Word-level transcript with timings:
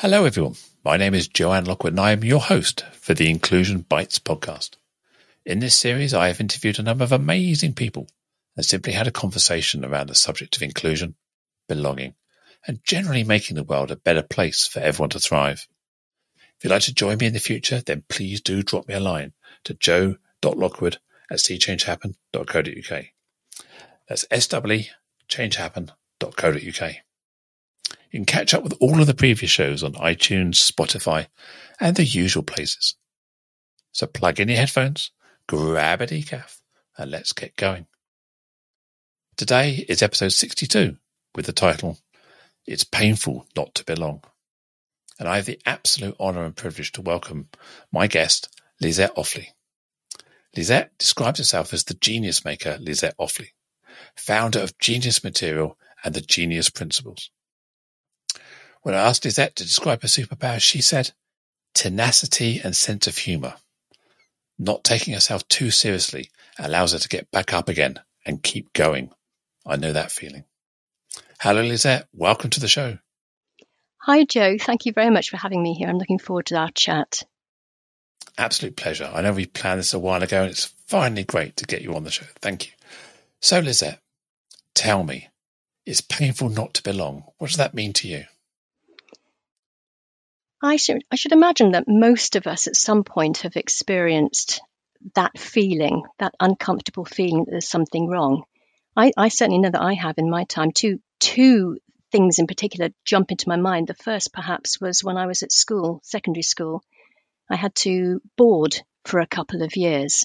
Hello, 0.00 0.26
everyone. 0.26 0.54
My 0.84 0.96
name 0.96 1.12
is 1.12 1.26
Joanne 1.26 1.64
Lockwood, 1.64 1.94
and 1.94 1.98
I 1.98 2.12
am 2.12 2.22
your 2.22 2.38
host 2.38 2.84
for 2.92 3.14
the 3.14 3.28
Inclusion 3.28 3.80
Bites 3.80 4.20
podcast. 4.20 4.76
In 5.44 5.58
this 5.58 5.76
series, 5.76 6.14
I 6.14 6.28
have 6.28 6.40
interviewed 6.40 6.78
a 6.78 6.84
number 6.84 7.02
of 7.02 7.10
amazing 7.10 7.74
people 7.74 8.06
and 8.56 8.64
simply 8.64 8.92
had 8.92 9.08
a 9.08 9.10
conversation 9.10 9.84
around 9.84 10.06
the 10.06 10.14
subject 10.14 10.54
of 10.54 10.62
inclusion, 10.62 11.16
belonging, 11.68 12.14
and 12.64 12.78
generally 12.84 13.24
making 13.24 13.56
the 13.56 13.64
world 13.64 13.90
a 13.90 13.96
better 13.96 14.22
place 14.22 14.68
for 14.68 14.78
everyone 14.78 15.10
to 15.10 15.18
thrive. 15.18 15.66
If 16.36 16.62
you'd 16.62 16.70
like 16.70 16.82
to 16.82 16.94
join 16.94 17.18
me 17.18 17.26
in 17.26 17.32
the 17.32 17.40
future, 17.40 17.82
then 17.84 18.04
please 18.08 18.40
do 18.40 18.62
drop 18.62 18.86
me 18.86 18.94
a 18.94 19.00
line 19.00 19.32
to 19.64 19.74
joe.lockwood 19.74 20.98
at 21.28 21.38
seechangehappen.co.uk. 21.38 23.04
That's 24.08 24.26
changehappen.co.uk. 24.30 26.94
You 28.10 28.18
can 28.20 28.24
catch 28.24 28.54
up 28.54 28.62
with 28.62 28.74
all 28.80 29.00
of 29.00 29.06
the 29.06 29.14
previous 29.14 29.50
shows 29.50 29.82
on 29.82 29.92
iTunes, 29.94 30.54
Spotify, 30.54 31.26
and 31.78 31.94
the 31.94 32.04
usual 32.04 32.42
places. 32.42 32.94
So 33.92 34.06
plug 34.06 34.40
in 34.40 34.48
your 34.48 34.56
headphones, 34.56 35.10
grab 35.46 36.00
a 36.00 36.06
decaf, 36.06 36.60
and 36.96 37.10
let's 37.10 37.34
get 37.34 37.56
going. 37.56 37.86
Today 39.36 39.84
is 39.88 40.02
episode 40.02 40.32
62 40.32 40.96
with 41.34 41.44
the 41.44 41.52
title, 41.52 41.98
It's 42.66 42.82
Painful 42.84 43.46
Not 43.54 43.74
to 43.74 43.84
Belong. 43.84 44.22
And 45.18 45.28
I 45.28 45.36
have 45.36 45.46
the 45.46 45.60
absolute 45.66 46.16
honour 46.18 46.44
and 46.44 46.56
privilege 46.56 46.92
to 46.92 47.02
welcome 47.02 47.48
my 47.92 48.06
guest, 48.06 48.48
Lysette 48.82 49.16
Offiler. 49.16 49.48
Lysette 50.56 50.90
describes 50.96 51.40
herself 51.40 51.74
as 51.74 51.84
the 51.84 51.94
genius 51.94 52.42
maker 52.42 52.78
Lysette 52.80 53.16
Offiler, 53.20 53.50
founder 54.16 54.60
of 54.60 54.78
Genius 54.78 55.22
Material 55.22 55.76
and 56.02 56.14
the 56.14 56.22
Genius 56.22 56.70
Principles. 56.70 57.30
When 58.82 58.94
I 58.94 58.98
asked 58.98 59.24
Lysette 59.24 59.54
to 59.56 59.64
describe 59.64 60.02
her 60.02 60.08
superpower, 60.08 60.60
she 60.60 60.80
said, 60.80 61.12
tenacity 61.74 62.60
and 62.62 62.74
sense 62.74 63.06
of 63.06 63.18
humour. 63.18 63.54
Not 64.58 64.84
taking 64.84 65.14
herself 65.14 65.46
too 65.48 65.70
seriously 65.70 66.30
allows 66.58 66.92
her 66.92 66.98
to 66.98 67.08
get 67.08 67.30
back 67.30 67.52
up 67.52 67.68
again 67.68 68.00
and 68.26 68.42
keep 68.42 68.72
going. 68.72 69.10
I 69.66 69.76
know 69.76 69.92
that 69.92 70.10
feeling. 70.10 70.44
Hello, 71.40 71.62
Lysette. 71.62 72.06
Welcome 72.12 72.50
to 72.50 72.60
the 72.60 72.68
show. 72.68 72.98
Hi, 73.98 74.24
Joe. 74.24 74.56
Thank 74.58 74.86
you 74.86 74.92
very 74.92 75.10
much 75.10 75.30
for 75.30 75.36
having 75.36 75.62
me 75.62 75.74
here. 75.74 75.88
I'm 75.88 75.98
looking 75.98 76.18
forward 76.18 76.46
to 76.46 76.56
our 76.56 76.70
chat. 76.70 77.22
Absolute 78.36 78.76
pleasure. 78.76 79.10
I 79.12 79.20
know 79.20 79.32
we 79.32 79.46
planned 79.46 79.80
this 79.80 79.94
a 79.94 79.98
while 79.98 80.22
ago 80.22 80.42
and 80.42 80.50
it's 80.50 80.74
finally 80.86 81.24
great 81.24 81.56
to 81.58 81.66
get 81.66 81.82
you 81.82 81.94
on 81.94 82.04
the 82.04 82.10
show. 82.10 82.26
Thank 82.40 82.66
you. 82.66 82.72
So, 83.40 83.60
Lysette, 83.60 83.98
tell 84.74 85.04
me, 85.04 85.28
it's 85.86 86.00
painful 86.00 86.48
not 86.48 86.74
to 86.74 86.82
belong. 86.82 87.24
What 87.38 87.48
does 87.48 87.56
that 87.56 87.74
mean 87.74 87.92
to 87.94 88.08
you? 88.08 88.24
I 90.62 90.76
should, 90.76 91.02
I 91.10 91.16
should 91.16 91.32
imagine 91.32 91.72
that 91.72 91.84
most 91.86 92.34
of 92.36 92.46
us 92.46 92.66
at 92.66 92.76
some 92.76 93.04
point 93.04 93.38
have 93.38 93.56
experienced 93.56 94.60
that 95.14 95.38
feeling, 95.38 96.02
that 96.18 96.34
uncomfortable 96.40 97.04
feeling 97.04 97.44
that 97.44 97.50
there's 97.52 97.68
something 97.68 98.08
wrong. 98.08 98.42
I, 98.96 99.12
I 99.16 99.28
certainly 99.28 99.60
know 99.60 99.70
that 99.70 99.82
I 99.82 99.94
have 99.94 100.18
in 100.18 100.28
my 100.28 100.44
time. 100.44 100.72
Two, 100.72 100.98
two 101.20 101.78
things 102.10 102.40
in 102.40 102.48
particular 102.48 102.90
jump 103.04 103.30
into 103.30 103.48
my 103.48 103.56
mind. 103.56 103.86
The 103.86 103.94
first, 103.94 104.32
perhaps, 104.32 104.80
was 104.80 105.04
when 105.04 105.16
I 105.16 105.26
was 105.26 105.44
at 105.44 105.52
school, 105.52 106.00
secondary 106.02 106.42
school. 106.42 106.82
I 107.48 107.54
had 107.54 107.74
to 107.76 108.20
board 108.36 108.82
for 109.04 109.20
a 109.20 109.26
couple 109.26 109.62
of 109.62 109.76
years. 109.76 110.24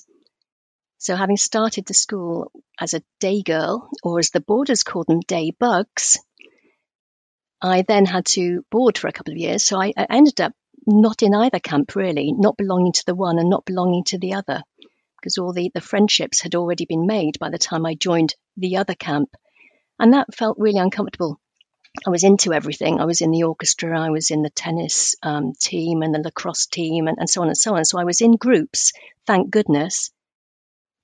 So, 0.97 1.15
having 1.15 1.37
started 1.37 1.85
the 1.85 1.93
school 1.93 2.51
as 2.79 2.93
a 2.93 3.03
day 3.19 3.43
girl, 3.43 3.89
or 4.03 4.19
as 4.19 4.31
the 4.31 4.41
boarders 4.41 4.83
called 4.83 5.07
them, 5.07 5.19
day 5.19 5.51
bugs, 5.51 6.17
I 7.63 7.83
then 7.83 8.05
had 8.05 8.25
to 8.25 8.65
board 8.69 8.97
for 8.97 9.07
a 9.07 9.13
couple 9.13 9.33
of 9.33 9.39
years. 9.39 9.63
So 9.65 9.81
I, 9.81 9.93
I 9.95 10.05
ended 10.09 10.41
up 10.41 10.53
not 10.85 11.23
in 11.23 11.33
either 11.33 11.59
camp 11.59 11.95
really, 11.95 12.33
not 12.33 12.57
belonging 12.57 12.91
to 12.91 13.05
the 13.05 13.15
one 13.15 13.39
and 13.39 13.49
not 13.49 13.65
belonging 13.65 14.03
to 14.05 14.17
the 14.17 14.33
other, 14.33 14.61
because 15.17 15.37
all 15.37 15.53
the, 15.53 15.71
the 15.73 15.79
friendships 15.79 16.41
had 16.41 16.55
already 16.55 16.85
been 16.85 17.07
made 17.07 17.39
by 17.39 17.49
the 17.49 17.57
time 17.57 17.85
I 17.85 17.95
joined 17.95 18.35
the 18.57 18.77
other 18.77 18.95
camp. 18.95 19.29
And 19.97 20.13
that 20.13 20.35
felt 20.35 20.57
really 20.59 20.79
uncomfortable. 20.79 21.39
I 22.05 22.09
was 22.09 22.23
into 22.23 22.53
everything. 22.53 22.99
I 22.99 23.05
was 23.05 23.21
in 23.21 23.31
the 23.31 23.43
orchestra, 23.43 23.97
I 23.97 24.09
was 24.09 24.31
in 24.31 24.41
the 24.41 24.49
tennis 24.49 25.15
um, 25.23 25.53
team 25.57 26.01
and 26.01 26.13
the 26.13 26.19
lacrosse 26.19 26.65
team, 26.65 27.07
and, 27.07 27.17
and 27.19 27.29
so 27.29 27.43
on 27.43 27.47
and 27.47 27.57
so 27.57 27.75
on. 27.75 27.85
So 27.85 27.97
I 27.99 28.03
was 28.03 28.19
in 28.19 28.35
groups, 28.35 28.91
thank 29.25 29.51
goodness. 29.51 30.11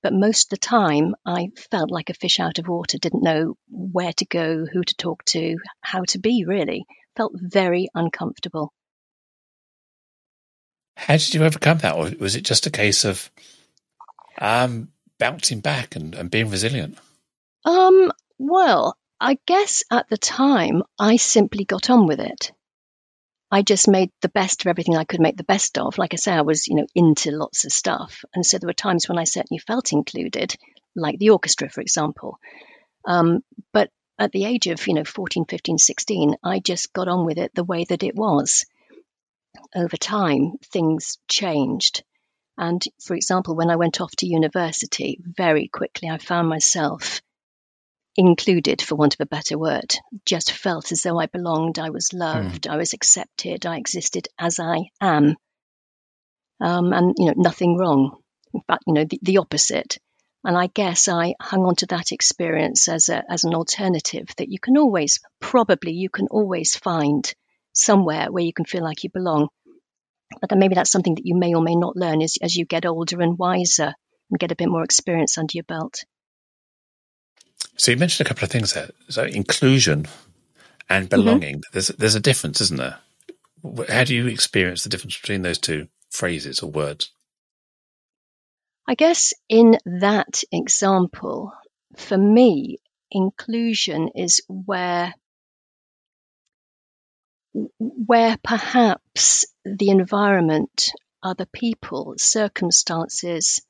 But 0.02 0.14
most 0.14 0.46
of 0.46 0.50
the 0.50 0.56
time, 0.56 1.14
I 1.26 1.50
felt 1.70 1.90
like 1.90 2.08
a 2.10 2.14
fish 2.14 2.40
out 2.40 2.58
of 2.58 2.68
water, 2.68 2.98
didn't 2.98 3.22
know 3.22 3.56
where 3.68 4.12
to 4.14 4.24
go, 4.24 4.64
who 4.64 4.82
to 4.82 4.94
talk 4.94 5.24
to, 5.26 5.56
how 5.82 6.02
to 6.08 6.18
be, 6.18 6.44
really. 6.46 6.86
Felt 7.16 7.32
very 7.34 7.88
uncomfortable. 7.94 8.72
How 10.96 11.14
did 11.14 11.34
you 11.34 11.44
overcome 11.44 11.78
that? 11.78 11.96
Or 11.96 12.10
was 12.18 12.36
it 12.36 12.44
just 12.44 12.66
a 12.66 12.70
case 12.70 13.04
of 13.04 13.30
um, 14.38 14.88
bouncing 15.18 15.60
back 15.60 15.96
and, 15.96 16.14
and 16.14 16.30
being 16.30 16.50
resilient? 16.50 16.98
Um, 17.64 18.10
well, 18.38 18.96
I 19.20 19.38
guess 19.46 19.84
at 19.90 20.08
the 20.08 20.16
time, 20.16 20.82
I 20.98 21.16
simply 21.16 21.64
got 21.64 21.90
on 21.90 22.06
with 22.06 22.20
it. 22.20 22.52
I 23.50 23.62
just 23.62 23.88
made 23.88 24.10
the 24.20 24.28
best 24.28 24.62
of 24.62 24.68
everything 24.68 24.96
I 24.96 25.04
could 25.04 25.20
make 25.20 25.36
the 25.36 25.44
best 25.44 25.76
of. 25.76 25.98
Like 25.98 26.14
I 26.14 26.16
say, 26.16 26.32
I 26.32 26.42
was, 26.42 26.68
you 26.68 26.76
know, 26.76 26.86
into 26.94 27.32
lots 27.32 27.64
of 27.64 27.72
stuff. 27.72 28.24
And 28.32 28.46
so 28.46 28.58
there 28.58 28.68
were 28.68 28.72
times 28.72 29.08
when 29.08 29.18
I 29.18 29.24
certainly 29.24 29.58
felt 29.58 29.92
included, 29.92 30.54
like 30.94 31.18
the 31.18 31.30
orchestra, 31.30 31.68
for 31.68 31.80
example. 31.80 32.38
Um, 33.04 33.42
but 33.72 33.90
at 34.18 34.30
the 34.30 34.44
age 34.44 34.68
of, 34.68 34.86
you 34.86 34.94
know, 34.94 35.04
14, 35.04 35.46
15, 35.46 35.78
16, 35.78 36.36
I 36.44 36.60
just 36.60 36.92
got 36.92 37.08
on 37.08 37.26
with 37.26 37.38
it 37.38 37.52
the 37.54 37.64
way 37.64 37.84
that 37.84 38.04
it 38.04 38.14
was. 38.14 38.66
Over 39.74 39.96
time, 39.96 40.52
things 40.72 41.18
changed. 41.28 42.04
And 42.56 42.84
for 43.02 43.14
example, 43.14 43.56
when 43.56 43.70
I 43.70 43.76
went 43.76 44.00
off 44.00 44.14
to 44.16 44.26
university, 44.26 45.18
very 45.22 45.66
quickly 45.66 46.08
I 46.08 46.18
found 46.18 46.48
myself 46.48 47.20
included, 48.16 48.82
for 48.82 48.96
want 48.96 49.14
of 49.14 49.20
a 49.20 49.26
better 49.26 49.58
word, 49.58 49.94
just 50.26 50.52
felt 50.52 50.92
as 50.92 51.02
though 51.02 51.18
I 51.18 51.26
belonged, 51.26 51.78
I 51.78 51.90
was 51.90 52.12
loved, 52.12 52.64
mm. 52.64 52.70
I 52.70 52.76
was 52.76 52.92
accepted, 52.92 53.66
I 53.66 53.76
existed 53.76 54.28
as 54.38 54.58
I 54.58 54.90
am. 55.00 55.36
Um, 56.60 56.92
and, 56.92 57.14
you 57.18 57.26
know, 57.26 57.34
nothing 57.36 57.76
wrong. 57.76 58.18
In 58.52 58.60
fact, 58.66 58.84
you 58.86 58.94
know, 58.94 59.04
the, 59.04 59.18
the 59.22 59.38
opposite. 59.38 59.98
And 60.44 60.56
I 60.56 60.68
guess 60.68 61.08
I 61.08 61.34
hung 61.40 61.64
on 61.64 61.76
to 61.76 61.86
that 61.86 62.12
experience 62.12 62.88
as, 62.88 63.08
a, 63.08 63.22
as 63.30 63.44
an 63.44 63.54
alternative 63.54 64.26
that 64.38 64.50
you 64.50 64.58
can 64.58 64.76
always, 64.76 65.20
probably, 65.40 65.92
you 65.92 66.08
can 66.08 66.28
always 66.30 66.74
find 66.74 67.32
somewhere 67.72 68.32
where 68.32 68.44
you 68.44 68.52
can 68.52 68.64
feel 68.64 68.82
like 68.82 69.04
you 69.04 69.10
belong. 69.10 69.48
But 70.40 70.50
then 70.50 70.58
maybe 70.58 70.74
that's 70.74 70.90
something 70.90 71.14
that 71.14 71.26
you 71.26 71.36
may 71.36 71.54
or 71.54 71.62
may 71.62 71.76
not 71.76 71.96
learn 71.96 72.22
as, 72.22 72.36
as 72.42 72.56
you 72.56 72.64
get 72.64 72.86
older 72.86 73.20
and 73.20 73.38
wiser 73.38 73.92
and 74.30 74.38
get 74.38 74.52
a 74.52 74.56
bit 74.56 74.68
more 74.68 74.84
experience 74.84 75.38
under 75.38 75.52
your 75.54 75.64
belt. 75.64 76.04
So 77.80 77.90
you 77.90 77.96
mentioned 77.96 78.26
a 78.26 78.28
couple 78.28 78.44
of 78.44 78.50
things 78.50 78.74
there. 78.74 78.90
So 79.08 79.24
inclusion 79.24 80.06
and 80.90 81.08
mm-hmm. 81.08 81.08
belonging. 81.08 81.54
Mm-hmm. 81.56 81.72
There's 81.72 81.88
there's 81.88 82.14
a 82.14 82.20
difference, 82.20 82.60
isn't 82.60 82.76
there? 82.76 82.98
How 83.88 84.04
do 84.04 84.14
you 84.14 84.26
experience 84.26 84.82
the 84.82 84.90
difference 84.90 85.18
between 85.18 85.40
those 85.40 85.58
two 85.58 85.88
phrases 86.10 86.60
or 86.60 86.70
words? 86.70 87.10
I 88.86 88.94
guess 88.96 89.32
in 89.48 89.78
that 89.86 90.42
example, 90.52 91.54
for 91.96 92.18
me, 92.18 92.78
inclusion 93.10 94.10
is 94.14 94.42
where 94.46 95.14
where 97.78 98.36
perhaps 98.44 99.46
the 99.64 99.88
environment, 99.88 100.90
other 101.22 101.46
people, 101.46 102.14
circumstances 102.18 103.60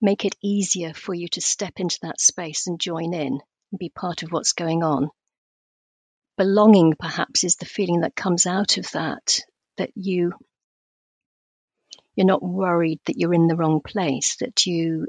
make 0.00 0.24
it 0.24 0.36
easier 0.42 0.94
for 0.94 1.14
you 1.14 1.28
to 1.28 1.40
step 1.40 1.80
into 1.80 1.98
that 2.02 2.20
space 2.20 2.66
and 2.66 2.80
join 2.80 3.14
in 3.14 3.40
and 3.70 3.78
be 3.78 3.90
part 3.90 4.22
of 4.22 4.30
what's 4.30 4.52
going 4.52 4.82
on. 4.82 5.10
Belonging, 6.36 6.94
perhaps, 6.98 7.42
is 7.44 7.56
the 7.56 7.66
feeling 7.66 8.00
that 8.02 8.14
comes 8.14 8.46
out 8.46 8.76
of 8.78 8.90
that, 8.92 9.40
that 9.76 9.90
you 9.96 10.32
you're 12.14 12.26
not 12.26 12.42
worried 12.42 12.98
that 13.06 13.16
you're 13.16 13.32
in 13.32 13.46
the 13.46 13.54
wrong 13.54 13.80
place, 13.80 14.36
that 14.40 14.66
you 14.66 15.06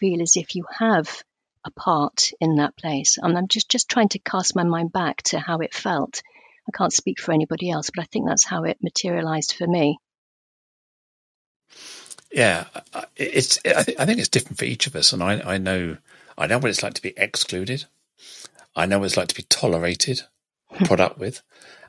feel 0.00 0.22
as 0.22 0.36
if 0.38 0.54
you 0.54 0.64
have 0.78 1.22
a 1.66 1.70
part 1.70 2.30
in 2.40 2.56
that 2.56 2.74
place. 2.78 3.18
And 3.20 3.36
I'm 3.36 3.46
just, 3.46 3.70
just 3.70 3.90
trying 3.90 4.08
to 4.10 4.18
cast 4.18 4.56
my 4.56 4.64
mind 4.64 4.90
back 4.90 5.22
to 5.24 5.38
how 5.38 5.58
it 5.58 5.74
felt. 5.74 6.22
I 6.66 6.76
can't 6.76 6.94
speak 6.94 7.20
for 7.20 7.32
anybody 7.32 7.70
else, 7.70 7.90
but 7.94 8.02
I 8.02 8.06
think 8.06 8.26
that's 8.26 8.46
how 8.46 8.64
it 8.64 8.78
materialized 8.82 9.52
for 9.52 9.66
me. 9.66 9.98
Yeah, 12.36 12.66
it's. 13.16 13.58
I, 13.64 13.82
th- 13.82 13.98
I 13.98 14.04
think 14.04 14.18
it's 14.18 14.28
different 14.28 14.58
for 14.58 14.66
each 14.66 14.86
of 14.86 14.94
us, 14.94 15.14
and 15.14 15.22
I, 15.22 15.40
I 15.54 15.56
know, 15.56 15.96
I 16.36 16.46
know 16.46 16.58
what 16.58 16.68
it's 16.68 16.82
like 16.82 16.92
to 16.92 17.02
be 17.02 17.14
excluded. 17.16 17.86
I 18.76 18.84
know 18.84 18.98
what 18.98 19.06
it's 19.06 19.16
like 19.16 19.28
to 19.28 19.34
be 19.34 19.44
tolerated, 19.44 20.20
put 20.84 21.00
up 21.00 21.16
with, 21.16 21.40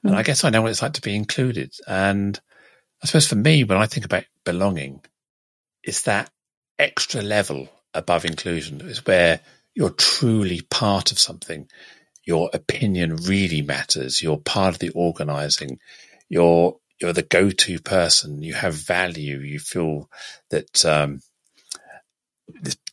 and 0.04 0.16
I 0.16 0.22
mm. 0.22 0.26
guess 0.26 0.46
I 0.46 0.50
know 0.50 0.62
what 0.62 0.72
it's 0.72 0.82
like 0.82 0.94
to 0.94 1.02
be 1.02 1.18
included. 1.18 1.74
And 1.86 2.40
I 3.04 3.08
suppose 3.08 3.28
for 3.28 3.36
me, 3.36 3.66
when 3.66 3.78
I 3.78 3.88
think 3.88 4.06
about 4.06 4.24
belonging, 4.46 5.02
it's 5.84 6.04
that 6.04 6.30
extra 6.80 7.22
level 7.22 7.68
above 7.94 8.24
inclusion 8.24 8.80
is 8.80 9.06
where 9.06 9.42
you're 9.76 9.90
truly 9.90 10.62
part 10.62 11.12
of 11.12 11.20
something. 11.20 11.68
Your 12.24 12.50
opinion 12.54 13.18
really 13.18 13.64
matters. 13.64 14.24
You're 14.24 14.38
part 14.38 14.76
of 14.76 14.80
the 14.80 14.92
organizing. 14.92 15.80
You're 16.30 16.78
you're 17.00 17.14
the 17.14 17.22
go-to 17.22 17.80
person. 17.80 18.42
You 18.42 18.54
have 18.54 18.74
value. 18.74 19.40
You 19.40 19.60
feel 19.60 20.10
that 20.50 20.86
um, 20.86 21.22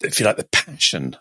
if 0.03 0.21
you 0.21 0.27
like 0.27 0.37
the 0.37 0.49
passion 0.53 1.17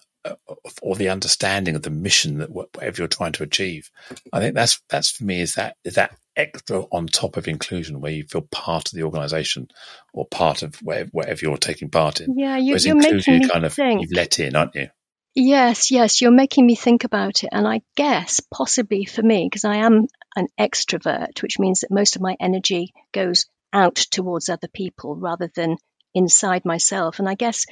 or 0.82 0.96
the 0.96 1.10
understanding 1.10 1.76
of 1.76 1.82
the 1.82 1.90
mission 1.90 2.38
that 2.38 2.50
whatever 2.50 3.02
you're 3.02 3.08
trying 3.08 3.34
to 3.34 3.44
achieve. 3.44 3.90
I 4.32 4.40
think 4.40 4.56
that's 4.56 4.82
that's 4.90 5.12
for 5.12 5.24
me 5.26 5.42
is 5.42 5.56
that 5.56 5.76
is 5.84 5.96
that 5.96 6.16
extra 6.36 6.82
on 6.92 7.08
top 7.08 7.38
of 7.38 7.48
inclusion 7.48 8.00
where 8.00 8.12
you 8.12 8.24
feel 8.24 8.42
part 8.42 8.90
of 8.90 8.96
the 8.96 9.04
organisation 9.04 9.68
or 10.14 10.26
part 10.26 10.64
of 10.64 10.76
whatever, 10.76 11.10
whatever, 11.12 11.40
you're 11.42 11.58
taking 11.58 11.90
part 11.90 12.22
in. 12.22 12.38
Yeah, 12.38 12.58
you, 12.58 12.76
are 12.76 12.96
making 12.96 13.40
me 13.40 13.48
kind 13.48 13.66
of 13.66 13.74
think. 13.74 14.02
you've 14.02 14.14
let 14.14 14.40
in, 14.40 14.56
aren't 14.56 14.76
you? 14.76 14.90
Yes, 15.36 15.92
yes, 15.92 16.22
you're 16.22 16.32
making 16.32 16.66
me 16.66 16.76
think 16.76 17.04
about 17.04 17.44
it, 17.44 17.50
and 17.52 17.68
I 17.68 17.82
guess 17.96 18.40
possibly 18.40 19.06
for 19.06 19.24
me 19.24 19.48
because 19.48 19.66
I 19.66 19.78
am 19.78 20.08
an 20.36 20.48
extrovert, 20.60 21.42
which 21.42 21.60
means 21.60 21.82
that 21.82 21.92
most 21.92 22.16
of 22.16 22.22
my 22.22 22.36
energy 22.40 22.94
goes 23.12 23.46
out 23.72 23.96
towards 23.96 24.50
other 24.50 24.68
people 24.68 25.16
rather 25.16 25.50
than 25.56 25.78
inside 26.14 26.66
myself, 26.66 27.20
and 27.20 27.28
I 27.28 27.36
guess 27.36 27.66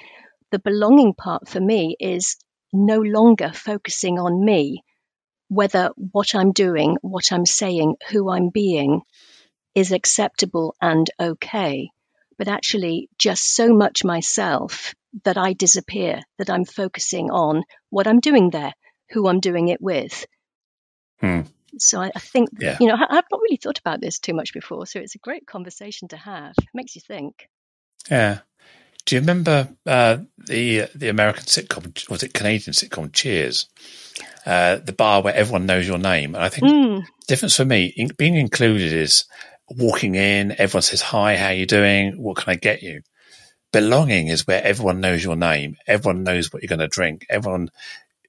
the 0.52 0.60
belonging 0.60 1.14
part 1.14 1.48
for 1.48 1.60
me 1.60 1.96
is 2.00 2.38
no 2.74 3.00
longer 3.00 3.52
focusing 3.54 4.20
on 4.20 4.44
me, 4.44 4.84
whether 5.48 5.92
what 5.96 6.36
I'm 6.36 6.52
doing, 6.52 6.98
what 7.02 7.32
I'm 7.32 7.46
saying, 7.46 7.96
who 8.10 8.30
I'm 8.30 8.50
being 8.50 9.02
is 9.76 9.92
acceptable 9.92 10.76
and 10.82 11.10
okay, 11.20 11.90
but 12.38 12.48
actually 12.48 13.10
just 13.18 13.56
so 13.56 13.74
much 13.74 14.04
myself 14.04 14.94
that 15.24 15.38
I 15.38 15.54
disappear, 15.54 16.22
that 16.38 16.50
I'm 16.50 16.66
focusing 16.66 17.30
on 17.30 17.64
what 17.90 18.08
I'm 18.08 18.20
doing 18.20 18.50
there, 18.50 18.74
who 19.12 19.28
I'm 19.28 19.40
doing 19.40 19.68
it 19.68 19.82
with. 19.82 20.26
Hmm. 21.20 21.42
So 21.78 22.02
I, 22.02 22.12
I 22.16 22.20
think, 22.20 22.50
yeah. 22.60 22.78
you 22.80 22.88
know, 22.88 22.96
I, 22.96 23.18
I've 23.18 23.26
not 23.32 23.42
really 23.42 23.58
thought 23.58 23.80
about 23.80 24.02
this 24.02 24.20
too 24.20 24.34
much 24.34 24.54
before. 24.54 24.86
So 24.86 25.00
it's 25.00 25.16
a 25.16 25.20
great 25.20 25.46
conversation 25.48 26.08
to 26.10 26.18
have. 26.18 26.54
It 26.58 26.68
makes 26.74 26.96
you 26.96 27.02
think. 27.02 27.48
Yeah. 28.10 28.40
Do 29.06 29.16
you 29.16 29.22
remember 29.22 29.70
uh, 29.86 30.20
the 30.38 30.88
the 30.94 31.10
American 31.10 31.44
sitcom? 31.44 32.10
Was 32.10 32.24
it 32.24 32.34
Canadian 32.34 32.74
sitcom 32.74 33.12
Cheers? 33.12 33.68
Uh, 34.46 34.78
the 34.78 34.94
bar 34.94 35.22
where 35.22 35.34
everyone 35.34 35.66
knows 35.66 35.88
your 35.88 35.98
name. 35.98 36.36
And 36.36 36.44
I 36.44 36.50
think 36.50 36.68
mm. 36.68 37.02
the 37.02 37.26
difference 37.28 37.56
for 37.56 37.66
me 37.66 37.86
in, 37.96 38.10
being 38.18 38.36
included 38.36 38.94
is 38.94 39.26
walking 39.70 40.16
in. 40.16 40.52
Everyone 40.52 40.82
says 40.84 41.02
hi. 41.02 41.36
How 41.36 41.48
are 41.48 41.54
you 41.54 41.66
doing? 41.66 42.22
What 42.22 42.38
can 42.38 42.52
I 42.52 42.56
get 42.56 42.82
you? 42.82 43.02
Belonging 43.72 44.28
is 44.28 44.46
where 44.46 44.64
everyone 44.64 45.02
knows 45.02 45.24
your 45.24 45.36
name. 45.36 45.78
Everyone 45.88 46.24
knows 46.24 46.52
what 46.52 46.62
you're 46.62 46.68
going 46.68 46.80
to 46.80 46.88
drink. 46.88 47.26
Everyone 47.30 47.70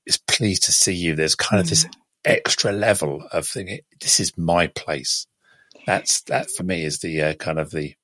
is 0.07 0.17
pleased 0.17 0.65
to 0.65 0.73
see 0.73 0.95
you. 0.95 1.15
There's 1.15 1.35
kind 1.35 1.59
mm. 1.59 1.65
of 1.65 1.71
this 1.71 1.85
hmm. 1.85 1.91
Extra 2.25 2.73
level 2.73 3.25
of 3.33 3.47
thinking, 3.47 3.81
this 4.01 4.21
is 4.21 4.37
my 4.37 4.67
place. 4.69 5.27
That's 5.87 6.23
that 6.23 6.51
for 6.51 6.63
me 6.63 6.85
is 6.85 7.01
the 7.01 7.23
uh, 7.23 7.35
kind 7.35 7.59
of 7.59 7.71
the 7.71 7.95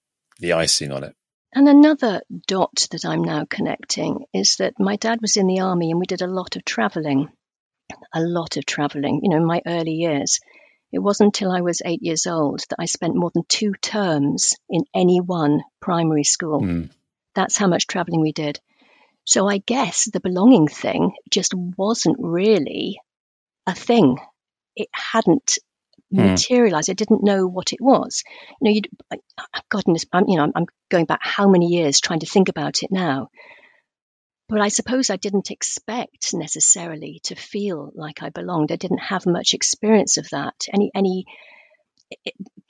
the 0.40 0.52
icing 0.52 0.92
on 0.92 1.04
it. 1.04 1.14
And 1.54 1.68
another 1.68 2.22
dot 2.46 2.88
that 2.90 3.04
I'm 3.04 3.22
now 3.22 3.46
connecting 3.48 4.26
is 4.34 4.56
that 4.56 4.78
my 4.78 4.96
dad 4.96 5.20
was 5.22 5.36
in 5.36 5.46
the 5.46 5.60
army 5.60 5.90
and 5.90 5.98
we 5.98 6.06
did 6.06 6.22
a 6.22 6.26
lot 6.26 6.56
of 6.56 6.64
traveling. 6.64 7.28
A 8.12 8.20
lot 8.20 8.58
of 8.58 8.66
traveling, 8.66 9.20
you 9.22 9.30
know, 9.30 9.38
in 9.38 9.46
my 9.46 9.62
early 9.66 9.92
years. 9.92 10.40
It 10.92 10.98
wasn't 10.98 11.28
until 11.28 11.50
I 11.50 11.62
was 11.62 11.82
eight 11.84 12.02
years 12.02 12.26
old 12.26 12.60
that 12.68 12.76
I 12.78 12.86
spent 12.86 13.14
more 13.14 13.30
than 13.32 13.44
two 13.48 13.72
terms 13.80 14.56
in 14.68 14.84
any 14.94 15.20
one 15.20 15.62
primary 15.80 16.24
school. 16.24 16.60
Mm. 16.62 16.90
That's 17.34 17.56
how 17.56 17.66
much 17.66 17.86
traveling 17.86 18.20
we 18.20 18.32
did. 18.32 18.60
So 19.24 19.46
I 19.46 19.58
guess 19.58 20.10
the 20.10 20.20
belonging 20.20 20.68
thing 20.68 21.12
just 21.30 21.52
wasn't 21.54 22.16
really 22.18 23.00
a 23.68 23.74
thing. 23.74 24.16
It 24.74 24.88
hadn't 24.92 25.58
mm. 26.12 26.30
materialize. 26.30 26.88
I 26.88 26.94
didn't 26.94 27.22
know 27.22 27.46
what 27.46 27.72
it 27.72 27.80
was. 27.80 28.24
You 28.60 28.64
know, 28.64 28.74
you'd, 28.74 28.88
goodness, 29.68 30.06
I'm, 30.12 30.24
you 30.26 30.36
know, 30.36 30.44
I'm, 30.44 30.52
I'm 30.56 30.66
going 30.90 31.04
back 31.04 31.20
how 31.22 31.48
many 31.48 31.66
years 31.66 32.00
trying 32.00 32.20
to 32.20 32.26
think 32.26 32.48
about 32.48 32.82
it 32.82 32.90
now. 32.90 33.28
But 34.48 34.62
I 34.62 34.68
suppose 34.68 35.10
I 35.10 35.16
didn't 35.16 35.50
expect 35.50 36.32
necessarily 36.32 37.20
to 37.24 37.34
feel 37.34 37.92
like 37.94 38.22
I 38.22 38.30
belonged. 38.30 38.72
I 38.72 38.76
didn't 38.76 38.98
have 38.98 39.26
much 39.26 39.52
experience 39.52 40.16
of 40.16 40.26
that. 40.30 40.54
Any 40.72 40.90
any 40.94 41.26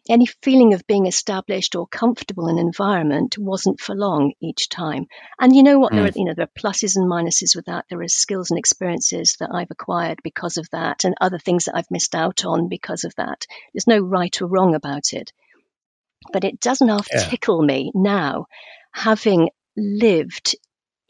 any 0.09 0.27
feeling 0.43 0.75
of 0.75 0.87
being 0.87 1.07
established 1.07 1.75
or 1.75 1.87
comfortable 1.87 2.49
in 2.49 2.59
an 2.59 2.67
environment 2.67 3.37
wasn't 3.39 3.81
for 3.81 3.95
long 3.95 4.33
each 4.41 4.69
time. 4.69 5.07
And 5.41 5.55
you 5.55 5.63
know 5.63 5.79
what? 5.79 5.93
Mm. 5.93 5.97
There 5.97 6.05
are 6.05 6.13
you 6.15 6.25
know 6.25 6.35
there 6.35 6.45
are 6.47 6.61
pluses 6.61 6.97
and 6.97 7.11
minuses 7.11 7.55
with 7.55 7.67
that. 7.67 7.87
There 7.89 8.01
are 8.01 8.09
skills 8.09 8.51
and 8.51 8.59
experiences 8.59 9.37
that 9.41 9.51
I've 9.53 9.71
acquired 9.71 10.21
because 10.23 10.57
of 10.57 10.69
that, 10.71 11.05
and 11.05 11.15
other 11.21 11.39
things 11.39 11.65
that 11.65 11.77
I've 11.77 11.91
missed 11.91 12.15
out 12.15 12.45
on 12.45 12.69
because 12.69 13.05
of 13.05 13.15
that. 13.17 13.47
There's 13.73 13.87
no 13.87 13.99
right 13.99 14.41
or 14.41 14.47
wrong 14.47 14.75
about 14.75 15.13
it, 15.13 15.33
but 16.33 16.45
it 16.45 16.61
doesn't 16.61 16.89
half 16.89 17.09
yeah. 17.13 17.25
tickle 17.25 17.63
me 17.63 17.93
now, 17.95 18.47
having 18.93 19.51
lived 19.77 20.57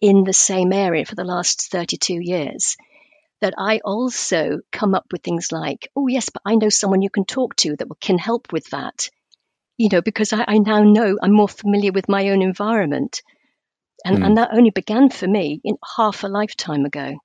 in 0.00 0.24
the 0.24 0.32
same 0.32 0.72
area 0.72 1.04
for 1.04 1.14
the 1.14 1.24
last 1.24 1.70
32 1.70 2.18
years 2.20 2.76
that 3.40 3.54
I 3.56 3.80
also 3.84 4.60
come 4.72 4.94
up 4.94 5.06
with 5.12 5.22
things 5.22 5.52
like, 5.52 5.88
oh, 5.94 6.08
yes, 6.08 6.28
but 6.30 6.42
I 6.44 6.56
know 6.56 6.68
someone 6.68 7.02
you 7.02 7.10
can 7.10 7.24
talk 7.24 7.56
to 7.56 7.76
that 7.76 7.88
can 8.00 8.18
help 8.18 8.52
with 8.52 8.66
that. 8.70 9.08
You 9.76 9.88
know, 9.92 10.02
because 10.02 10.32
I, 10.32 10.44
I 10.46 10.58
now 10.58 10.82
know 10.82 11.18
I'm 11.22 11.32
more 11.32 11.48
familiar 11.48 11.92
with 11.92 12.08
my 12.08 12.30
own 12.30 12.42
environment. 12.42 13.22
And, 14.04 14.18
mm. 14.18 14.26
and 14.26 14.36
that 14.38 14.50
only 14.52 14.70
began 14.70 15.10
for 15.10 15.26
me 15.26 15.60
in 15.62 15.76
half 15.96 16.24
a 16.24 16.28
lifetime 16.28 16.84
ago. 16.84 17.18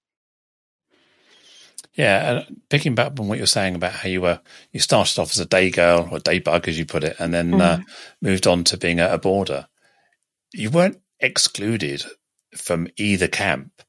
Yeah, 1.95 2.43
and 2.47 2.61
picking 2.69 2.95
back 2.95 3.19
on 3.19 3.27
what 3.27 3.37
you're 3.37 3.45
saying 3.45 3.75
about 3.75 3.91
how 3.91 4.09
you 4.09 4.21
were, 4.21 4.39
you 4.71 4.79
started 4.79 5.19
off 5.19 5.31
as 5.31 5.39
a 5.39 5.45
day 5.45 5.69
girl 5.69 6.07
or 6.11 6.19
day 6.19 6.39
bug, 6.39 6.67
as 6.67 6.77
you 6.77 6.85
put 6.85 7.03
it, 7.03 7.17
and 7.19 7.33
then 7.33 7.51
mm. 7.51 7.61
uh, 7.61 7.79
moved 8.21 8.47
on 8.47 8.63
to 8.65 8.77
being 8.77 8.99
a, 8.99 9.13
a 9.13 9.17
boarder. 9.19 9.67
You 10.53 10.71
weren't 10.71 11.01
excluded 11.19 12.03
from 12.55 12.87
either 12.97 13.27
camp 13.27 13.81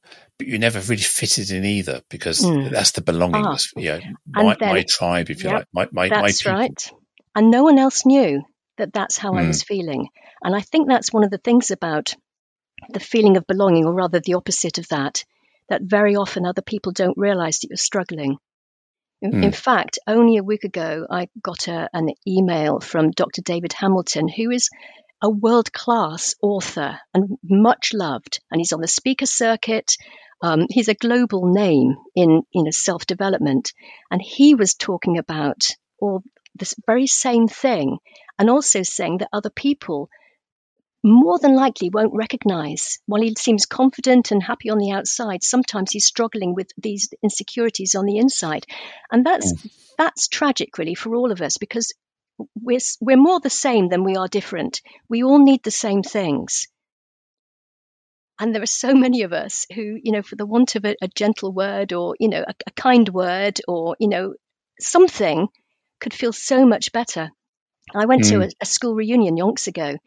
but 0.44 0.52
you 0.52 0.58
never 0.58 0.81
really 0.81 1.02
fitted 1.02 1.50
in 1.50 1.64
either 1.64 2.02
because 2.11 2.41
mm. 2.41 2.70
that's 2.70 2.93
the 2.93 3.00
belonging. 3.00 3.44
Ah, 3.44 3.56
yeah, 3.76 4.00
my, 4.26 4.56
then, 4.58 4.69
my, 4.69 4.85
tribe, 4.87 5.31
if 5.31 5.43
you 5.43 5.50
yep, 5.50 5.69
like, 5.73 5.93
my 5.93 6.08
my, 6.08 6.08
that's 6.08 6.44
my 6.44 6.52
right. 6.52 6.91
And 7.35 7.50
no 7.50 7.62
one 7.62 7.79
else 7.79 8.05
knew 8.05 8.43
that 8.76 8.93
that's 8.93 9.17
how 9.17 9.32
mm. 9.32 9.41
I 9.41 9.46
was 9.46 9.62
feeling, 9.62 10.08
and 10.43 10.55
I 10.55 10.61
think 10.61 10.88
that's 10.88 11.12
one 11.12 11.25
of 11.25 11.31
the 11.31 11.38
things 11.38 11.70
about 11.70 12.14
the 12.91 13.00
feeling 13.00 13.37
of 13.37 13.46
belonging, 13.46 13.87
or 13.87 13.94
rather 13.94 14.20
the 14.20 14.35
opposite 14.35 14.79
of 14.79 14.88
that, 14.88 15.25
that 15.69 15.82
very 15.82 16.17
often 16.17 16.44
other 16.44 16.62
people 16.62 16.93
don't 16.93 17.17
realize 17.17 17.61
that 17.61 17.69
you're 17.70 17.76
struggling. 17.76 18.37
In, 19.23 19.32
mm. 19.32 19.44
in 19.44 19.52
fact, 19.52 19.99
only 20.06 20.37
a 20.37 20.44
week 20.44 20.64
ago, 20.64 21.06
I 21.11 21.29
got 21.43 21.69
a, 21.69 21.89
an 21.94 22.10
email 22.29 22.81
from 22.81 23.13
Dr. 23.13 23.41
David 23.41 23.72
Hamilton, 23.72 24.29
who 24.29 24.51
is 24.51 24.69
a 25.22 25.31
world 25.31 25.72
class 25.72 26.34
author 26.43 27.01
and 27.15 27.39
much 27.43 27.94
loved. 27.94 28.41
And 28.51 28.60
he's 28.60 28.74
on 28.74 28.82
the 28.82 28.86
speaker 28.86 29.24
circuit. 29.24 29.96
Um, 30.44 30.67
he's 30.69 30.89
a 30.89 30.94
global 30.94 31.51
name 31.51 31.96
in, 32.15 32.43
in 32.53 32.70
self 32.70 33.06
development. 33.06 33.72
And 34.10 34.20
he 34.20 34.55
was 34.55 34.74
talking 34.74 35.17
about 35.17 35.69
all 35.98 36.22
this 36.55 36.74
very 36.86 37.06
same 37.06 37.48
thing 37.48 37.96
and 38.39 38.51
also 38.51 38.82
saying 38.82 39.19
that 39.19 39.31
other 39.32 39.48
people 39.48 40.10
more 41.03 41.39
than 41.39 41.56
likely 41.56 41.89
won't 41.89 42.13
recognize. 42.15 42.98
While 43.06 43.22
he 43.22 43.34
seems 43.39 43.65
confident 43.65 44.32
and 44.32 44.43
happy 44.43 44.69
on 44.69 44.77
the 44.77 44.91
outside, 44.91 45.43
sometimes 45.43 45.93
he's 45.93 46.05
struggling 46.05 46.55
with 46.55 46.69
these 46.77 47.08
insecurities 47.22 47.94
on 47.94 48.05
the 48.05 48.19
inside. 48.19 48.67
And 49.10 49.24
that's 49.24 49.51
mm. 49.51 49.70
that's 49.96 50.29
tragic 50.29 50.77
really 50.77 50.94
for 50.94 51.15
all 51.15 51.32
of 51.32 51.41
us 51.41 51.56
because 51.56 51.94
we're 52.55 52.81
we're 53.01 53.17
more 53.17 53.41
the 53.41 53.48
same 53.48 53.89
than 53.89 54.05
we 54.05 54.17
are 54.17 54.29
different. 54.29 54.82
We 55.08 55.22
all 55.22 55.43
need 55.43 55.63
the 55.63 55.70
same 55.70 56.03
things. 56.03 56.67
And 58.38 58.55
there 58.55 58.62
are 58.62 58.67
so 58.67 58.94
many 58.94 59.22
of 59.22 59.32
us 59.32 59.67
who, 59.72 59.98
you 60.03 60.12
know, 60.12 60.22
for 60.22 60.36
the 60.36 60.46
want 60.46 60.74
of 60.74 60.84
a, 60.84 60.96
a 61.00 61.08
gentle 61.08 61.53
word 61.53 61.93
or, 61.93 62.17
you 62.19 62.29
know, 62.29 62.44
a, 62.46 62.55
a 62.67 62.70
kind 62.72 63.08
word 63.08 63.60
or, 63.69 63.96
you 64.00 64.08
know, 64.08 64.34
something 64.81 65.48
could 66.00 66.14
feel 66.14 66.32
so 66.32 66.67
much 66.67 66.93
better. 66.93 67.31
I 67.94 68.06
went 68.06 68.22
mm. 68.22 68.29
to 68.31 68.43
a, 68.43 68.48
a, 68.60 68.67
school 68.67 68.94
reunion 68.94 69.36
yonks 69.36 69.67
ago, 69.69 69.98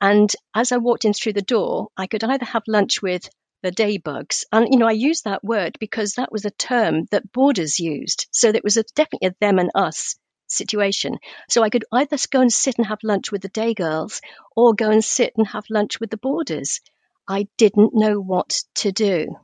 and 0.00 0.34
as 0.54 0.72
I 0.72 0.78
walked 0.78 1.04
in 1.04 1.12
through 1.12 1.34
the 1.34 1.42
door, 1.42 1.88
I 1.96 2.06
could 2.06 2.24
either 2.24 2.46
have 2.46 2.62
lunch 2.66 3.02
with 3.02 3.28
the 3.62 3.70
day 3.70 3.98
bugs, 3.98 4.44
and 4.50 4.68
you 4.70 4.78
know 4.78 4.86
I 4.86 4.92
use 4.92 5.22
that 5.22 5.44
word 5.44 5.76
because 5.78 6.14
that 6.14 6.32
was 6.32 6.44
a 6.44 6.50
term 6.50 7.06
that 7.10 7.32
boarders 7.32 7.78
used, 7.78 8.26
so 8.30 8.48
it 8.48 8.64
was 8.64 8.76
a, 8.76 8.84
definitely 8.94 9.28
a 9.28 9.34
them 9.40 9.58
and 9.58 9.70
us 9.74 10.16
situation. 10.46 11.18
So 11.50 11.62
I 11.62 11.70
could 11.70 11.84
either 11.92 12.16
go 12.30 12.40
and 12.40 12.52
sit 12.52 12.78
and 12.78 12.86
have 12.86 13.00
lunch 13.02 13.30
with 13.30 13.42
the 13.42 13.48
day 13.48 13.74
girls, 13.74 14.22
or 14.56 14.74
go 14.74 14.90
and 14.90 15.04
sit 15.04 15.34
and 15.36 15.46
have 15.48 15.64
lunch 15.68 16.00
with 16.00 16.10
the 16.10 16.16
boarders. 16.16 16.80
I 17.28 17.46
didn't 17.58 17.94
know 17.94 18.18
what 18.20 18.62
to 18.76 18.90
do. 18.90 19.36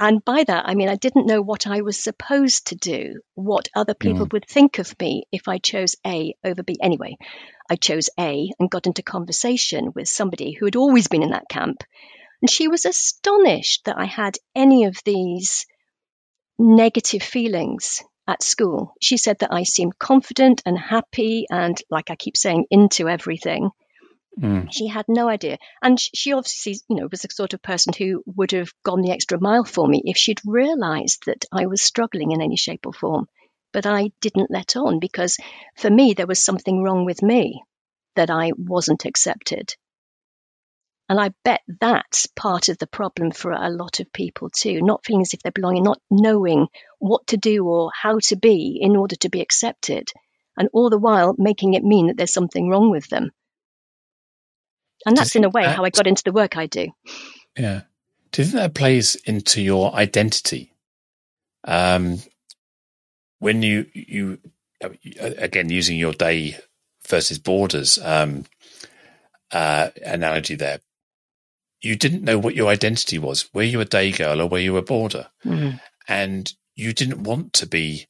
And 0.00 0.24
by 0.24 0.44
that, 0.44 0.68
I 0.68 0.74
mean, 0.74 0.88
I 0.88 0.94
didn't 0.94 1.26
know 1.26 1.42
what 1.42 1.66
I 1.66 1.80
was 1.80 2.02
supposed 2.02 2.68
to 2.68 2.76
do, 2.76 3.20
what 3.34 3.68
other 3.74 3.94
people 3.94 4.26
mm. 4.26 4.32
would 4.32 4.46
think 4.46 4.78
of 4.78 4.94
me 5.00 5.24
if 5.32 5.48
I 5.48 5.58
chose 5.58 5.96
A 6.06 6.34
over 6.44 6.62
B. 6.62 6.76
Anyway, 6.80 7.16
I 7.70 7.76
chose 7.76 8.08
A 8.18 8.50
and 8.58 8.70
got 8.70 8.86
into 8.86 9.02
conversation 9.02 9.92
with 9.94 10.08
somebody 10.08 10.52
who 10.52 10.66
had 10.66 10.76
always 10.76 11.08
been 11.08 11.22
in 11.22 11.30
that 11.30 11.48
camp. 11.48 11.82
And 12.40 12.48
she 12.48 12.68
was 12.68 12.84
astonished 12.84 13.86
that 13.86 13.98
I 13.98 14.04
had 14.04 14.36
any 14.54 14.84
of 14.84 14.96
these 15.04 15.66
negative 16.58 17.22
feelings 17.22 18.02
at 18.28 18.42
school. 18.42 18.94
She 19.00 19.16
said 19.16 19.40
that 19.40 19.52
I 19.52 19.64
seemed 19.64 19.98
confident 19.98 20.62
and 20.64 20.78
happy 20.78 21.46
and, 21.50 21.80
like 21.90 22.10
I 22.10 22.16
keep 22.16 22.36
saying, 22.36 22.66
into 22.70 23.08
everything. 23.08 23.70
Mm. 24.38 24.68
She 24.70 24.86
had 24.86 25.06
no 25.08 25.28
idea. 25.28 25.58
And 25.82 25.98
she 26.00 26.32
obviously, 26.32 26.76
you 26.88 26.96
know, 26.96 27.08
was 27.10 27.22
the 27.22 27.28
sort 27.30 27.54
of 27.54 27.62
person 27.62 27.92
who 27.96 28.22
would 28.26 28.52
have 28.52 28.72
gone 28.84 29.02
the 29.02 29.10
extra 29.10 29.40
mile 29.40 29.64
for 29.64 29.86
me 29.88 30.02
if 30.04 30.16
she'd 30.16 30.40
realized 30.46 31.24
that 31.26 31.44
I 31.52 31.66
was 31.66 31.82
struggling 31.82 32.30
in 32.30 32.40
any 32.40 32.56
shape 32.56 32.86
or 32.86 32.92
form. 32.92 33.26
But 33.72 33.86
I 33.86 34.12
didn't 34.20 34.50
let 34.50 34.76
on 34.76 34.98
because 35.00 35.36
for 35.76 35.90
me, 35.90 36.14
there 36.14 36.26
was 36.26 36.42
something 36.42 36.82
wrong 36.82 37.04
with 37.04 37.22
me 37.22 37.62
that 38.16 38.30
I 38.30 38.52
wasn't 38.56 39.04
accepted. 39.04 39.74
And 41.08 41.18
I 41.18 41.30
bet 41.42 41.62
that's 41.80 42.26
part 42.26 42.68
of 42.68 42.78
the 42.78 42.86
problem 42.86 43.30
for 43.30 43.52
a 43.52 43.70
lot 43.70 43.98
of 44.00 44.12
people 44.12 44.50
too, 44.50 44.82
not 44.82 45.04
feeling 45.04 45.22
as 45.22 45.32
if 45.32 45.40
they're 45.40 45.52
belonging, 45.52 45.82
not 45.82 46.00
knowing 46.10 46.68
what 46.98 47.26
to 47.28 47.38
do 47.38 47.64
or 47.64 47.90
how 47.94 48.18
to 48.24 48.36
be 48.36 48.78
in 48.80 48.94
order 48.94 49.16
to 49.16 49.30
be 49.30 49.40
accepted, 49.40 50.10
and 50.56 50.68
all 50.72 50.90
the 50.90 50.98
while 50.98 51.34
making 51.38 51.74
it 51.74 51.82
mean 51.82 52.08
that 52.08 52.18
there's 52.18 52.32
something 52.32 52.68
wrong 52.68 52.90
with 52.90 53.08
them. 53.08 53.30
And 55.06 55.16
that's 55.16 55.36
in 55.36 55.44
a 55.44 55.48
way 55.48 55.64
that, 55.64 55.76
how 55.76 55.84
I 55.84 55.90
got 55.90 56.06
into 56.06 56.22
the 56.24 56.32
work 56.32 56.56
I 56.56 56.66
do. 56.66 56.88
Yeah. 57.56 57.82
Do 58.32 58.42
you 58.42 58.48
think 58.48 58.60
that 58.60 58.74
plays 58.74 59.14
into 59.14 59.62
your 59.62 59.94
identity? 59.94 60.72
Um, 61.64 62.18
when 63.38 63.62
you, 63.62 63.86
you, 63.94 64.38
again, 65.18 65.70
using 65.70 65.98
your 65.98 66.12
day 66.12 66.58
versus 67.06 67.38
borders, 67.38 67.98
um, 68.02 68.44
uh, 69.52 69.90
analogy 70.04 70.56
there, 70.56 70.80
you 71.80 71.96
didn't 71.96 72.24
know 72.24 72.38
what 72.38 72.54
your 72.54 72.68
identity 72.68 73.18
was. 73.18 73.48
Were 73.54 73.62
you 73.62 73.80
a 73.80 73.84
day 73.84 74.10
girl 74.10 74.40
or 74.40 74.48
were 74.48 74.58
you 74.58 74.76
a 74.76 74.82
border? 74.82 75.28
Mm. 75.44 75.80
And 76.08 76.52
you 76.74 76.92
didn't 76.92 77.22
want 77.22 77.52
to 77.54 77.66
be 77.66 78.06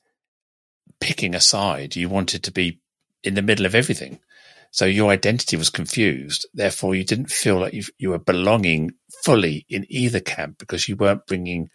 picking 1.01 1.35
a 1.35 1.41
side. 1.41 1.95
You 1.95 2.09
wanted 2.09 2.43
to 2.45 2.51
be 2.51 2.81
in 3.23 3.35
the 3.35 3.43
middle 3.43 3.67
of 3.67 3.75
everything. 3.75 4.21
So 4.71 4.85
your 4.85 5.11
identity 5.11 5.57
was 5.57 5.71
confused. 5.71 6.47
Therefore, 6.53 6.95
you 6.95 7.05
didn't 7.05 7.31
feel 7.31 7.59
like 7.59 7.73
you, 7.73 7.85
you 7.99 8.11
were 8.11 8.19
belonging 8.19 8.93
fully 9.25 9.65
in 9.69 9.87
either 9.89 10.21
camp 10.21 10.59
because 10.59 10.89
you 10.89 10.97
weren't 10.97 11.27
bringing 11.27 11.71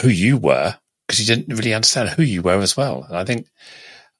who 0.00 0.08
you 0.08 0.36
were 0.36 0.76
because 1.06 1.20
you 1.20 1.34
didn't 1.34 1.54
really 1.54 1.74
understand 1.74 2.08
who 2.10 2.22
you 2.22 2.42
were 2.42 2.60
as 2.60 2.76
well. 2.76 3.04
And 3.04 3.16
I 3.16 3.24
think, 3.24 3.46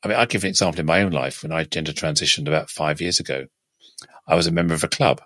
I 0.03 0.09
mean, 0.09 0.19
I'll 0.19 0.27
give 0.27 0.45
an 0.45 0.51
example 0.51 0.81
in 0.81 0.87
my 0.87 1.03
own 1.03 1.13
life. 1.13 1.43
When 1.43 1.53
I 1.53 1.65
gender 1.65 1.93
transitioned 1.93 2.49
about 2.49 2.71
five 2.71 3.01
years 3.01 3.19
ago, 3.19 3.47
I 4.27 4.35
was 4.35 4.47
a 4.47 4.53
member 4.53 4.75
of 4.75 4.85
a 4.85 4.89
club 4.89 5.23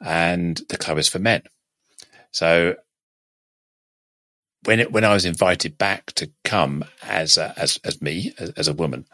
and 0.00 0.60
the 0.68 0.76
club 0.76 0.98
is 0.98 1.08
for 1.08 1.18
men. 1.18 1.42
So 2.30 2.76
when 4.64 4.80
it, 4.80 4.92
when 4.92 5.04
I 5.04 5.14
was 5.14 5.24
invited 5.24 5.78
back 5.78 6.12
to 6.14 6.30
come 6.44 6.84
as 7.02 7.38
a, 7.38 7.54
as 7.56 7.78
as 7.84 8.02
me 8.02 8.32
as, 8.38 8.50
as, 8.50 8.68
a 8.68 8.74
woman, 8.74 9.06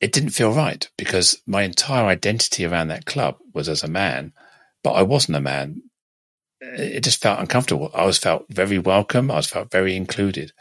it 0.00 0.12
didn't 0.12 0.30
feel 0.30 0.52
right 0.52 0.88
because 0.96 1.40
my 1.46 1.62
entire 1.62 2.06
identity 2.06 2.64
around 2.64 2.88
that 2.88 3.06
club 3.06 3.36
was 3.52 3.68
as 3.68 3.82
a 3.82 3.88
man, 3.88 4.32
but 4.82 4.92
I 4.92 5.02
wasn't 5.02 5.36
a 5.36 5.40
man. 5.40 5.82
It 6.60 7.04
just 7.04 7.20
felt 7.20 7.40
uncomfortable. 7.40 7.90
I 7.94 8.04
was 8.04 8.18
felt 8.18 8.46
very 8.48 8.78
welcome. 8.78 9.30
I 9.30 9.36
was 9.36 9.46
felt 9.46 9.70
very 9.70 9.96
included, 9.96 10.52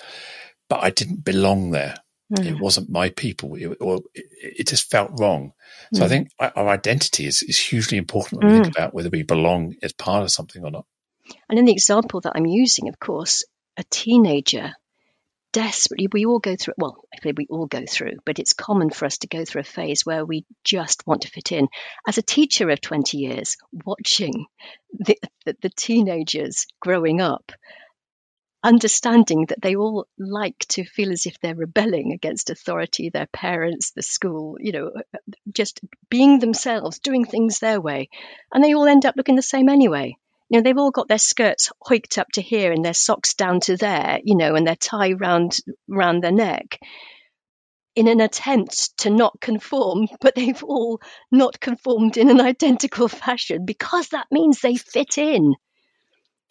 but 0.69 0.83
I 0.83 0.89
didn't 0.89 1.23
belong 1.23 1.71
there. 1.71 1.95
Mm. 2.33 2.45
It 2.45 2.59
wasn't 2.59 2.89
my 2.89 3.09
people, 3.09 3.55
it, 3.55 3.77
or 3.79 4.01
it, 4.13 4.25
it 4.59 4.67
just 4.67 4.91
felt 4.91 5.11
wrong. 5.19 5.53
So 5.93 6.01
mm. 6.01 6.05
I 6.05 6.07
think 6.09 6.31
our 6.39 6.69
identity 6.69 7.25
is, 7.25 7.41
is 7.41 7.57
hugely 7.57 7.97
important 7.97 8.43
when 8.43 8.53
we 8.53 8.59
think 8.61 8.75
mm. 8.75 8.77
about 8.77 8.93
whether 8.93 9.09
we 9.09 9.23
belong 9.23 9.75
as 9.81 9.93
part 9.93 10.23
of 10.23 10.31
something 10.31 10.63
or 10.63 10.71
not. 10.71 10.85
And 11.49 11.57
in 11.57 11.65
the 11.65 11.71
example 11.71 12.21
that 12.21 12.33
I'm 12.35 12.45
using, 12.45 12.87
of 12.87 12.99
course, 12.99 13.45
a 13.77 13.83
teenager 13.89 14.73
desperately, 15.51 16.07
we 16.11 16.25
all 16.25 16.39
go 16.39 16.55
through, 16.55 16.75
well, 16.77 17.03
we 17.23 17.47
all 17.49 17.67
go 17.67 17.85
through, 17.87 18.17
but 18.25 18.39
it's 18.39 18.53
common 18.53 18.89
for 18.89 19.05
us 19.05 19.19
to 19.19 19.27
go 19.27 19.45
through 19.45 19.61
a 19.61 19.65
phase 19.65 20.05
where 20.05 20.25
we 20.25 20.45
just 20.63 21.05
want 21.07 21.23
to 21.23 21.29
fit 21.29 21.51
in. 21.51 21.67
As 22.07 22.17
a 22.17 22.23
teacher 22.23 22.69
of 22.69 22.81
20 22.81 23.17
years, 23.17 23.57
watching 23.85 24.45
the, 24.97 25.17
the, 25.45 25.57
the 25.61 25.69
teenagers 25.69 26.67
growing 26.79 27.21
up, 27.21 27.51
understanding 28.63 29.45
that 29.47 29.61
they 29.61 29.75
all 29.75 30.05
like 30.17 30.59
to 30.67 30.83
feel 30.83 31.11
as 31.11 31.25
if 31.25 31.39
they're 31.39 31.55
rebelling 31.55 32.11
against 32.11 32.49
authority, 32.49 33.09
their 33.09 33.27
parents, 33.27 33.91
the 33.91 34.01
school, 34.01 34.57
you 34.59 34.71
know, 34.71 34.91
just 35.51 35.79
being 36.09 36.39
themselves, 36.39 36.99
doing 36.99 37.25
things 37.25 37.59
their 37.59 37.79
way. 37.79 38.09
And 38.53 38.63
they 38.63 38.73
all 38.73 38.87
end 38.87 39.05
up 39.05 39.15
looking 39.15 39.35
the 39.35 39.41
same 39.41 39.69
anyway. 39.69 40.17
You 40.49 40.57
know, 40.57 40.63
they've 40.63 40.77
all 40.77 40.91
got 40.91 41.07
their 41.07 41.19
skirts 41.19 41.71
hoiked 41.81 42.17
up 42.17 42.27
to 42.33 42.41
here 42.41 42.71
and 42.71 42.83
their 42.83 42.93
socks 42.93 43.35
down 43.35 43.59
to 43.61 43.77
there, 43.77 44.19
you 44.23 44.35
know, 44.35 44.55
and 44.55 44.65
their 44.65 44.75
tie 44.75 45.13
round 45.13 45.57
round 45.87 46.23
their 46.23 46.31
neck 46.31 46.79
in 47.95 48.07
an 48.07 48.21
attempt 48.21 48.97
to 48.99 49.09
not 49.09 49.39
conform, 49.41 50.07
but 50.21 50.35
they've 50.35 50.63
all 50.63 51.01
not 51.31 51.59
conformed 51.59 52.17
in 52.17 52.29
an 52.29 52.41
identical 52.41 53.07
fashion 53.07 53.65
because 53.65 54.09
that 54.09 54.27
means 54.31 54.61
they 54.61 54.75
fit 54.75 55.17
in. 55.17 55.53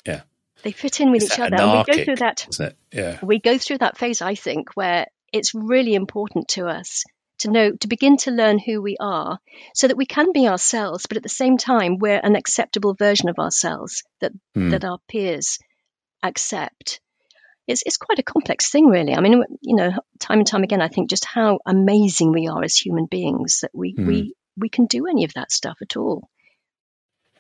Yeah. 0.07 0.23
They 0.63 0.73
fit 0.73 1.01
in 1.01 1.13
with 1.13 1.23
it's 1.23 1.35
each 1.35 1.41
other. 1.41 1.57
And 1.57 1.87
we 1.87 1.97
go 1.97 2.05
through 2.05 2.17
that. 2.17 2.75
Yeah. 2.93 3.19
We 3.23 3.39
go 3.39 3.59
through 3.59 3.79
that 3.79 3.97
phase, 3.97 4.23
I 4.23 4.35
think, 4.35 4.77
where 4.77 5.07
it's 5.33 5.55
really 5.55 5.95
important 5.95 6.49
to 6.49 6.67
us 6.67 7.05
to 7.39 7.51
know 7.51 7.73
to 7.73 7.89
begin 7.89 8.17
to 8.17 8.31
learn 8.31 8.59
who 8.59 8.83
we 8.83 8.97
are 8.99 9.39
so 9.75 9.89
that 9.89 9.97
we 9.97 10.07
can 10.07 10.33
be 10.33 10.49
ourselves 10.49 11.07
but 11.07 11.17
at 11.17 11.23
the 11.23 11.29
same 11.29 11.57
time 11.57 11.99
we're 11.99 12.21
an 12.23 12.37
acceptable 12.37 12.95
version 12.95 13.29
of 13.29 13.39
ourselves 13.39 14.03
that 14.21 14.33
mm. 14.57 14.71
that 14.71 14.85
our 14.85 14.99
peers 15.09 15.59
accept 16.23 17.01
it's, 17.67 17.83
it's 17.85 17.97
quite 17.97 18.19
a 18.19 18.25
complex 18.25 18.71
thing 18.71 18.87
really 18.87 19.15
i 19.15 19.21
mean 19.21 19.45
you 19.61 19.77
know 19.77 19.93
time 20.19 20.39
and 20.39 20.47
time 20.47 20.63
again 20.63 20.83
i 20.83 20.89
think 20.89 21.11
just 21.11 21.25
how 21.25 21.59
amazing 21.67 22.33
we 22.33 22.49
are 22.49 22.63
as 22.63 22.77
human 22.77 23.07
beings 23.07 23.61
that 23.63 23.71
we 23.75 23.95
mm. 23.95 24.07
we 24.07 24.35
we 24.57 24.69
can 24.69 24.87
do 24.87 25.07
any 25.07 25.25
of 25.25 25.33
that 25.35 25.53
stuff 25.53 25.79
at 25.81 25.97
all 25.97 26.29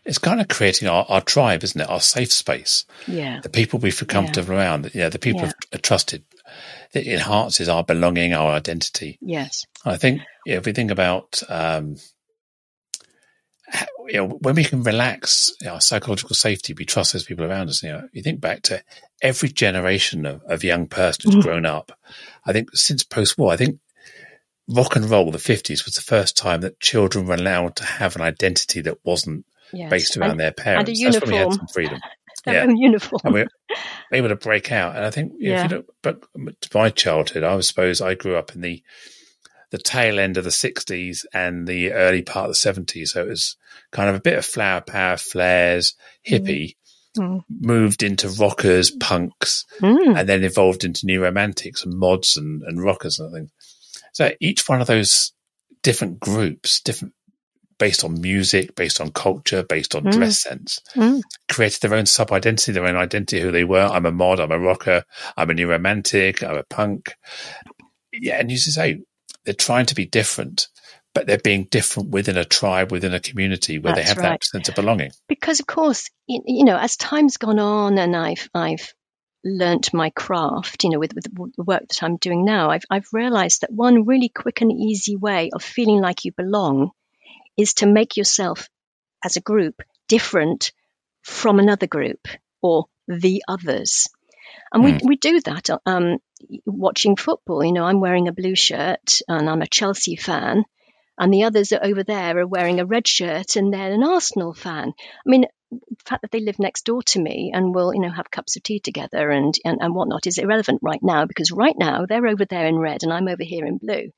it's 0.08 0.18
kind 0.18 0.40
of 0.40 0.48
creating 0.48 0.88
our, 0.88 1.04
our 1.08 1.20
tribe, 1.20 1.62
isn't 1.62 1.80
it? 1.80 1.88
Our 1.88 2.00
safe 2.00 2.32
space. 2.32 2.86
Yeah. 3.06 3.40
The 3.42 3.50
people 3.50 3.78
we 3.78 3.90
feel 3.90 4.06
comfortable 4.06 4.54
yeah. 4.54 4.60
around. 4.60 4.90
Yeah. 4.94 5.10
The 5.10 5.18
people 5.18 5.42
yeah. 5.42 5.52
are 5.74 5.78
trusted. 5.78 6.24
It 6.92 7.06
enhances 7.06 7.68
our 7.68 7.84
belonging, 7.84 8.32
our 8.32 8.52
identity. 8.52 9.18
Yes. 9.20 9.64
I 9.84 9.96
think 9.96 10.22
yeah, 10.46 10.56
if 10.56 10.66
we 10.66 10.72
think 10.72 10.90
about, 10.90 11.42
um, 11.48 11.96
you 14.06 14.14
know, 14.14 14.28
when 14.40 14.54
we 14.54 14.64
can 14.64 14.82
relax 14.82 15.52
our 15.68 15.80
psychological 15.80 16.34
safety, 16.34 16.74
we 16.74 16.84
trust 16.84 17.12
those 17.12 17.24
people 17.24 17.44
around 17.44 17.68
us. 17.68 17.82
You 17.82 17.90
know, 17.90 18.08
you 18.12 18.22
think 18.22 18.40
back 18.40 18.62
to 18.62 18.82
every 19.20 19.50
generation 19.50 20.24
of, 20.26 20.42
of 20.44 20.64
young 20.64 20.86
person 20.86 21.24
who's 21.24 21.34
mm-hmm. 21.36 21.48
grown 21.48 21.66
up. 21.66 21.92
I 22.46 22.52
think 22.52 22.70
since 22.74 23.04
post-war, 23.04 23.52
I 23.52 23.56
think 23.56 23.78
rock 24.68 24.96
and 24.96 25.08
roll, 25.10 25.30
the 25.30 25.38
50s, 25.38 25.84
was 25.84 25.94
the 25.94 26.00
first 26.00 26.36
time 26.36 26.60
that 26.62 26.80
children 26.80 27.26
were 27.26 27.34
allowed 27.34 27.76
to 27.76 27.84
have 27.84 28.16
an 28.16 28.22
identity 28.22 28.80
that 28.82 29.04
wasn't 29.04 29.44
yes. 29.72 29.90
based 29.90 30.16
around 30.16 30.32
and, 30.32 30.40
their 30.40 30.52
parents. 30.52 30.88
And 30.88 30.96
a 30.96 30.98
uniform. 30.98 31.12
That's 31.12 31.30
when 31.30 31.32
we 31.32 31.50
had 31.50 31.54
some 31.54 31.66
freedom. 31.68 32.00
Yeah. 32.52 32.66
uniform. 32.76 33.20
And 33.24 33.34
we 33.34 33.40
are 33.42 33.48
able 34.12 34.28
to 34.28 34.36
break 34.36 34.72
out. 34.72 34.96
And 34.96 35.04
I 35.04 35.10
think, 35.10 35.32
yeah. 35.38 35.64
if 35.64 35.70
you 35.70 35.76
look 35.78 35.94
but 36.02 36.22
to 36.60 36.70
my 36.74 36.90
childhood, 36.90 37.44
I 37.44 37.58
suppose 37.60 38.00
I 38.00 38.14
grew 38.14 38.36
up 38.36 38.54
in 38.54 38.60
the 38.60 38.82
the 39.70 39.78
tail 39.78 40.18
end 40.18 40.38
of 40.38 40.44
the 40.44 40.50
60s 40.50 41.26
and 41.34 41.66
the 41.66 41.92
early 41.92 42.22
part 42.22 42.48
of 42.48 42.56
the 42.56 42.72
70s. 42.72 43.08
So 43.08 43.22
it 43.22 43.28
was 43.28 43.56
kind 43.92 44.08
of 44.08 44.16
a 44.16 44.20
bit 44.20 44.38
of 44.38 44.46
flower 44.46 44.80
power, 44.80 45.16
flares, 45.16 45.94
hippie, 46.26 46.76
mm. 47.16 47.42
moved 47.50 48.02
into 48.02 48.28
rockers, 48.28 48.90
punks, 48.90 49.66
mm. 49.80 50.18
and 50.18 50.28
then 50.28 50.44
evolved 50.44 50.84
into 50.84 51.06
new 51.06 51.22
romantics 51.22 51.84
and 51.84 51.98
mods 51.98 52.36
and, 52.36 52.62
and 52.62 52.82
rockers 52.82 53.18
and 53.18 53.32
things. 53.32 53.50
So 54.12 54.32
each 54.40 54.66
one 54.68 54.80
of 54.80 54.86
those 54.86 55.32
different 55.82 56.18
groups, 56.18 56.80
different 56.80 57.14
based 57.78 58.04
on 58.04 58.20
music, 58.20 58.74
based 58.74 59.00
on 59.00 59.10
culture, 59.10 59.62
based 59.62 59.94
on 59.94 60.04
mm. 60.04 60.12
dress 60.12 60.42
sense, 60.42 60.80
mm. 60.94 61.20
created 61.50 61.80
their 61.80 61.94
own 61.94 62.06
sub 62.06 62.32
identity, 62.32 62.72
their 62.72 62.86
own 62.86 62.96
identity, 62.96 63.40
who 63.40 63.52
they 63.52 63.64
were. 63.64 63.86
I'm 63.86 64.06
a 64.06 64.12
mod, 64.12 64.40
I'm 64.40 64.52
a 64.52 64.58
rocker, 64.58 65.04
I'm 65.36 65.50
a 65.50 65.54
new 65.54 65.70
romantic, 65.70 66.42
I'm 66.42 66.56
a 66.56 66.64
punk. 66.64 67.14
Yeah, 68.12 68.38
and 68.38 68.50
you 68.50 68.58
say 68.58 69.00
they're 69.44 69.54
trying 69.54 69.86
to 69.86 69.94
be 69.94 70.06
different, 70.06 70.68
but 71.14 71.26
they're 71.26 71.38
being 71.38 71.64
different 71.70 72.10
within 72.10 72.36
a 72.36 72.44
tribe, 72.44 72.90
within 72.90 73.14
a 73.14 73.20
community 73.20 73.78
where 73.78 73.94
That's 73.94 74.06
they 74.06 74.08
have 74.08 74.18
right. 74.18 74.40
that 74.40 74.44
sense 74.44 74.68
of 74.68 74.74
belonging. 74.74 75.12
Because, 75.28 75.60
of 75.60 75.66
course, 75.66 76.10
you 76.26 76.64
know, 76.64 76.76
as 76.76 76.96
time's 76.96 77.36
gone 77.36 77.58
on 77.58 77.98
and 77.98 78.16
I've, 78.16 78.48
I've, 78.54 78.92
learnt 79.44 79.94
my 79.94 80.10
craft, 80.10 80.82
you 80.82 80.90
know, 80.90 80.98
with, 80.98 81.14
with 81.14 81.24
the 81.24 81.62
work 81.64 81.82
that 81.88 82.02
I'm 82.02 82.16
doing 82.16 82.44
now, 82.44 82.70
I've, 82.70 82.82
I've 82.90 83.06
realized 83.12 83.60
that 83.60 83.72
one 83.72 84.04
really 84.04 84.28
quick 84.28 84.60
and 84.60 84.72
easy 84.72 85.14
way 85.14 85.50
of 85.52 85.62
feeling 85.62 86.00
like 86.00 86.24
you 86.24 86.32
belong 86.32 86.90
is 87.58 87.74
to 87.74 87.86
make 87.86 88.16
yourself 88.16 88.68
as 89.22 89.36
a 89.36 89.42
group 89.42 89.82
different 90.06 90.72
from 91.22 91.58
another 91.58 91.86
group 91.86 92.26
or 92.62 92.86
the 93.08 93.42
others. 93.48 94.08
And 94.72 94.84
we, 94.84 94.92
mm. 94.92 95.00
we 95.04 95.16
do 95.16 95.40
that 95.40 95.68
um, 95.84 96.18
watching 96.64 97.16
football. 97.16 97.64
You 97.64 97.72
know, 97.72 97.84
I'm 97.84 98.00
wearing 98.00 98.28
a 98.28 98.32
blue 98.32 98.54
shirt 98.54 99.20
and 99.28 99.50
I'm 99.50 99.62
a 99.62 99.66
Chelsea 99.66 100.16
fan, 100.16 100.64
and 101.18 101.32
the 101.32 101.44
others 101.44 101.72
are 101.72 101.84
over 101.84 102.04
there 102.04 102.38
are 102.38 102.46
wearing 102.46 102.80
a 102.80 102.86
red 102.86 103.08
shirt 103.08 103.56
and 103.56 103.72
they're 103.72 103.92
an 103.92 104.04
Arsenal 104.04 104.54
fan. 104.54 104.92
I 104.98 105.28
mean, 105.28 105.46
the 105.70 105.80
fact 106.06 106.22
that 106.22 106.30
they 106.30 106.40
live 106.40 106.58
next 106.58 106.84
door 106.84 107.02
to 107.02 107.20
me 107.20 107.50
and 107.52 107.74
will, 107.74 107.92
you 107.92 108.00
know, 108.00 108.10
have 108.10 108.30
cups 108.30 108.56
of 108.56 108.62
tea 108.62 108.80
together 108.80 109.30
and, 109.30 109.54
and, 109.64 109.78
and 109.80 109.94
whatnot 109.94 110.26
is 110.26 110.38
irrelevant 110.38 110.80
right 110.82 111.02
now 111.02 111.26
because 111.26 111.50
right 111.50 111.74
now 111.76 112.06
they're 112.06 112.26
over 112.26 112.44
there 112.44 112.66
in 112.66 112.78
red 112.78 113.02
and 113.02 113.12
I'm 113.12 113.28
over 113.28 113.42
here 113.42 113.66
in 113.66 113.78
blue. 113.78 114.12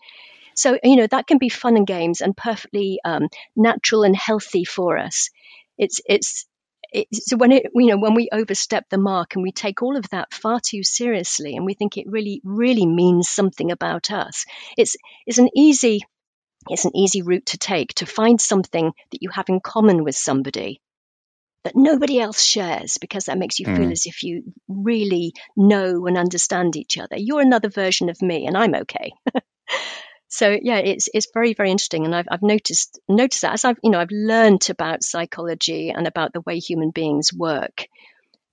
So, 0.60 0.78
you 0.82 0.96
know, 0.96 1.06
that 1.06 1.26
can 1.26 1.38
be 1.38 1.48
fun 1.48 1.78
and 1.78 1.86
games 1.86 2.20
and 2.20 2.36
perfectly 2.36 3.00
um, 3.02 3.30
natural 3.56 4.02
and 4.02 4.14
healthy 4.14 4.66
for 4.66 4.98
us. 4.98 5.30
It's, 5.78 6.02
it's, 6.06 6.44
so 7.14 7.38
when 7.38 7.50
it, 7.50 7.68
you 7.74 7.86
know, 7.86 7.96
when 7.96 8.12
we 8.12 8.28
overstep 8.30 8.90
the 8.90 8.98
mark 8.98 9.34
and 9.34 9.42
we 9.42 9.52
take 9.52 9.82
all 9.82 9.96
of 9.96 10.06
that 10.10 10.34
far 10.34 10.60
too 10.60 10.82
seriously 10.82 11.56
and 11.56 11.64
we 11.64 11.72
think 11.72 11.96
it 11.96 12.04
really, 12.06 12.42
really 12.44 12.84
means 12.84 13.30
something 13.30 13.70
about 13.70 14.10
us, 14.10 14.44
it's, 14.76 14.96
it's 15.26 15.38
an 15.38 15.48
easy, 15.56 16.00
it's 16.68 16.84
an 16.84 16.94
easy 16.94 17.22
route 17.22 17.46
to 17.46 17.56
take 17.56 17.94
to 17.94 18.04
find 18.04 18.38
something 18.38 18.92
that 19.12 19.22
you 19.22 19.30
have 19.30 19.48
in 19.48 19.60
common 19.60 20.04
with 20.04 20.14
somebody 20.14 20.82
that 21.64 21.74
nobody 21.74 22.20
else 22.20 22.44
shares 22.44 22.98
because 22.98 23.24
that 23.24 23.38
makes 23.38 23.60
you 23.60 23.66
mm. 23.66 23.78
feel 23.78 23.92
as 23.92 24.04
if 24.04 24.22
you 24.24 24.52
really 24.68 25.32
know 25.56 26.06
and 26.06 26.18
understand 26.18 26.76
each 26.76 26.98
other. 26.98 27.16
You're 27.16 27.40
another 27.40 27.70
version 27.70 28.10
of 28.10 28.20
me 28.20 28.46
and 28.46 28.58
I'm 28.58 28.74
okay. 28.74 29.12
so 30.30 30.56
yeah, 30.62 30.78
it's 30.78 31.08
it's 31.12 31.26
very 31.34 31.54
very 31.54 31.72
interesting, 31.72 32.04
and 32.04 32.14
I've 32.14 32.28
I've 32.30 32.42
noticed 32.42 33.00
noticed 33.08 33.42
that 33.42 33.52
as 33.52 33.64
I've 33.64 33.78
you 33.82 33.90
know 33.90 33.98
I've 33.98 34.12
learned 34.12 34.70
about 34.70 35.02
psychology 35.02 35.90
and 35.90 36.06
about 36.06 36.32
the 36.32 36.40
way 36.40 36.60
human 36.60 36.90
beings 36.90 37.32
work. 37.32 37.86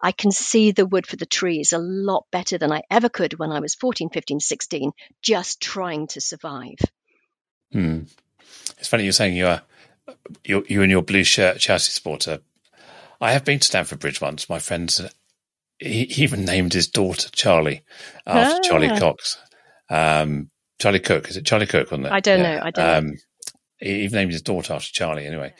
I 0.01 0.11
can 0.11 0.31
see 0.31 0.71
the 0.71 0.85
wood 0.85 1.07
for 1.07 1.15
the 1.15 1.25
trees 1.25 1.73
a 1.73 1.79
lot 1.79 2.25
better 2.31 2.57
than 2.57 2.71
I 2.71 2.81
ever 2.89 3.09
could 3.09 3.39
when 3.39 3.51
I 3.51 3.59
was 3.59 3.73
14, 3.73 4.09
15, 4.09 4.39
16, 4.39 4.91
just 5.23 5.59
trying 5.59 6.05
to 6.09 6.21
survive. 6.21 6.77
Hmm. 7.71 8.01
It's 8.77 8.87
funny 8.87 9.03
you're 9.03 9.11
saying 9.11 9.35
you 9.35 9.47
are 9.47 9.61
you 10.43 10.65
you 10.67 10.81
and 10.81 10.91
your 10.91 11.03
blue 11.03 11.23
shirt 11.23 11.59
Chelsea 11.59 11.91
supporter. 11.91 12.39
I 13.21 13.33
have 13.33 13.45
been 13.45 13.59
to 13.59 13.67
Stamford 13.67 13.99
Bridge 13.99 14.19
once. 14.19 14.49
My 14.49 14.59
friends 14.59 15.01
he, 15.77 16.01
even 16.17 16.43
named 16.43 16.73
his 16.73 16.87
daughter 16.87 17.29
Charlie 17.31 17.83
after 18.25 18.57
ah. 18.57 18.67
Charlie 18.67 18.99
Cox. 18.99 19.37
Um, 19.89 20.49
Charlie 20.79 20.99
Cooke. 20.99 21.29
Is 21.29 21.37
it 21.37 21.45
Charlie 21.45 21.65
Cook? 21.65 21.91
Wasn't 21.91 22.07
it? 22.07 22.11
I 22.11 22.19
don't 22.19 22.39
yeah. 22.39 22.55
know. 22.55 22.61
I 22.63 22.71
don't. 22.71 22.97
Um, 22.97 23.07
know. 23.07 23.13
He 23.79 24.07
named 24.07 24.31
his 24.31 24.41
daughter 24.41 24.73
after 24.73 24.91
Charlie. 24.91 25.25
Anyway, 25.25 25.53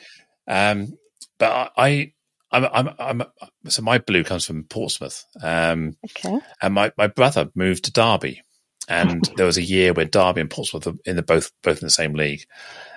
um, 0.48 0.88
but 1.38 1.72
I, 1.76 2.12
I'm, 2.50 2.64
I'm, 2.64 2.94
I'm, 2.98 3.22
so 3.68 3.82
my 3.82 3.98
blue 3.98 4.24
comes 4.24 4.46
from 4.46 4.64
Portsmouth. 4.64 5.24
Um, 5.42 5.96
okay. 6.04 6.38
And 6.60 6.74
my, 6.74 6.92
my 6.96 7.06
brother 7.06 7.50
moved 7.54 7.84
to 7.84 7.92
Derby, 7.92 8.42
and 8.88 9.22
there 9.36 9.46
was 9.46 9.58
a 9.58 9.62
year 9.62 9.92
when 9.92 10.08
Derby 10.08 10.40
and 10.40 10.50
Portsmouth 10.50 10.86
were 10.86 10.94
in 11.04 11.16
the 11.16 11.22
both 11.22 11.52
both 11.62 11.80
in 11.80 11.86
the 11.86 11.90
same 11.90 12.14
league, 12.14 12.44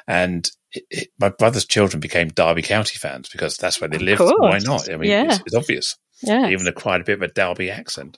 and 0.07 0.49
it, 0.71 0.83
it, 0.89 1.07
my 1.19 1.29
brother's 1.29 1.65
children 1.65 1.99
became 1.99 2.29
Derby 2.29 2.61
County 2.61 2.97
fans 2.97 3.29
because 3.29 3.57
that's 3.57 3.81
where 3.81 3.89
they 3.89 3.99
lived. 3.99 4.21
Why 4.21 4.59
not? 4.59 4.89
I 4.89 4.97
mean, 4.97 5.11
yeah. 5.11 5.25
it's, 5.25 5.43
it's 5.45 5.55
obvious. 5.55 5.97
Yeah. 6.23 6.49
Even 6.49 6.67
acquired 6.67 7.01
a 7.01 7.05
bit 7.05 7.21
of 7.21 7.23
a 7.23 7.27
Derby 7.27 7.69
accent, 7.69 8.17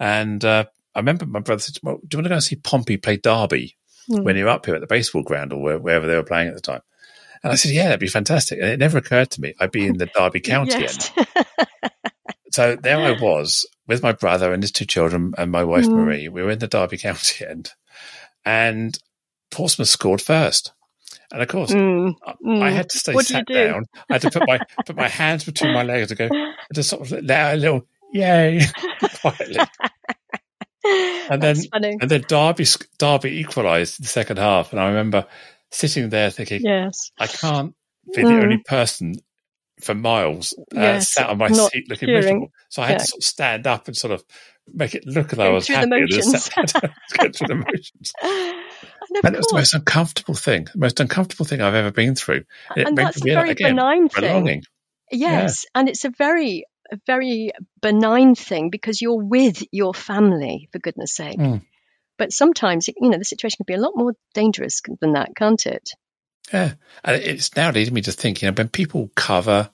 and 0.00 0.44
uh, 0.44 0.64
I 0.94 1.00
remember 1.00 1.26
my 1.26 1.40
brother 1.40 1.60
said, 1.60 1.78
well, 1.82 1.98
do 2.06 2.16
you 2.16 2.18
want 2.18 2.26
to 2.26 2.28
go 2.28 2.34
and 2.34 2.44
see 2.44 2.56
Pompey 2.56 2.96
play 2.96 3.16
Derby 3.16 3.76
mm. 4.10 4.22
when 4.22 4.36
you're 4.36 4.48
up 4.48 4.66
here 4.66 4.74
at 4.74 4.80
the 4.80 4.86
baseball 4.86 5.22
ground 5.22 5.52
or 5.52 5.78
wherever 5.78 6.06
they 6.06 6.16
were 6.16 6.22
playing 6.22 6.48
at 6.48 6.54
the 6.54 6.60
time? 6.60 6.82
And 7.42 7.52
I 7.52 7.56
said, 7.56 7.72
yeah, 7.72 7.84
that'd 7.84 8.00
be 8.00 8.06
fantastic. 8.06 8.58
And 8.58 8.68
it 8.68 8.78
never 8.78 8.98
occurred 8.98 9.30
to 9.32 9.40
me 9.40 9.54
I'd 9.60 9.70
be 9.70 9.86
in 9.86 9.98
the 9.98 10.06
Derby 10.06 10.40
County 10.40 10.86
end. 10.86 11.10
so 12.52 12.76
there 12.76 12.98
I 12.98 13.20
was 13.20 13.66
with 13.86 14.02
my 14.02 14.12
brother 14.12 14.52
and 14.52 14.62
his 14.62 14.72
two 14.72 14.86
children 14.86 15.34
and 15.36 15.50
my 15.50 15.64
wife 15.64 15.84
mm. 15.84 15.92
Marie. 15.92 16.28
We 16.28 16.42
were 16.42 16.50
in 16.50 16.58
the 16.58 16.68
Derby 16.68 16.98
County 16.98 17.44
end, 17.48 17.72
and 18.44 18.98
Portsmouth 19.50 19.88
scored 19.88 20.22
first. 20.22 20.72
And 21.32 21.42
of 21.42 21.48
course, 21.48 21.72
mm, 21.72 22.14
mm. 22.46 22.62
I 22.62 22.70
had 22.70 22.90
to 22.90 22.98
stay 22.98 23.12
what 23.12 23.26
sat 23.26 23.46
down. 23.46 23.86
I 24.08 24.14
had 24.14 24.22
to 24.22 24.30
put 24.30 24.46
my 24.46 24.60
put 24.86 24.96
my 24.96 25.08
hands 25.08 25.44
between 25.44 25.74
my 25.74 25.82
legs 25.82 26.12
and 26.12 26.18
go, 26.18 26.28
just 26.72 26.90
sort 26.90 27.02
of 27.02 27.10
let 27.24 27.30
out 27.30 27.54
a 27.54 27.56
little 27.56 27.86
yay 28.12 28.60
quietly 29.20 29.58
and 30.84 31.42
then 31.42 31.56
and 31.72 32.10
then 32.10 32.24
Derby 32.28 32.66
Derby 32.98 33.40
equalised 33.40 34.02
the 34.02 34.08
second 34.08 34.38
half, 34.38 34.72
and 34.72 34.80
I 34.80 34.88
remember 34.88 35.26
sitting 35.70 36.08
there 36.10 36.30
thinking, 36.30 36.62
"Yes, 36.62 37.10
I 37.18 37.26
can't 37.26 37.74
be 38.14 38.22
the 38.22 38.28
only 38.28 38.58
person 38.58 39.14
for 39.80 39.94
miles 39.94 40.54
uh, 40.74 40.80
yes, 40.80 41.12
sat 41.12 41.28
on 41.28 41.38
my 41.38 41.48
seat 41.48 41.88
looking 41.88 42.12
miserable." 42.12 42.52
So 42.68 42.82
I 42.82 42.86
had 42.86 42.92
yeah. 42.92 42.98
to 42.98 43.06
sort 43.06 43.20
of 43.20 43.24
stand 43.24 43.66
up 43.66 43.88
and 43.88 43.96
sort 43.96 44.12
of 44.12 44.24
make 44.72 44.94
it 44.94 45.06
look 45.06 45.32
as 45.32 45.38
though 45.38 45.46
I 45.46 45.50
was 45.50 45.68
happy. 45.68 45.88
The 45.88 46.92
get 47.18 47.36
through 47.36 47.48
the 47.48 47.54
motions. 47.54 48.12
And, 49.10 49.26
and 49.26 49.34
it 49.34 49.38
was 49.38 49.46
the 49.48 49.56
most 49.56 49.74
uncomfortable 49.74 50.34
thing, 50.34 50.64
the 50.72 50.78
most 50.78 50.98
uncomfortable 50.98 51.44
thing 51.44 51.60
I've 51.60 51.74
ever 51.74 51.90
been 51.90 52.14
through. 52.14 52.44
And, 52.74 52.88
and 52.88 52.98
that's 52.98 53.20
a 53.20 53.24
very 53.24 53.50
again, 53.50 53.76
benign 53.76 54.08
belonging. 54.08 54.46
thing. 54.46 54.62
Yes, 55.12 55.64
yeah. 55.64 55.80
and 55.80 55.88
it's 55.90 56.06
a 56.06 56.10
very 56.10 56.64
a 56.90 56.98
very 57.06 57.52
benign 57.80 58.34
thing 58.34 58.70
because 58.70 59.00
you're 59.00 59.22
with 59.22 59.62
your 59.72 59.94
family, 59.94 60.68
for 60.72 60.78
goodness 60.78 61.14
sake. 61.14 61.38
Mm. 61.38 61.62
But 62.16 62.32
sometimes, 62.32 62.88
you 62.88 63.10
know, 63.10 63.18
the 63.18 63.24
situation 63.24 63.56
can 63.58 63.74
be 63.74 63.78
a 63.78 63.82
lot 63.82 63.92
more 63.96 64.14
dangerous 64.34 64.80
than 65.00 65.14
that, 65.14 65.34
can't 65.34 65.64
it? 65.66 65.90
Yeah. 66.52 66.74
And 67.02 67.22
it's 67.22 67.56
now 67.56 67.70
leading 67.70 67.94
me 67.94 68.02
to 68.02 68.12
think, 68.12 68.42
you 68.42 68.48
know, 68.48 68.54
when 68.54 68.68
people 68.68 69.10
cover, 69.16 69.70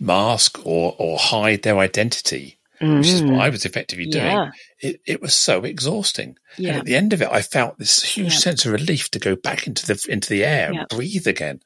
mask, 0.00 0.66
or, 0.66 0.96
or 0.98 1.18
hide 1.18 1.62
their 1.62 1.78
identity, 1.78 2.58
mm. 2.80 2.98
which 2.98 3.08
is 3.08 3.22
what 3.22 3.32
mm. 3.34 3.40
I 3.40 3.50
was 3.50 3.64
effectively 3.64 4.06
doing, 4.06 4.24
yeah. 4.24 4.50
it, 4.80 5.00
it 5.06 5.22
was 5.22 5.34
so 5.34 5.62
exhausting. 5.62 6.36
Yeah. 6.58 6.70
And 6.70 6.78
at 6.78 6.84
the 6.86 6.96
end 6.96 7.12
of 7.12 7.22
it, 7.22 7.28
I 7.30 7.42
felt 7.42 7.78
this 7.78 8.02
huge 8.02 8.32
yeah. 8.32 8.38
sense 8.38 8.66
of 8.66 8.72
relief 8.72 9.10
to 9.12 9.18
go 9.18 9.36
back 9.36 9.66
into 9.66 9.86
the 9.86 10.04
into 10.08 10.28
the 10.28 10.44
air 10.44 10.72
and 10.72 10.88
breathe 10.88 11.26
again. 11.26 11.60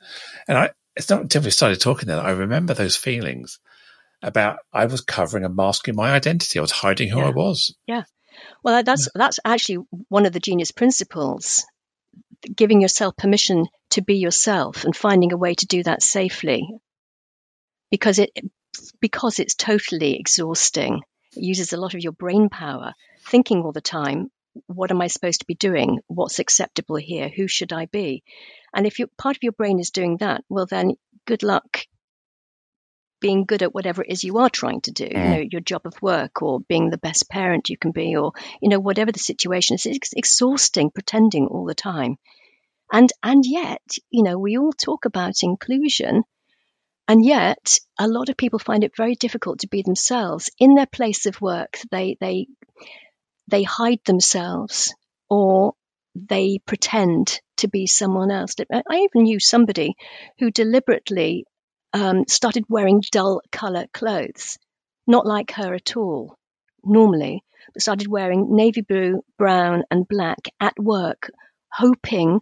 And 0.48 0.58
I, 0.58 0.70
it's 0.96 1.08
not 1.08 1.22
until 1.22 1.42
we 1.42 1.50
started 1.50 1.80
talking 1.80 2.08
that 2.08 2.18
I 2.18 2.30
remember 2.30 2.74
those 2.74 2.96
feelings 2.96 3.58
about 4.22 4.58
I 4.72 4.86
was 4.86 5.00
covering 5.00 5.44
and 5.44 5.56
masking 5.56 5.96
my 5.96 6.12
identity. 6.12 6.58
I 6.58 6.62
was 6.62 6.70
hiding 6.70 7.08
who 7.08 7.18
yeah. 7.18 7.26
I 7.26 7.30
was. 7.30 7.74
Yeah. 7.86 8.02
Well, 8.62 8.82
that's 8.82 9.06
yeah. 9.06 9.18
that's 9.18 9.38
actually 9.44 9.86
one 10.08 10.26
of 10.26 10.32
the 10.32 10.40
genius 10.40 10.72
principles, 10.72 11.64
giving 12.54 12.80
yourself 12.80 13.16
permission 13.16 13.66
to 13.90 14.02
be 14.02 14.16
yourself 14.16 14.84
and 14.84 14.96
finding 14.96 15.32
a 15.32 15.36
way 15.36 15.54
to 15.54 15.66
do 15.66 15.82
that 15.82 16.02
safely. 16.02 16.68
Because 17.90 18.18
it 18.18 18.30
because 19.00 19.38
it's 19.38 19.54
totally 19.54 20.18
exhausting. 20.18 21.02
It 21.36 21.42
uses 21.42 21.72
a 21.72 21.76
lot 21.76 21.94
of 21.94 22.00
your 22.00 22.12
brain 22.12 22.48
power, 22.48 22.94
thinking 23.26 23.62
all 23.62 23.72
the 23.72 23.80
time, 23.80 24.30
what 24.66 24.90
am 24.90 25.00
I 25.00 25.06
supposed 25.06 25.40
to 25.40 25.46
be 25.46 25.54
doing? 25.54 26.00
What's 26.06 26.38
acceptable 26.38 26.96
here? 26.96 27.28
Who 27.28 27.46
should 27.46 27.72
I 27.72 27.86
be? 27.86 28.24
And 28.74 28.86
if 28.86 28.98
you 28.98 29.06
part 29.18 29.36
of 29.36 29.42
your 29.42 29.52
brain 29.52 29.78
is 29.78 29.90
doing 29.90 30.18
that, 30.18 30.44
well 30.48 30.66
then 30.66 30.96
good 31.26 31.42
luck 31.42 31.86
being 33.20 33.44
good 33.44 33.62
at 33.62 33.74
whatever 33.74 34.02
it 34.02 34.10
is 34.10 34.24
you 34.24 34.38
are 34.38 34.50
trying 34.50 34.80
to 34.82 34.90
do, 34.90 35.06
mm. 35.06 35.12
you 35.12 35.30
know, 35.30 35.48
your 35.52 35.60
job 35.60 35.82
of 35.84 36.00
work 36.02 36.42
or 36.42 36.60
being 36.60 36.90
the 36.90 36.98
best 36.98 37.28
parent 37.28 37.68
you 37.68 37.76
can 37.76 37.92
be 37.92 38.16
or, 38.16 38.32
you 38.60 38.68
know, 38.68 38.80
whatever 38.80 39.12
the 39.12 39.18
situation 39.18 39.74
is, 39.74 39.86
it's 39.86 40.12
exhausting 40.14 40.90
pretending 40.90 41.46
all 41.46 41.64
the 41.64 41.74
time. 41.74 42.16
And, 42.92 43.10
and 43.22 43.44
yet, 43.46 43.82
you 44.10 44.22
know, 44.22 44.38
we 44.38 44.58
all 44.58 44.72
talk 44.72 45.04
about 45.04 45.42
inclusion 45.42 46.24
and 47.06 47.24
yet 47.24 47.78
a 47.98 48.06
lot 48.06 48.28
of 48.28 48.36
people 48.36 48.58
find 48.60 48.84
it 48.84 48.96
very 48.96 49.16
difficult 49.16 49.60
to 49.60 49.68
be 49.68 49.82
themselves 49.82 50.50
in 50.58 50.74
their 50.74 50.86
place 50.86 51.26
of 51.26 51.40
work. 51.40 51.78
They, 51.90 52.16
they, 52.20 52.46
they 53.48 53.64
hide 53.64 54.00
themselves 54.04 54.94
or 55.28 55.74
they 56.14 56.58
pretend 56.66 57.40
to 57.58 57.68
be 57.68 57.86
someone 57.86 58.30
else. 58.30 58.54
I 58.72 58.82
even 58.96 59.24
knew 59.24 59.40
somebody 59.40 59.94
who 60.38 60.50
deliberately 60.50 61.46
um, 61.92 62.24
started 62.28 62.64
wearing 62.68 63.02
dull 63.10 63.42
color 63.50 63.86
clothes, 63.92 64.58
not 65.06 65.26
like 65.26 65.52
her 65.52 65.74
at 65.74 65.96
all, 65.96 66.36
normally, 66.84 67.42
but 67.72 67.82
started 67.82 68.08
wearing 68.08 68.54
navy 68.54 68.80
blue, 68.80 69.22
brown, 69.38 69.84
and 69.90 70.06
black 70.06 70.48
at 70.60 70.78
work, 70.78 71.30
hoping 71.72 72.40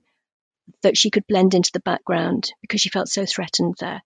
that 0.83 0.97
she 0.97 1.11
could 1.11 1.27
blend 1.27 1.55
into 1.55 1.71
the 1.73 1.81
background 1.81 2.53
because 2.61 2.81
she 2.81 2.91
felt 2.91 3.09
so 3.09 3.25
threatened 3.25 3.75
there. 3.81 4.03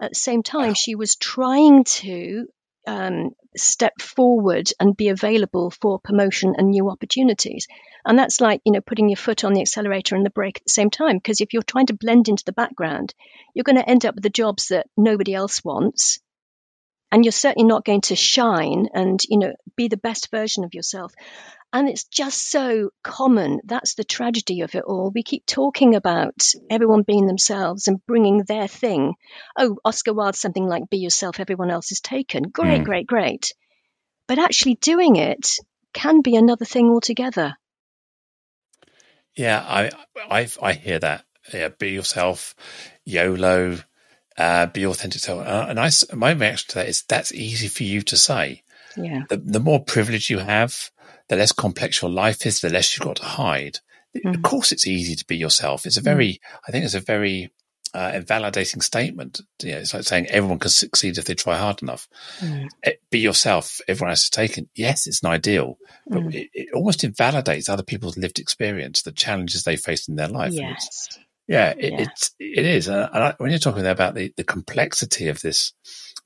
At 0.00 0.10
the 0.10 0.18
same 0.18 0.42
time, 0.42 0.74
she 0.74 0.94
was 0.94 1.16
trying 1.16 1.84
to 1.84 2.46
um, 2.86 3.30
step 3.56 4.00
forward 4.00 4.70
and 4.78 4.96
be 4.96 5.08
available 5.08 5.70
for 5.70 5.98
promotion 5.98 6.54
and 6.56 6.70
new 6.70 6.90
opportunities. 6.90 7.66
And 8.04 8.18
that's 8.18 8.40
like, 8.40 8.60
you 8.64 8.72
know, 8.72 8.80
putting 8.80 9.08
your 9.08 9.16
foot 9.16 9.44
on 9.44 9.52
the 9.52 9.60
accelerator 9.60 10.16
and 10.16 10.24
the 10.24 10.30
brake 10.30 10.58
at 10.58 10.64
the 10.64 10.70
same 10.70 10.90
time. 10.90 11.16
Because 11.16 11.40
if 11.40 11.52
you're 11.52 11.62
trying 11.62 11.86
to 11.86 11.94
blend 11.94 12.28
into 12.28 12.44
the 12.44 12.52
background, 12.52 13.14
you're 13.54 13.64
going 13.64 13.76
to 13.76 13.88
end 13.88 14.06
up 14.06 14.14
with 14.14 14.22
the 14.22 14.30
jobs 14.30 14.68
that 14.68 14.86
nobody 14.96 15.34
else 15.34 15.62
wants. 15.64 16.20
And 17.12 17.24
you're 17.24 17.32
certainly 17.32 17.66
not 17.66 17.84
going 17.84 18.02
to 18.02 18.16
shine 18.16 18.88
and, 18.94 19.20
you 19.28 19.38
know, 19.38 19.52
be 19.76 19.88
the 19.88 19.96
best 19.96 20.30
version 20.30 20.62
of 20.62 20.74
yourself. 20.74 21.12
And 21.72 21.88
it's 21.88 22.04
just 22.04 22.50
so 22.50 22.90
common. 23.04 23.60
That's 23.64 23.94
the 23.94 24.04
tragedy 24.04 24.62
of 24.62 24.74
it 24.74 24.82
all. 24.84 25.12
We 25.14 25.22
keep 25.22 25.46
talking 25.46 25.94
about 25.94 26.52
everyone 26.68 27.02
being 27.02 27.26
themselves 27.26 27.86
and 27.86 28.04
bringing 28.06 28.38
their 28.38 28.66
thing. 28.66 29.14
Oh, 29.56 29.76
Oscar 29.84 30.12
Wilde, 30.12 30.34
something 30.34 30.66
like 30.66 30.90
be 30.90 30.98
yourself, 30.98 31.38
everyone 31.38 31.70
else 31.70 31.92
is 31.92 32.00
taken. 32.00 32.44
Great, 32.44 32.82
mm. 32.82 32.84
great, 32.84 33.06
great. 33.06 33.52
But 34.26 34.38
actually 34.38 34.74
doing 34.76 35.16
it 35.16 35.58
can 35.92 36.22
be 36.22 36.34
another 36.34 36.64
thing 36.64 36.88
altogether. 36.90 37.56
Yeah, 39.36 39.64
I 39.66 39.90
I, 40.28 40.48
I 40.60 40.72
hear 40.72 40.98
that. 40.98 41.24
Yeah, 41.52 41.68
be 41.68 41.90
yourself, 41.90 42.54
YOLO, 43.04 43.78
uh, 44.36 44.66
be 44.66 44.86
authentic 44.86 45.20
self. 45.20 45.46
Uh, 45.46 45.66
and 45.68 45.78
I, 45.78 45.90
my 46.14 46.32
reaction 46.32 46.68
to 46.70 46.74
that 46.76 46.88
is 46.88 47.02
that's 47.02 47.32
easy 47.32 47.68
for 47.68 47.84
you 47.84 48.02
to 48.02 48.16
say. 48.16 48.62
Yeah. 48.96 49.24
The, 49.28 49.36
the 49.36 49.60
more 49.60 49.82
privilege 49.84 50.30
you 50.30 50.38
have, 50.38 50.90
the 51.30 51.36
less 51.36 51.52
complex 51.52 52.02
your 52.02 52.10
life 52.10 52.44
is, 52.44 52.60
the 52.60 52.68
less 52.68 52.94
you've 52.94 53.06
got 53.06 53.16
to 53.16 53.24
hide. 53.24 53.78
Mm. 54.16 54.34
Of 54.34 54.42
course, 54.42 54.72
it's 54.72 54.86
easy 54.86 55.14
to 55.14 55.24
be 55.24 55.36
yourself. 55.36 55.86
It's 55.86 55.96
a 55.96 56.00
very, 56.02 56.32
mm. 56.32 56.38
I 56.66 56.72
think 56.72 56.84
it's 56.84 56.94
a 56.94 57.00
very 57.00 57.52
uh, 57.94 58.10
invalidating 58.12 58.80
statement. 58.80 59.40
You 59.62 59.72
know, 59.72 59.78
it's 59.78 59.94
like 59.94 60.02
saying 60.02 60.26
everyone 60.26 60.58
can 60.58 60.70
succeed 60.70 61.18
if 61.18 61.26
they 61.26 61.34
try 61.34 61.56
hard 61.56 61.82
enough. 61.82 62.08
Mm. 62.40 62.68
It, 62.82 63.00
be 63.12 63.20
yourself. 63.20 63.80
Everyone 63.86 64.10
has 64.10 64.28
to 64.28 64.30
take 64.32 64.58
it. 64.58 64.68
Yes, 64.74 65.06
it's 65.06 65.22
an 65.22 65.30
ideal, 65.30 65.78
but 66.08 66.24
mm. 66.24 66.34
it, 66.34 66.50
it, 66.52 66.68
almost 66.74 67.04
invalidates 67.04 67.68
other 67.68 67.84
people's 67.84 68.18
lived 68.18 68.40
experience, 68.40 69.02
the 69.02 69.12
challenges 69.12 69.62
they 69.62 69.76
faced 69.76 70.08
in 70.08 70.16
their 70.16 70.28
life. 70.28 70.52
Yes. 70.52 71.08
Yeah, 71.46 71.74
it, 71.78 71.92
yeah. 71.92 72.00
it's 72.00 72.34
it 72.40 72.66
is. 72.66 72.88
And 72.88 73.08
I, 73.12 73.34
when 73.38 73.50
you're 73.50 73.60
talking 73.60 73.86
about 73.86 74.16
the, 74.16 74.32
the 74.36 74.44
complexity 74.44 75.28
of 75.28 75.40
this 75.42 75.74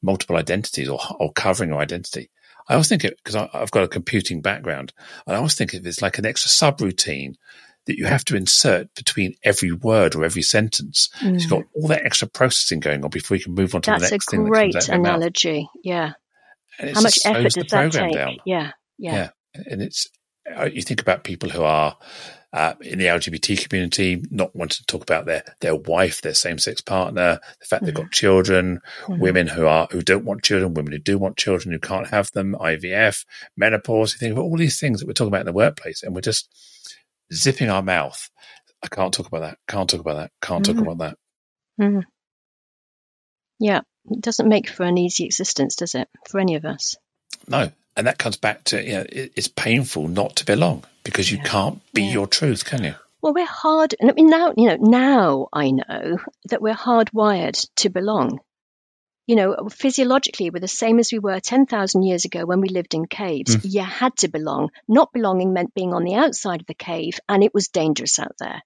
multiple 0.03 0.37
identities 0.37 0.89
or, 0.89 0.99
or 1.19 1.31
covering 1.33 1.71
your 1.71 1.81
identity, 1.81 2.31
I 2.69 2.75
always 2.75 2.89
think 2.89 3.05
it 3.05 3.19
because 3.23 3.37
I've 3.53 3.71
got 3.71 3.85
a 3.85 3.89
computing 3.89 4.41
background, 4.41 4.93
and 5.27 5.35
I 5.35 5.39
always 5.39 5.55
think 5.55 5.75
of 5.75 5.85
it 5.85 5.89
as 5.89 6.03
like 6.03 6.19
an 6.19 6.27
extra 6.27 6.51
subroutine 6.51 7.35
that 7.87 7.99
you 7.99 8.07
have 8.07 8.25
to 8.25 8.37
insert 8.37 8.95
between 8.95 9.35
every 9.43 9.73
word 9.73 10.15
or 10.15 10.25
every 10.25 10.43
sentence. 10.43 11.11
Mm. 11.21 11.21
So 11.21 11.43
you've 11.43 11.51
got 11.51 11.65
all 11.75 11.89
that 11.89 12.05
extra 12.05 12.29
processing 12.29 12.81
going 12.81 13.05
on 13.05 13.11
before 13.11 13.37
you 13.37 13.45
can 13.45 13.55
move 13.55 13.75
on 13.75 13.83
to 13.83 13.91
That's 13.91 14.05
the 14.05 14.11
next 14.11 14.31
thing. 14.31 14.45
That's 14.45 14.89
a 14.89 14.93
great 14.93 15.01
analogy. 15.01 15.69
Yeah. 15.83 16.13
How 16.79 17.03
much 17.03 17.19
effort 17.25 17.43
does 17.43 17.55
that 17.55 17.93
take? 17.93 18.13
Down. 18.15 18.39
Yeah. 18.47 18.73
Yeah. 18.99 19.15
Yeah. 19.15 19.29
And 19.67 19.83
it's, 19.83 20.09
uh, 20.57 20.65
you 20.73 20.83
think 20.83 21.01
about 21.03 21.25
people 21.25 21.51
who 21.51 21.63
are 21.63 21.97
uh, 22.55 22.75
in 22.83 23.01
the 23.01 23.07
LGBT 23.07 23.69
community, 23.69 24.23
not 24.31 24.55
wanting 24.55 24.77
to 24.77 24.87
talk 24.87 25.03
about 25.03 25.27
their 25.27 25.43
their 25.61 25.75
wife, 25.75 26.23
their 26.23 26.35
same 26.35 26.57
sex 26.59 26.81
partner, 26.81 27.41
the 27.59 27.67
fact 27.67 27.83
mm 27.83 27.87
they've 27.87 27.95
got 27.95 28.13
children, 28.13 28.81
mm 29.07 29.19
women 29.19 29.49
who 29.49 29.67
are 29.67 29.89
who 29.91 30.01
don't 30.01 30.25
want 30.25 30.45
children, 30.45 30.73
women 30.73 30.93
who 30.93 31.01
do 31.01 31.19
want 31.19 31.37
children 31.37 31.73
who 31.73 31.81
can't 31.81 32.07
have 32.07 32.31
them, 32.31 32.57
IVF, 32.61 33.25
menopause. 33.57 34.13
You 34.13 34.19
think 34.19 34.33
about 34.35 34.45
all 34.45 34.57
these 34.57 34.79
things 34.79 35.01
that 35.01 35.07
we're 35.09 35.15
talking 35.15 35.33
about 35.33 35.41
in 35.41 35.47
the 35.47 35.53
workplace, 35.53 36.05
and 36.05 36.15
we're 36.15 36.21
just 36.21 36.49
zipping 37.33 37.71
our 37.71 37.83
mouth. 37.83 38.31
I 38.85 38.87
can't 38.87 39.13
talk 39.13 39.27
about 39.27 39.41
that. 39.41 39.59
Can't 39.67 39.91
talk 39.91 40.01
about 40.01 40.17
that. 40.17 40.31
Can't 40.41 40.65
mm-hmm. 40.65 40.79
talk 40.79 40.87
about 40.87 40.99
that. 40.99 41.85
Mm-hmm. 41.85 42.01
Yeah, 43.59 43.81
it 44.11 44.21
doesn't 44.21 44.49
make 44.49 44.69
for 44.69 44.85
an 44.85 44.97
easy 44.97 45.25
existence, 45.25 45.75
does 45.75 45.97
it, 45.97 46.09
for 46.29 46.39
any 46.39 46.55
of 46.55 46.65
us? 46.65 46.95
No, 47.49 47.73
and 47.97 48.07
that 48.07 48.19
comes 48.19 48.37
back 48.37 48.63
to 48.65 48.81
you 48.81 48.93
know 48.93 49.07
it, 49.09 49.33
it's 49.35 49.49
painful 49.49 50.07
not 50.07 50.37
to 50.37 50.45
belong 50.45 50.85
because 51.05 51.31
you 51.31 51.39
yeah. 51.39 51.45
can't 51.45 51.93
be 51.93 52.03
yeah. 52.03 52.13
your 52.13 52.27
truth, 52.27 52.65
can 52.65 52.85
you? 52.85 52.95
Well, 53.23 53.35
we're 53.35 53.47
hard. 53.47 53.95
And 54.01 54.11
I 54.11 54.15
mean, 54.15 54.29
now 54.29 54.53
you 54.57 54.69
know. 54.69 54.77
Now 54.81 55.49
I 55.53 55.71
know 55.71 56.19
that 56.47 56.61
we're 56.61 56.75
hardwired 56.75 57.67
to 57.77 57.89
belong 57.89 58.41
you 59.27 59.37
know, 59.37 59.69
physiologically, 59.71 60.51
we're 60.51 60.61
the 60.61 60.69
same 60.69 60.99
as 60.99 61.11
we 61.11 61.19
were 61.19 61.41
10,000 61.41 62.03
years 62.03 62.25
ago 62.25 62.45
when 62.45 62.61
we 62.61 62.69
lived 62.69 62.95
in 62.95 63.07
caves. 63.07 63.57
Mm. 63.57 63.73
You 63.73 63.83
had 63.83 64.17
to 64.19 64.29
belong. 64.29 64.71
Not 64.87 65.13
belonging 65.13 65.53
meant 65.53 65.75
being 65.75 65.95
on 65.95 66.05
the 66.05 66.15
outside 66.15 66.61
of 66.61 66.67
the 66.67 66.75
cave, 66.75 67.19
and 67.29 67.43
it 67.43 67.55
was 67.55 67.69
dangerous 67.69 68.19
out 68.19 68.37
there. 68.39 68.63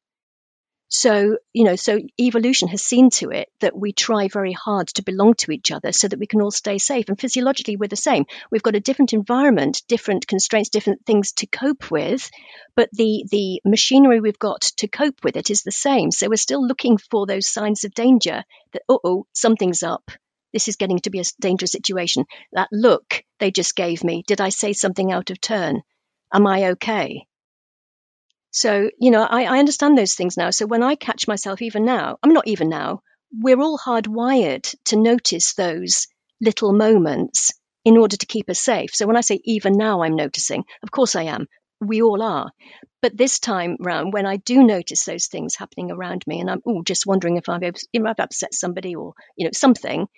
So, 0.88 1.36
you 1.52 1.64
know, 1.64 1.76
so 1.76 1.98
evolution 2.18 2.68
has 2.68 2.82
seen 2.82 3.10
to 3.10 3.30
it 3.30 3.48
that 3.60 3.76
we 3.76 3.92
try 3.92 4.28
very 4.28 4.52
hard 4.52 4.88
to 4.88 5.02
belong 5.02 5.34
to 5.34 5.52
each 5.52 5.70
other 5.70 5.92
so 5.92 6.08
that 6.08 6.18
we 6.18 6.26
can 6.26 6.40
all 6.40 6.50
stay 6.50 6.78
safe. 6.78 7.08
And 7.08 7.20
physiologically, 7.20 7.76
we're 7.76 7.88
the 7.88 7.96
same. 7.96 8.24
We've 8.50 8.62
got 8.62 8.74
a 8.74 8.80
different 8.80 9.12
environment, 9.12 9.82
different 9.86 10.26
constraints, 10.26 10.70
different 10.70 11.04
things 11.04 11.32
to 11.32 11.46
cope 11.46 11.90
with, 11.90 12.30
but 12.74 12.88
the, 12.92 13.24
the 13.30 13.60
machinery 13.66 14.20
we've 14.20 14.38
got 14.38 14.62
to 14.78 14.88
cope 14.88 15.22
with 15.22 15.36
it 15.36 15.50
is 15.50 15.62
the 15.62 15.72
same. 15.72 16.10
So 16.10 16.28
we're 16.28 16.36
still 16.36 16.66
looking 16.66 16.96
for 16.96 17.26
those 17.26 17.48
signs 17.48 17.84
of 17.84 17.92
danger 17.92 18.44
that, 18.72 18.82
uh 18.88 18.96
oh, 19.04 19.26
something's 19.34 19.82
up 19.82 20.10
this 20.52 20.68
is 20.68 20.76
getting 20.76 20.98
to 21.00 21.10
be 21.10 21.20
a 21.20 21.24
dangerous 21.40 21.72
situation. 21.72 22.24
That 22.52 22.68
look 22.72 23.22
they 23.38 23.50
just 23.50 23.76
gave 23.76 24.02
me, 24.02 24.24
did 24.26 24.40
I 24.40 24.48
say 24.48 24.72
something 24.72 25.12
out 25.12 25.30
of 25.30 25.40
turn? 25.40 25.82
Am 26.32 26.46
I 26.46 26.70
okay? 26.70 27.26
So, 28.50 28.90
you 28.98 29.10
know, 29.10 29.22
I, 29.22 29.44
I 29.44 29.58
understand 29.58 29.96
those 29.96 30.14
things 30.14 30.36
now. 30.36 30.50
So 30.50 30.66
when 30.66 30.82
I 30.82 30.94
catch 30.94 31.28
myself, 31.28 31.62
even 31.62 31.84
now, 31.84 32.18
I'm 32.22 32.32
not 32.32 32.46
even 32.46 32.68
now, 32.68 33.02
we're 33.32 33.60
all 33.60 33.78
hardwired 33.78 34.74
to 34.86 34.96
notice 34.96 35.54
those 35.54 36.06
little 36.40 36.72
moments 36.72 37.52
in 37.84 37.96
order 37.96 38.16
to 38.16 38.26
keep 38.26 38.48
us 38.50 38.60
safe. 38.60 38.94
So 38.94 39.06
when 39.06 39.16
I 39.16 39.22
say 39.22 39.40
even 39.44 39.74
now 39.74 40.02
I'm 40.02 40.16
noticing, 40.16 40.64
of 40.82 40.90
course 40.90 41.14
I 41.14 41.24
am. 41.24 41.46
We 41.80 42.02
all 42.02 42.22
are. 42.22 42.50
But 43.02 43.16
this 43.16 43.38
time 43.38 43.76
round, 43.78 44.12
when 44.12 44.26
I 44.26 44.36
do 44.36 44.64
notice 44.64 45.04
those 45.04 45.26
things 45.26 45.54
happening 45.54 45.92
around 45.92 46.24
me 46.26 46.40
and 46.40 46.50
I'm 46.50 46.62
ooh, 46.68 46.82
just 46.82 47.06
wondering 47.06 47.36
if 47.36 47.48
I've, 47.48 47.62
if 47.62 47.76
I've 47.94 48.18
upset 48.18 48.54
somebody 48.54 48.96
or, 48.96 49.14
you 49.36 49.44
know, 49.44 49.52
something, 49.52 50.08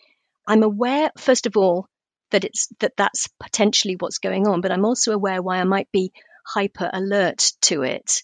I'm 0.47 0.63
aware, 0.63 1.11
first 1.19 1.47
of 1.47 1.57
all, 1.57 1.87
that 2.31 2.45
it's 2.45 2.69
that 2.79 2.93
that's 2.97 3.29
potentially 3.41 3.97
what's 3.99 4.19
going 4.19 4.47
on, 4.47 4.61
but 4.61 4.71
I'm 4.73 4.85
also 4.85 5.13
aware 5.13 5.43
why 5.43 5.59
I 5.59 5.65
might 5.65 5.89
be 5.93 6.13
hyper 6.45 6.91
alert 6.93 7.53
to 7.63 7.83
it. 7.83 8.23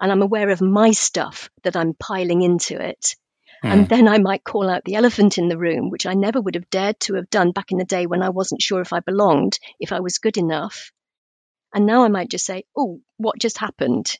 And 0.00 0.12
I'm 0.12 0.22
aware 0.22 0.50
of 0.50 0.60
my 0.60 0.90
stuff 0.90 1.50
that 1.62 1.76
I'm 1.76 1.94
piling 1.94 2.42
into 2.42 2.80
it. 2.80 3.16
Mm. 3.64 3.70
And 3.70 3.88
then 3.88 4.08
I 4.08 4.18
might 4.18 4.44
call 4.44 4.68
out 4.68 4.84
the 4.84 4.96
elephant 4.96 5.38
in 5.38 5.48
the 5.48 5.58
room, 5.58 5.90
which 5.90 6.06
I 6.06 6.14
never 6.14 6.40
would 6.40 6.54
have 6.54 6.68
dared 6.70 7.00
to 7.00 7.14
have 7.14 7.30
done 7.30 7.52
back 7.52 7.72
in 7.72 7.78
the 7.78 7.84
day 7.84 8.06
when 8.06 8.22
I 8.22 8.28
wasn't 8.28 8.62
sure 8.62 8.80
if 8.80 8.92
I 8.92 9.00
belonged, 9.00 9.58
if 9.80 9.92
I 9.92 10.00
was 10.00 10.18
good 10.18 10.36
enough. 10.36 10.92
And 11.74 11.86
now 11.86 12.04
I 12.04 12.08
might 12.08 12.30
just 12.30 12.46
say, 12.46 12.64
Oh, 12.76 13.00
what 13.16 13.38
just 13.38 13.58
happened? 13.58 14.12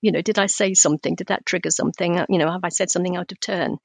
You 0.00 0.12
know, 0.12 0.22
did 0.22 0.38
I 0.38 0.46
say 0.46 0.74
something? 0.74 1.14
Did 1.14 1.28
that 1.28 1.46
trigger 1.46 1.70
something? 1.70 2.24
You 2.28 2.38
know, 2.38 2.50
have 2.50 2.64
I 2.64 2.68
said 2.68 2.90
something 2.90 3.16
out 3.16 3.32
of 3.32 3.40
turn? 3.40 3.78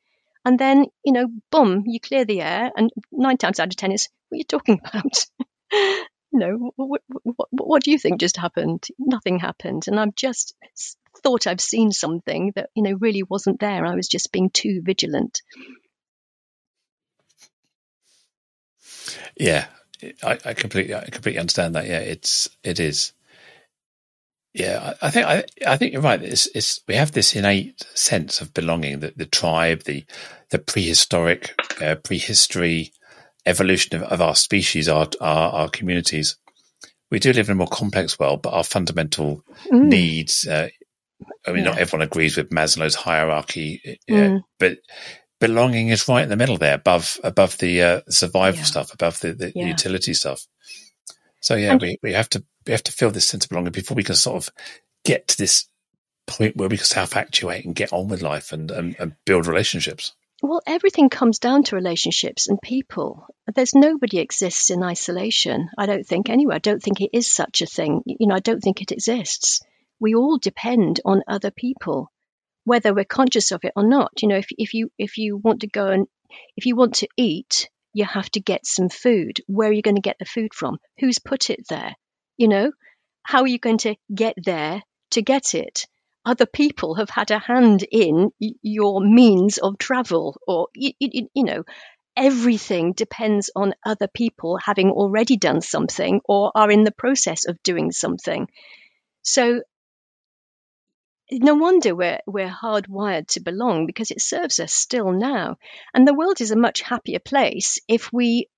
And 0.46 0.60
then, 0.60 0.86
you 1.04 1.14
know, 1.14 1.28
boom, 1.52 1.84
you 1.88 2.00
clear 2.00 2.24
the 2.26 2.42
air. 2.42 2.72
And 2.76 2.92
nine 3.12 3.38
times 3.38 3.60
out 3.60 3.68
of 3.68 3.76
10 3.76 3.92
is, 3.92 4.08
what 4.30 4.36
are 4.36 4.40
you 4.40 4.44
talking 4.44 4.80
about? 4.86 5.26
You 6.32 6.40
know, 6.40 6.72
what, 6.76 7.02
what, 7.24 7.48
what, 7.52 7.84
do 7.84 7.92
you 7.92 7.98
think 7.98 8.20
just 8.20 8.38
happened? 8.38 8.86
Nothing 9.00 9.40
happened. 9.40 9.84
And 9.88 10.00
I've 10.00 10.16
just 10.16 10.56
thought 11.24 11.48
I've 11.48 11.62
seen 11.62 11.92
something 11.92 12.54
that, 12.56 12.70
you 12.76 12.84
know, 12.84 12.98
really 13.00 13.24
wasn't 13.24 13.60
there. 13.60 13.86
I 13.86 13.96
was 13.96 14.08
just 14.08 14.32
being 14.32 14.50
too 14.50 14.82
vigilant. 14.84 15.42
Yeah, 19.40 19.68
I, 20.24 20.38
I 20.46 20.54
completely, 20.54 20.96
I 20.96 21.06
completely 21.06 21.40
understand 21.40 21.76
that. 21.76 21.88
Yeah, 21.88 22.00
it's, 22.00 22.50
it 22.63 22.80
is. 22.80 23.13
Yeah, 24.54 24.94
I 25.04 25.12
think 25.12 25.28
I, 25.28 25.44
I 25.68 25.78
think 25.78 25.94
you're 25.94 26.02
right. 26.02 26.22
It's, 26.22 26.48
it's, 26.56 26.82
we 26.88 26.96
have 26.96 27.12
this 27.12 27.36
innate 27.36 27.86
sense 27.94 28.42
of 28.42 28.56
belonging, 28.56 29.02
that 29.02 29.18
the 29.18 29.28
tribe, 29.28 29.84
the 29.84 30.04
the 30.50 30.58
prehistoric, 30.58 31.54
uh, 31.82 31.96
prehistory 31.96 32.92
evolution 33.48 33.98
of, 33.98 34.04
of, 34.04 34.22
our 34.22 34.36
species, 34.36 34.90
our, 34.90 35.08
our, 35.22 35.52
our 35.54 35.70
communities. 35.70 36.38
We 37.10 37.20
do 37.20 37.32
live 37.34 37.48
in 37.48 37.54
a 37.54 37.56
more 37.56 37.68
complex 37.68 38.20
world, 38.20 38.42
but 38.42 38.54
our 38.54 38.64
fundamental 38.64 39.44
mm. 39.72 39.86
needs. 39.86 40.46
Uh, 40.46 40.68
I 41.46 41.52
mean, 41.52 41.64
yeah. 41.64 41.72
not 41.72 41.80
everyone 41.80 42.06
agrees 42.06 42.38
with 42.38 42.50
Maslow's 42.50 42.96
hierarchy, 42.96 44.00
uh, 44.10 44.14
mm. 44.14 44.42
but 44.60 44.78
belonging 45.40 45.90
is 45.90 46.08
right 46.08 46.24
in 46.24 46.30
the 46.30 46.36
middle 46.36 46.58
there, 46.58 46.76
above 46.76 47.20
above 47.24 47.58
the 47.58 47.82
uh, 47.82 48.02
survival 48.10 48.60
yeah. 48.60 48.66
stuff, 48.66 48.94
above 48.94 49.20
the, 49.22 49.34
the 49.34 49.52
yeah. 49.56 49.66
utility 49.66 50.14
stuff. 50.14 50.46
So 51.40 51.56
yeah, 51.56 51.72
and, 51.72 51.82
we, 51.82 51.98
we 52.04 52.14
have 52.14 52.30
to 52.30 52.44
we 52.66 52.74
have 52.74 52.84
to 52.84 52.92
feel 52.92 53.10
this 53.10 53.28
sense 53.28 53.46
of 53.46 53.50
belonging 53.50 53.72
before 53.72 53.96
we 53.96 54.04
can 54.04 54.16
sort 54.16 54.44
of 54.44 54.54
get 55.06 55.30
to 55.30 55.38
this 55.38 55.68
point 56.28 56.58
where 56.58 56.70
we 56.70 56.78
can 56.78 56.86
self 56.86 57.16
actuate 57.16 57.66
and 57.66 57.74
get 57.74 57.94
on 57.94 58.10
with 58.10 58.22
life 58.22 58.52
and, 58.52 58.70
and, 58.70 58.96
and 59.00 59.16
build 59.26 59.48
relationships. 59.48 60.14
Well, 60.43 60.62
everything 60.67 61.10
comes 61.10 61.39
down 61.39 61.63
to 61.63 61.76
relationships 61.76 62.47
and 62.47 62.62
people. 62.62 63.28
There's 63.56 63.73
nobody 63.73 64.19
exists 64.19 64.69
in 64.69 64.84
isolation. 64.84 65.69
I 65.78 65.88
don't 65.88 66.06
think 66.06 66.30
anyway. 66.30 66.56
I 66.56 66.60
don't 66.60 66.82
think 66.82 67.02
it 67.02 67.10
is 67.12 67.32
such 67.32 67.62
a 67.62 67.65
thing. 67.65 68.04
You 68.06 68.28
know, 68.28 68.36
I 68.36 68.39
don't 68.39 68.62
think 68.62 68.82
it 68.82 68.91
exists. 68.91 69.62
We 70.00 70.13
all 70.13 70.38
depend 70.38 71.00
on 71.04 71.23
other 71.28 71.50
people, 71.50 72.12
whether 72.65 72.93
we're 72.93 73.06
conscious 73.06 73.52
of 73.52 73.63
it 73.63 73.73
or 73.76 73.88
not. 73.88 74.21
You 74.21 74.28
know, 74.28 74.38
if 74.38 74.47
if 74.58 74.76
you 74.76 74.91
if 75.00 75.17
you 75.17 75.38
want 75.38 75.62
to 75.62 75.67
go 75.67 75.88
and 75.88 76.08
if 76.56 76.67
you 76.67 76.76
want 76.76 76.95
to 76.95 77.08
eat, 77.17 77.69
you 77.93 78.06
have 78.06 78.30
to 78.32 78.39
get 78.39 78.67
some 78.67 78.89
food. 78.89 79.41
Where 79.47 79.69
are 79.69 79.73
you 79.73 79.82
going 79.82 79.95
to 79.95 80.02
get 80.02 80.19
the 80.19 80.26
food 80.26 80.54
from? 80.54 80.78
Who's 81.00 81.17
put 81.17 81.50
it 81.50 81.67
there? 81.67 81.95
You 82.38 82.47
know, 82.47 82.71
how 83.23 83.41
are 83.41 83.47
you 83.47 83.58
going 83.58 83.80
to 83.80 83.95
get 84.13 84.36
there 84.38 84.84
to 85.12 85.21
get 85.23 85.56
it? 85.56 85.88
Other 86.28 86.46
people 86.46 86.96
have 86.96 87.10
had 87.10 87.32
a 87.32 87.40
hand 87.40 87.86
in 87.90 88.32
your 88.62 89.00
means 89.00 89.60
of 89.60 89.78
travel, 89.78 90.38
or, 90.46 90.68
you, 90.76 90.92
you, 91.00 91.30
you 91.34 91.44
know, 91.46 91.63
everything 92.18 92.92
depends 92.92 93.50
on 93.56 93.74
other 93.86 94.10
people 94.10 94.58
having 94.58 94.92
already 94.92 95.38
done 95.38 95.62
something 95.62 96.20
or 96.26 96.52
are 96.54 96.70
in 96.70 96.84
the 96.84 96.92
process 96.92 97.46
of 97.48 97.63
doing 97.63 97.94
something. 97.94 98.50
So 99.22 99.62
no 101.32 101.56
wonder 101.56 101.96
we're 101.96 102.20
we're 102.28 102.50
hardwired 102.50 103.28
to 103.28 103.40
belong 103.40 103.86
because 103.86 104.12
it 104.12 104.20
serves 104.20 104.60
us 104.60 104.74
still 104.74 105.13
now. 105.13 105.56
And 105.94 106.06
the 106.06 106.13
world 106.13 106.42
is 106.42 106.52
a 106.52 106.58
much 106.58 106.82
happier 106.82 107.20
place 107.20 107.80
if 107.88 108.12
we 108.12 108.50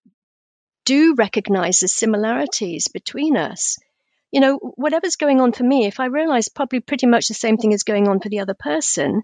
do 0.86 1.14
recognize 1.14 1.82
the 1.82 1.88
similarities 1.88 2.88
between 2.88 3.38
us. 3.38 3.78
You 4.32 4.42
know, 4.42 4.58
whatever's 4.58 5.16
going 5.16 5.42
on 5.42 5.54
for 5.54 5.64
me, 5.64 5.88
if 5.88 6.00
I 6.00 6.06
realize 6.06 6.50
probably 6.50 6.82
pretty 6.82 7.08
much 7.08 7.28
the 7.28 7.34
same 7.34 7.58
thing 7.58 7.72
is 7.72 7.84
going 7.84 8.08
on 8.08 8.20
for 8.20 8.30
the 8.30 8.40
other 8.40 8.54
person, 8.54 9.24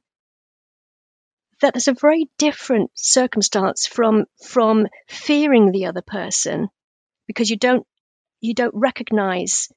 that 1.62 1.76
is 1.76 1.88
a 1.88 1.94
very 1.94 2.30
different 2.38 2.92
circumstance 2.96 3.88
from 3.88 4.26
from 4.44 4.88
fearing 5.08 5.72
the 5.72 5.86
other 5.86 6.02
person 6.02 6.70
because 7.28 7.50
you 7.50 7.58
don't 7.58 7.86
you 8.42 8.54
don't 8.54 8.76
recognize 8.76 9.70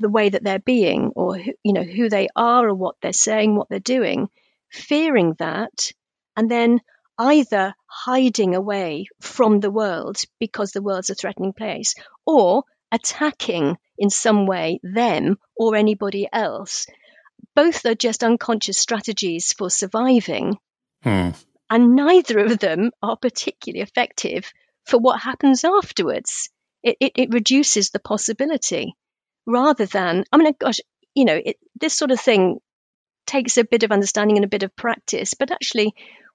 the 0.00 0.08
way 0.08 0.28
that 0.28 0.42
they're 0.44 0.58
being 0.58 1.12
or 1.14 1.38
you 1.38 1.72
know 1.72 1.82
who 1.82 2.08
they 2.08 2.28
are 2.34 2.68
or 2.68 2.74
what 2.74 2.96
they're 3.00 3.12
saying 3.12 3.54
what 3.54 3.68
they're 3.68 3.78
doing 3.80 4.28
fearing 4.70 5.34
that 5.38 5.92
and 6.36 6.50
then 6.50 6.80
either 7.18 7.74
hiding 7.86 8.54
away 8.54 9.06
from 9.20 9.60
the 9.60 9.70
world 9.70 10.18
because 10.38 10.72
the 10.72 10.82
world's 10.82 11.10
a 11.10 11.14
threatening 11.14 11.52
place 11.52 11.94
or 12.26 12.64
attacking 12.92 13.76
in 13.98 14.10
some 14.10 14.46
way 14.46 14.80
them 14.82 15.36
or 15.56 15.76
anybody 15.76 16.28
else 16.32 16.86
both 17.54 17.84
are 17.86 17.94
just 17.94 18.22
unconscious 18.24 18.78
strategies 18.78 19.52
for 19.52 19.70
surviving 19.70 20.56
Hmm. 21.02 21.30
and 21.70 21.94
neither 21.94 22.38
of 22.40 22.58
them 22.58 22.90
are 23.02 23.16
particularly 23.16 23.82
effective 23.82 24.52
for 24.84 24.98
what 24.98 25.20
happens 25.20 25.64
afterwards. 25.64 26.50
It, 26.82 26.96
it, 27.00 27.12
it 27.16 27.32
reduces 27.32 27.90
the 27.90 28.00
possibility 28.00 28.94
rather 29.46 29.86
than, 29.86 30.24
I 30.32 30.36
mean, 30.38 30.52
gosh, 30.58 30.80
you 31.14 31.24
know, 31.24 31.40
it, 31.44 31.56
this 31.80 31.94
sort 31.94 32.10
of 32.10 32.20
thing 32.20 32.58
takes 33.26 33.58
a 33.58 33.64
bit 33.64 33.82
of 33.82 33.92
understanding 33.92 34.36
and 34.36 34.44
a 34.44 34.48
bit 34.48 34.62
of 34.62 34.74
practice, 34.74 35.34
but 35.34 35.50
actually, 35.50 35.92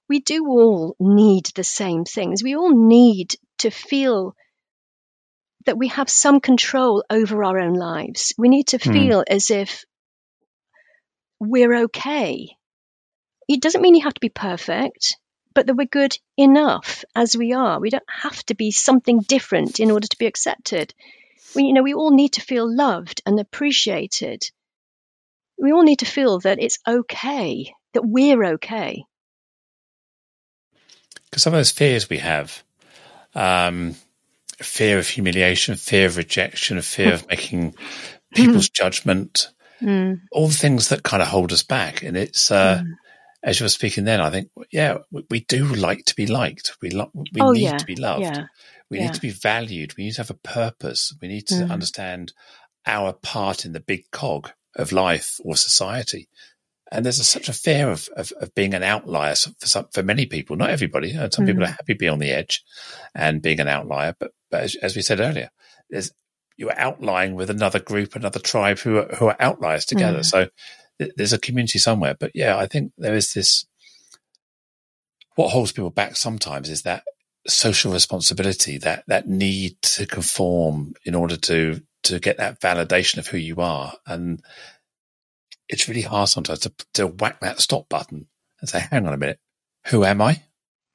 we 0.08 0.20
do 0.20 0.46
all 0.46 0.96
need 1.00 1.46
the 1.54 1.64
same 1.64 2.04
things. 2.04 2.42
We 2.42 2.54
all 2.56 2.74
need 2.74 3.34
to 3.58 3.70
feel 3.70 4.34
that 5.66 5.78
we 5.78 5.88
have 5.88 6.10
some 6.10 6.40
control 6.40 7.04
over 7.10 7.44
our 7.44 7.58
own 7.58 7.74
lives. 7.74 8.34
We 8.38 8.48
need 8.48 8.68
to 8.68 8.78
Hmm. 8.78 8.92
feel 8.92 9.24
as 9.28 9.50
if 9.50 9.84
we're 11.40 11.84
okay 11.84 12.56
it 13.48 13.60
doesn't 13.60 13.82
mean 13.82 13.94
you 13.94 14.04
have 14.04 14.14
to 14.14 14.20
be 14.20 14.28
perfect, 14.28 15.16
but 15.54 15.66
that 15.66 15.74
we're 15.74 15.86
good 15.86 16.16
enough 16.36 17.04
as 17.14 17.36
we 17.36 17.52
are. 17.52 17.78
We 17.78 17.90
don't 17.90 18.02
have 18.08 18.42
to 18.46 18.54
be 18.54 18.70
something 18.70 19.20
different 19.20 19.80
in 19.80 19.90
order 19.90 20.06
to 20.06 20.18
be 20.18 20.26
accepted. 20.26 20.94
We, 21.54 21.64
you 21.64 21.72
know, 21.72 21.82
we 21.82 21.94
all 21.94 22.10
need 22.10 22.34
to 22.34 22.40
feel 22.40 22.74
loved 22.74 23.22
and 23.26 23.38
appreciated. 23.38 24.42
We 25.58 25.72
all 25.72 25.82
need 25.82 26.00
to 26.00 26.06
feel 26.06 26.40
that 26.40 26.60
it's 26.60 26.78
okay, 26.86 27.72
that 27.92 28.02
we're 28.02 28.44
okay. 28.54 29.04
Because 31.30 31.42
some 31.42 31.52
of 31.52 31.58
those 31.58 31.70
fears 31.70 32.08
we 32.08 32.18
have, 32.18 32.62
um, 33.34 33.94
fear 34.64 34.98
of 34.98 35.08
humiliation, 35.08 35.76
fear 35.76 36.06
of 36.06 36.16
rejection, 36.16 36.80
fear 36.82 37.14
of 37.14 37.28
making 37.30 37.74
people's 38.34 38.68
judgment, 38.68 39.50
Mm, 39.82 40.20
all 40.32 40.46
the 40.48 40.54
things 40.54 40.88
that 40.88 41.02
kind 41.02 41.20
of 41.22 41.28
hold 41.28 41.52
us 41.52 41.62
back. 41.62 42.02
And 42.02 42.16
it's, 42.16 42.50
uh, 42.50 42.82
mm. 42.82 42.92
as 43.42 43.60
you 43.60 43.64
were 43.64 43.68
speaking 43.68 44.04
then, 44.04 44.20
I 44.20 44.30
think, 44.30 44.48
yeah, 44.72 44.98
we, 45.10 45.24
we 45.28 45.40
do 45.40 45.66
like 45.66 46.04
to 46.06 46.14
be 46.16 46.26
liked. 46.26 46.76
We 46.80 46.90
lo- 46.90 47.10
we 47.14 47.40
Oh, 47.42 47.52
need 47.52 47.64
yeah, 47.64 47.76
to 47.78 47.84
be 47.84 47.96
loved. 47.96 48.22
yeah, 48.22 48.44
We 48.90 48.98
yeah. 48.98 49.02
need 49.04 49.14
to 49.14 49.20
be 49.20 49.30
valued. 49.30 49.94
We 49.96 50.04
need 50.04 50.12
to 50.14 50.20
have 50.22 50.30
a 50.30 50.34
purpose. 50.34 51.14
We 51.20 51.28
need 51.28 51.48
to 51.48 51.54
Mm. 51.56 51.70
understand 51.70 52.32
our 52.86 53.12
part 53.12 53.64
in 53.66 53.72
the 53.72 53.80
big 53.80 54.10
cog 54.10 54.50
of 54.76 54.92
life 54.92 55.38
or 55.44 55.56
society. 55.56 56.28
And 56.94 57.04
there's 57.04 57.18
a, 57.18 57.24
such 57.24 57.48
a 57.48 57.52
fear 57.52 57.90
of, 57.90 58.08
of, 58.16 58.32
of 58.40 58.54
being 58.54 58.74
an 58.74 58.82
outlier 58.82 59.34
for 59.34 59.66
some, 59.66 59.86
for 59.92 60.02
many 60.02 60.26
people, 60.26 60.56
not 60.56 60.70
everybody. 60.70 61.16
Uh, 61.16 61.28
Some 61.30 61.46
people 61.46 61.62
Mm. 61.62 61.68
are 61.68 61.72
happy 61.72 61.94
to 61.94 61.98
be 61.98 62.08
on 62.08 62.18
the 62.20 62.30
edge 62.30 62.62
and 63.14 63.42
being 63.42 63.60
an 63.60 63.68
outlier. 63.68 64.14
But, 64.18 64.32
but 64.50 64.62
as, 64.62 64.74
as 64.76 64.96
we 64.96 65.02
said 65.02 65.20
earlier, 65.20 65.50
there's, 65.90 66.12
you're 66.56 66.78
outlying 66.78 67.34
with 67.34 67.50
another 67.50 67.80
group, 67.80 68.14
another 68.14 68.38
tribe 68.38 68.78
who 68.78 68.98
are, 68.98 69.08
who 69.16 69.26
are 69.26 69.36
outliers 69.40 69.84
together. 69.84 70.20
Mm. 70.20 70.24
So 70.24 70.48
th- 70.98 71.12
there's 71.16 71.32
a 71.32 71.38
community 71.38 71.78
somewhere. 71.78 72.14
But 72.18 72.30
yeah, 72.34 72.56
I 72.56 72.66
think 72.66 72.92
there 72.96 73.14
is 73.14 73.32
this, 73.32 73.66
what 75.34 75.50
holds 75.50 75.72
people 75.72 75.90
back 75.90 76.16
sometimes 76.16 76.70
is 76.70 76.82
that 76.82 77.02
social 77.46 77.92
responsibility, 77.92 78.78
that 78.78 79.04
that 79.08 79.28
need 79.28 79.76
to 79.82 80.06
conform 80.06 80.94
in 81.04 81.14
order 81.14 81.36
to 81.36 81.82
to 82.04 82.18
get 82.18 82.36
that 82.38 82.60
validation 82.60 83.18
of 83.18 83.26
who 83.26 83.36
you 83.36 83.56
are, 83.56 83.92
and 84.06 84.42
it's 85.68 85.88
really 85.88 86.02
hard 86.02 86.28
sometimes 86.28 86.60
to 86.60 86.72
to 86.94 87.06
whack 87.06 87.40
that 87.40 87.60
stop 87.60 87.88
button 87.88 88.26
and 88.60 88.68
say, 88.68 88.80
"Hang 88.90 89.06
on 89.06 89.14
a 89.14 89.18
minute, 89.18 89.40
who 89.86 90.04
am 90.04 90.20
I? 90.22 90.42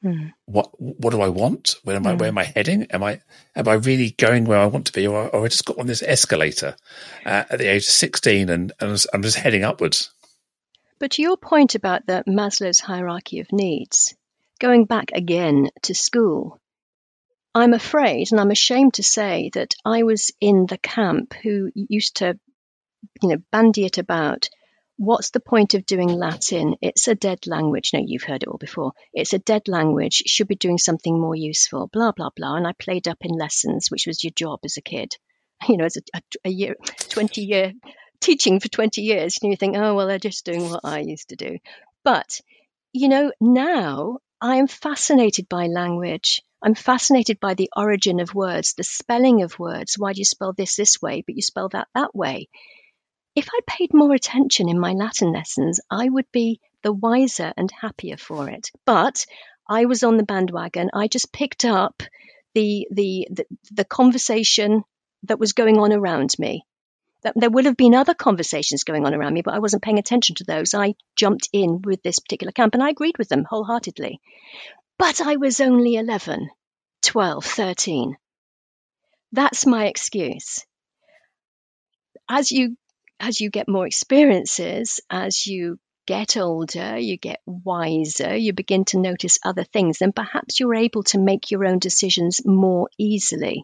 Mm. 0.04 0.32
What 0.46 0.70
what 0.80 1.12
do 1.12 1.22
I 1.22 1.30
want? 1.30 1.76
Where 1.84 1.96
am 1.96 2.08
I? 2.08 2.14
Mm. 2.14 2.20
Where 2.20 2.28
am 2.30 2.38
I 2.38 2.44
heading? 2.44 2.84
Am 2.92 3.04
I 3.04 3.22
am 3.56 3.68
I 3.68 3.74
really 3.74 4.12
going 4.12 4.46
where 4.46 4.60
I 4.60 4.66
want 4.66 4.86
to 4.88 4.94
be, 4.94 5.06
or, 5.06 5.28
or 5.30 5.46
I 5.46 5.48
just 5.50 5.66
got 5.66 5.78
on 5.78 5.88
this 5.88 6.02
escalator 6.02 6.76
uh, 7.26 7.44
at 7.50 7.60
the 7.60 7.68
age 7.68 7.84
of 7.84 7.90
sixteen 7.90 8.50
and, 8.50 8.72
and 8.80 9.06
I'm 9.14 9.24
just 9.24 9.38
heading 9.38 9.64
upwards?" 9.64 10.12
But 11.00 11.12
to 11.12 11.22
your 11.22 11.38
point 11.38 11.76
about 11.76 12.06
the 12.06 12.24
Maslow's 12.28 12.80
hierarchy 12.80 13.40
of 13.40 13.52
needs, 13.52 14.16
going 14.60 14.86
back 14.86 15.12
again 15.14 15.70
to 15.84 15.96
school, 15.96 16.60
I'm 17.56 17.74
afraid 17.74 18.32
and 18.32 18.40
I'm 18.40 18.52
ashamed 18.52 18.96
to 18.96 19.04
say 19.04 19.50
that 19.54 19.76
I 19.84 20.04
was 20.04 20.32
in 20.40 20.66
the 20.66 20.78
camp 20.78 21.34
who 21.34 21.72
used 21.74 22.18
to, 22.18 22.38
you 23.22 23.30
know, 23.30 23.38
bandy 23.52 23.86
it 23.86 23.98
about. 23.98 24.50
What's 25.02 25.30
the 25.30 25.40
point 25.40 25.76
of 25.76 25.86
doing 25.86 26.10
Latin? 26.10 26.76
It's 26.82 27.08
a 27.08 27.16
dead 27.16 27.48
language. 27.48 27.92
No, 27.94 28.04
you've 28.06 28.24
heard 28.24 28.44
it 28.44 28.50
all 28.50 28.58
before. 28.58 28.92
It's 29.14 29.32
a 29.32 29.40
dead 29.40 29.70
language. 29.70 30.24
Should 30.28 30.50
be 30.50 30.56
doing 30.56 30.78
something 30.78 31.18
more 31.18 31.38
useful. 31.38 31.88
Blah 31.88 32.12
blah 32.12 32.32
blah. 32.36 32.58
And 32.58 32.68
I 32.68 32.74
played 32.74 33.08
up 33.08 33.20
in 33.22 33.32
lessons, 33.32 33.90
which 33.90 34.08
was 34.08 34.26
your 34.26 34.34
job 34.36 34.60
as 34.66 34.76
a 34.78 34.82
kid. 34.82 35.16
You 35.68 35.76
know, 35.76 35.86
as 35.86 35.98
a, 35.98 36.22
a, 36.46 36.50
year, 36.50 36.76
twenty 37.10 37.44
year 37.44 37.74
teaching 38.20 38.60
for 38.60 38.68
20 38.68 39.02
years 39.02 39.38
and 39.42 39.52
you 39.52 39.56
think 39.56 39.78
oh 39.78 39.96
well 39.96 40.08
they're 40.08 40.20
just 40.20 40.46
doing 40.46 40.70
what 40.70 40.82
i 40.84 41.00
used 41.00 41.30
to 41.30 41.36
do 41.36 41.58
but 42.04 42.42
you 42.92 43.08
know 43.08 43.32
now 43.40 44.18
i 44.42 44.58
am 44.58 44.68
fascinated 44.68 45.48
by 45.48 45.68
language 45.68 46.42
i'm 46.62 46.76
fascinated 46.76 47.40
by 47.40 47.54
the 47.54 47.70
origin 47.76 48.20
of 48.20 48.36
words 48.36 48.74
the 48.74 48.84
spelling 48.84 49.42
of 49.44 49.58
words 49.58 49.96
why 49.98 50.12
do 50.12 50.20
you 50.20 50.26
spell 50.26 50.54
this 50.54 50.76
this 50.76 51.02
way 51.02 51.24
but 51.26 51.36
you 51.36 51.42
spell 51.42 51.70
that 51.70 51.88
that 51.96 52.14
way 52.14 52.50
if 53.36 53.48
i 53.54 53.60
paid 53.68 53.94
more 53.94 54.14
attention 54.14 54.70
in 54.70 54.80
my 54.80 54.94
latin 54.94 55.32
lessons 55.32 55.80
i 55.90 56.08
would 56.08 56.30
be 56.32 56.60
the 56.84 56.94
wiser 56.94 57.54
and 57.58 57.72
happier 57.72 58.18
for 58.18 58.50
it 58.50 58.70
but 58.86 59.26
i 59.68 59.86
was 59.86 60.04
on 60.04 60.18
the 60.18 60.24
bandwagon 60.24 60.90
i 60.94 61.08
just 61.08 61.32
picked 61.32 61.66
up 61.66 62.04
the 62.54 62.88
the 62.92 63.28
the, 63.32 63.46
the 63.72 63.86
conversation 63.86 64.84
that 65.24 65.40
was 65.40 65.54
going 65.54 65.78
on 65.78 65.92
around 65.94 66.34
me 66.40 66.64
there 67.36 67.50
would 67.50 67.66
have 67.66 67.78
been 67.78 67.96
other 67.96 68.14
conversations 68.14 68.84
going 68.84 69.06
on 69.06 69.14
around 69.14 69.34
me, 69.34 69.42
but 69.42 69.54
I 69.54 69.60
wasn't 69.60 69.84
paying 69.84 70.00
attention 70.00 70.36
to 70.36 70.46
those. 70.46 70.74
I 70.74 70.96
jumped 71.16 71.50
in 71.52 71.82
with 71.82 72.02
this 72.02 72.20
particular 72.20 72.52
camp 72.52 72.74
and 72.74 72.84
I 72.84 72.90
agreed 72.90 73.18
with 73.18 73.30
them 73.30 73.44
wholeheartedly. 73.44 74.22
But 74.98 75.22
I 75.22 75.36
was 75.36 75.60
only 75.60 75.96
11, 75.96 76.50
12, 77.02 77.46
13. 77.46 78.18
That's 79.32 79.66
my 79.66 79.88
excuse. 79.88 80.66
As 82.30 82.52
you 82.52 82.78
as 83.20 83.42
you 83.42 83.50
get 83.50 83.68
more 83.68 83.86
experiences, 83.86 85.00
as 85.10 85.46
you 85.46 85.80
get 86.08 86.38
older, 86.38 86.98
you 86.98 87.18
get 87.18 87.40
wiser, 87.46 88.36
you 88.36 88.54
begin 88.54 88.84
to 88.86 89.00
notice 89.00 89.38
other 89.44 89.64
things, 89.64 90.00
then 90.00 90.12
perhaps 90.12 90.60
you're 90.60 90.76
able 90.76 91.04
to 91.04 91.20
make 91.20 91.52
your 91.52 91.66
own 91.66 91.80
decisions 91.80 92.42
more 92.46 92.90
easily. 92.98 93.64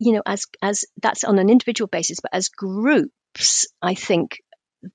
You 0.00 0.14
know, 0.14 0.22
as 0.26 0.44
as 0.62 0.84
that's 1.02 1.24
on 1.24 1.38
an 1.38 1.50
individual 1.50 1.88
basis, 1.88 2.18
but 2.20 2.34
as 2.34 2.48
groups, 2.48 3.66
I 3.82 3.94
think 3.94 4.38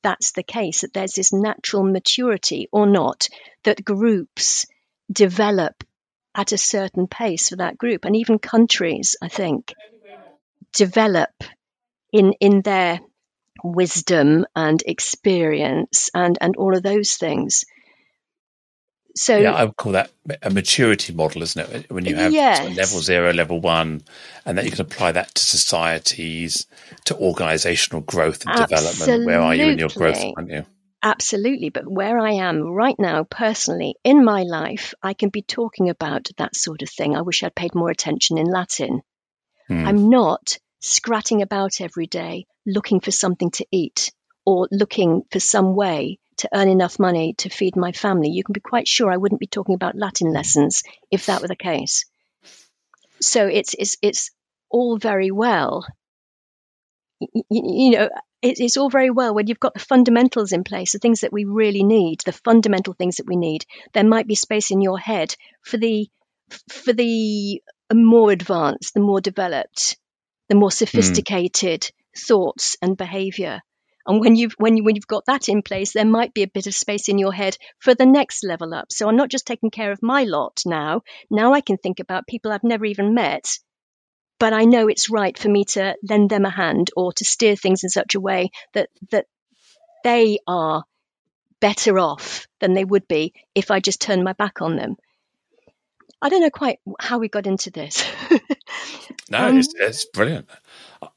that's 0.02 0.32
the 0.32 0.44
case 0.44 0.82
that 0.82 0.94
there's 0.94 1.14
this 1.14 1.34
natural 1.34 1.84
maturity 1.84 2.68
or 2.72 2.88
not 2.88 3.28
that 3.64 3.84
groups 3.84 4.66
develop 5.12 5.84
at 6.36 6.52
a 6.52 6.58
certain 6.58 7.08
pace 7.08 7.50
for 7.50 7.58
that 7.58 7.78
group, 7.78 8.06
and 8.06 8.16
even 8.16 8.40
countries, 8.40 9.16
I 9.22 9.28
think, 9.28 9.74
develop 10.74 11.32
in 12.14 12.34
in 12.40 12.62
their 12.62 13.02
wisdom 13.64 14.46
and 14.56 14.82
experience 14.86 16.10
and 16.14 16.38
and 16.40 16.56
all 16.56 16.76
of 16.76 16.84
those 16.84 17.16
things. 17.16 17.66
So 19.16 19.38
yeah, 19.38 19.54
I 19.54 19.66
would 19.66 19.76
call 19.76 19.92
that 19.92 20.10
a 20.42 20.50
maturity 20.50 21.14
model, 21.14 21.44
isn't 21.44 21.70
it? 21.70 21.92
When 21.92 22.06
you 22.06 22.16
have 22.16 22.34
Yes. 22.34 22.58
sort 22.58 22.72
of 22.72 22.78
level 22.78 23.00
zero, 23.00 23.32
level 23.32 23.60
one, 23.60 24.02
and 24.44 24.58
that 24.58 24.66
you 24.66 24.72
can 24.72 24.82
apply 24.82 25.12
that 25.12 25.36
to 25.36 25.44
societies, 25.44 26.66
to 27.06 27.16
organizational 27.18 28.02
growth 28.02 28.44
and 28.48 28.56
development. 28.56 29.26
Where 29.26 29.40
are 29.42 29.54
you 29.54 29.68
in 29.68 29.78
your 29.78 29.90
growth? 29.90 30.16
Absolutely. 30.16 30.34
Aren't 30.38 30.52
you? 30.52 30.66
Absolutely. 31.04 31.70
But 31.70 31.88
where 31.88 32.18
I 32.18 32.32
am 32.34 32.64
right 32.64 32.96
now, 32.98 33.24
personally, 33.24 33.96
in 34.04 34.24
my 34.24 34.44
life, 34.44 34.96
I 35.04 35.14
can 35.14 35.30
be 35.30 35.44
talking 35.44 35.90
about 35.90 36.30
that 36.38 36.56
sort 36.56 36.82
of 36.82 36.90
thing. 36.90 37.16
I 37.16 37.22
wish 37.22 37.44
I'd 37.44 37.54
paid 37.54 37.76
more 37.76 37.92
attention 37.92 38.40
in 38.40 38.48
Latin. 38.48 39.02
Hmm. 39.68 39.86
I'm 39.86 40.10
not 40.10 40.58
scratting 40.84 41.42
about 41.42 41.80
every 41.80 42.08
day 42.08 42.46
looking 42.66 43.00
for 43.00 43.12
something 43.12 43.50
to 43.52 43.66
eat 43.72 44.12
or 44.46 44.68
looking 44.70 45.24
for 45.32 45.40
some 45.40 45.76
way 45.76 46.20
to 46.38 46.50
earn 46.54 46.68
enough 46.68 47.00
money 47.00 47.34
to 47.38 47.50
feed 47.50 47.76
my 47.78 47.94
family. 47.94 48.30
You 48.30 48.44
can 48.44 48.54
be 48.54 48.60
quite 48.60 48.88
sure 48.88 49.10
I 49.10 49.18
wouldn't 49.18 49.40
be 49.40 49.48
talking 49.48 49.76
about 49.76 49.96
Latin 49.96 50.34
lessons 50.34 50.84
if 51.10 51.26
that 51.28 51.42
were 51.42 51.48
the 51.48 51.56
case. 51.56 52.06
So 53.22 53.48
it's 53.48 53.74
it's 53.80 53.98
it's 54.02 54.32
all 54.70 54.98
very 54.98 55.32
well. 55.32 55.86
You 57.50 57.92
know, 57.92 58.10
it, 58.42 58.60
it's 58.60 58.76
all 58.76 58.90
very 58.90 59.10
well 59.10 59.34
when 59.34 59.48
you've 59.48 59.62
got 59.62 59.74
the 59.74 59.80
fundamentals 59.80 60.52
in 60.52 60.66
place, 60.66 60.92
the 60.92 61.00
things 61.00 61.22
that 61.22 61.32
we 61.32 61.46
really 61.46 61.84
need, 61.84 62.20
the 62.26 62.34
fundamental 62.34 62.94
things 62.94 63.18
that 63.18 63.28
we 63.28 63.38
need. 63.38 63.66
There 63.94 64.04
might 64.04 64.28
be 64.28 64.36
space 64.36 64.72
in 64.72 64.82
your 64.82 65.00
head 65.00 65.34
for 65.62 65.78
the 65.78 66.10
for 66.70 66.92
the 66.92 67.64
more 67.94 68.32
advanced, 68.32 68.94
the 68.94 69.00
more 69.00 69.22
developed, 69.22 69.98
the 70.50 70.56
more 70.56 70.72
sophisticated 70.72 71.82
mm. 71.82 71.92
thoughts 72.16 72.78
and 72.82 72.98
behavior. 72.98 73.62
And 74.06 74.20
when 74.20 74.36
you've 74.36 74.54
when 74.58 74.76
you 74.76 74.84
when 74.84 74.96
you've 74.96 75.08
got 75.08 75.26
that 75.28 75.48
in 75.48 75.62
place, 75.62 75.94
there 75.94 76.06
might 76.06 76.34
be 76.34 76.44
a 76.44 76.48
bit 76.48 76.68
of 76.68 76.76
space 76.76 77.08
in 77.08 77.18
your 77.18 77.34
head 77.34 77.58
for 77.80 77.96
the 77.96 78.06
next 78.06 78.44
level 78.44 78.74
up. 78.74 78.92
So 78.92 79.08
I'm 79.08 79.16
not 79.16 79.30
just 79.30 79.48
taking 79.48 79.72
care 79.72 79.92
of 79.92 80.04
my 80.04 80.24
lot 80.24 80.62
now. 80.66 81.04
Now 81.30 81.54
I 81.54 81.62
can 81.62 81.78
think 81.78 82.00
about 82.00 82.28
people 82.28 82.52
I've 82.52 82.66
never 82.66 82.86
even 82.86 83.14
met, 83.14 83.60
but 84.40 84.52
I 84.52 84.66
know 84.66 84.90
it's 84.90 85.10
right 85.10 85.38
for 85.38 85.48
me 85.48 85.64
to 85.66 85.96
lend 86.08 86.30
them 86.30 86.46
a 86.46 86.50
hand 86.50 86.92
or 86.98 87.14
to 87.14 87.24
steer 87.24 87.56
things 87.56 87.84
in 87.84 87.90
such 87.90 88.16
a 88.16 88.20
way 88.20 88.52
that 88.74 88.90
that 89.12 89.28
they 90.04 90.40
are 90.48 90.84
better 91.62 91.98
off 91.98 92.46
than 92.60 92.74
they 92.74 92.84
would 92.84 93.08
be 93.08 93.34
if 93.56 93.72
I 93.72 93.80
just 93.80 94.02
turned 94.02 94.26
my 94.26 94.34
back 94.34 94.62
on 94.62 94.76
them. 94.76 94.98
I 96.22 96.28
don't 96.28 96.42
know 96.42 96.50
quite 96.50 96.80
how 97.00 97.20
we 97.20 97.30
got 97.30 97.48
into 97.48 97.72
this. 97.72 98.04
no, 99.34 99.50
um, 99.50 99.58
it's, 99.58 99.74
it's, 99.76 100.06
brilliant. 100.06 100.48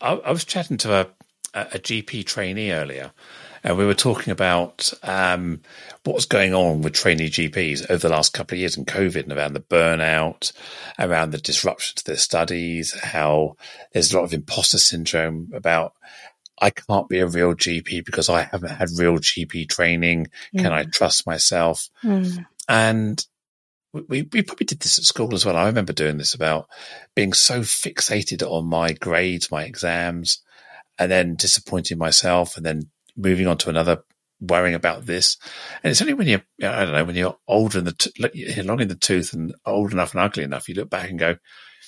I, 0.01 0.15
I, 0.15 0.31
was 0.33 0.45
chatting 0.45 0.79
to 0.79 0.95
a, 0.95 1.07
a 1.55 1.79
GP 1.79 2.27
trainee 2.27 2.73
earlier, 2.73 3.13
and 3.63 3.77
we 3.77 3.85
were 3.85 3.95
talking 3.95 4.31
about 4.31 4.93
um, 5.03 5.61
what's 6.05 6.25
going 6.25 6.55
on 6.55 6.83
with 6.83 6.95
trainee 6.95 7.31
GPs 7.31 7.91
over 7.91 8.09
the 8.09 8.15
last 8.15 8.33
couple 8.33 8.57
of 8.57 8.61
years 8.61 8.77
in 8.77 8.85
COVID 8.85 9.25
and 9.25 9.33
around 9.33 9.53
the 9.53 9.61
burnout, 9.61 10.53
around 10.99 11.31
the 11.31 11.39
disruption 11.39 11.97
to 11.97 12.05
their 12.05 12.17
studies, 12.17 12.99
how 12.99 13.57
there's 13.93 14.13
a 14.13 14.17
lot 14.17 14.25
of 14.25 14.35
imposter 14.35 14.79
syndrome 14.79 15.51
about 15.55 15.93
I 16.59 16.71
can't 16.71 17.09
be 17.09 17.19
a 17.19 17.27
real 17.27 17.55
GP 17.55 18.05
because 18.05 18.29
I 18.31 18.43
haven't 18.43 18.71
had 18.71 18.89
real 18.97 19.19
GP 19.19 19.69
training. 19.69 20.29
Mm. 20.55 20.63
Can 20.63 20.73
I 20.73 20.85
mm. 20.85 20.93
trust 20.93 21.27
myself? 21.27 21.89
Mm. 22.03 22.47
And 22.69 23.27
we, 24.09 24.23
we 24.23 24.43
probably 24.43 24.67
did 24.67 24.81
this 24.81 24.99
at 24.99 25.05
school 25.05 25.35
as 25.35 25.45
well. 25.45 25.57
I 25.57 25.67
remember 25.67 25.93
doing 25.93 26.19
this 26.19 26.35
about 26.35 26.69
being 27.15 27.33
so 27.33 27.61
fixated 27.61 28.43
on 28.43 28.67
my 28.67 28.93
grades, 28.93 29.51
my 29.51 29.65
exams, 29.65 30.43
and 30.99 31.11
then 31.11 31.35
disappointing 31.35 31.99
myself 31.99 32.57
and 32.57 32.65
then 32.65 32.91
moving 33.17 33.47
on 33.47 33.59
to 33.59 33.71
another, 33.71 34.03
worrying 34.41 34.75
about 34.75 35.07
this. 35.07 35.37
And 35.83 35.91
it's 35.91 36.01
only 36.03 36.15
when 36.15 36.27
you're, 36.27 36.43
I 36.63 36.85
don't 36.85 36.93
know, 36.93 37.05
when 37.05 37.17
you're 37.17 37.39
older 37.49 37.79
in 37.79 37.85
the, 37.85 37.93
t- 37.93 38.63
long 38.63 38.81
in 38.81 38.89
the 38.89 38.95
tooth 38.95 39.33
and 39.33 39.55
old 39.65 39.93
enough 39.93 40.13
and 40.13 40.21
ugly 40.21 40.45
enough, 40.45 40.69
you 40.69 40.75
look 40.75 40.91
back 40.91 41.11
and 41.11 41.19
go, 41.19 41.37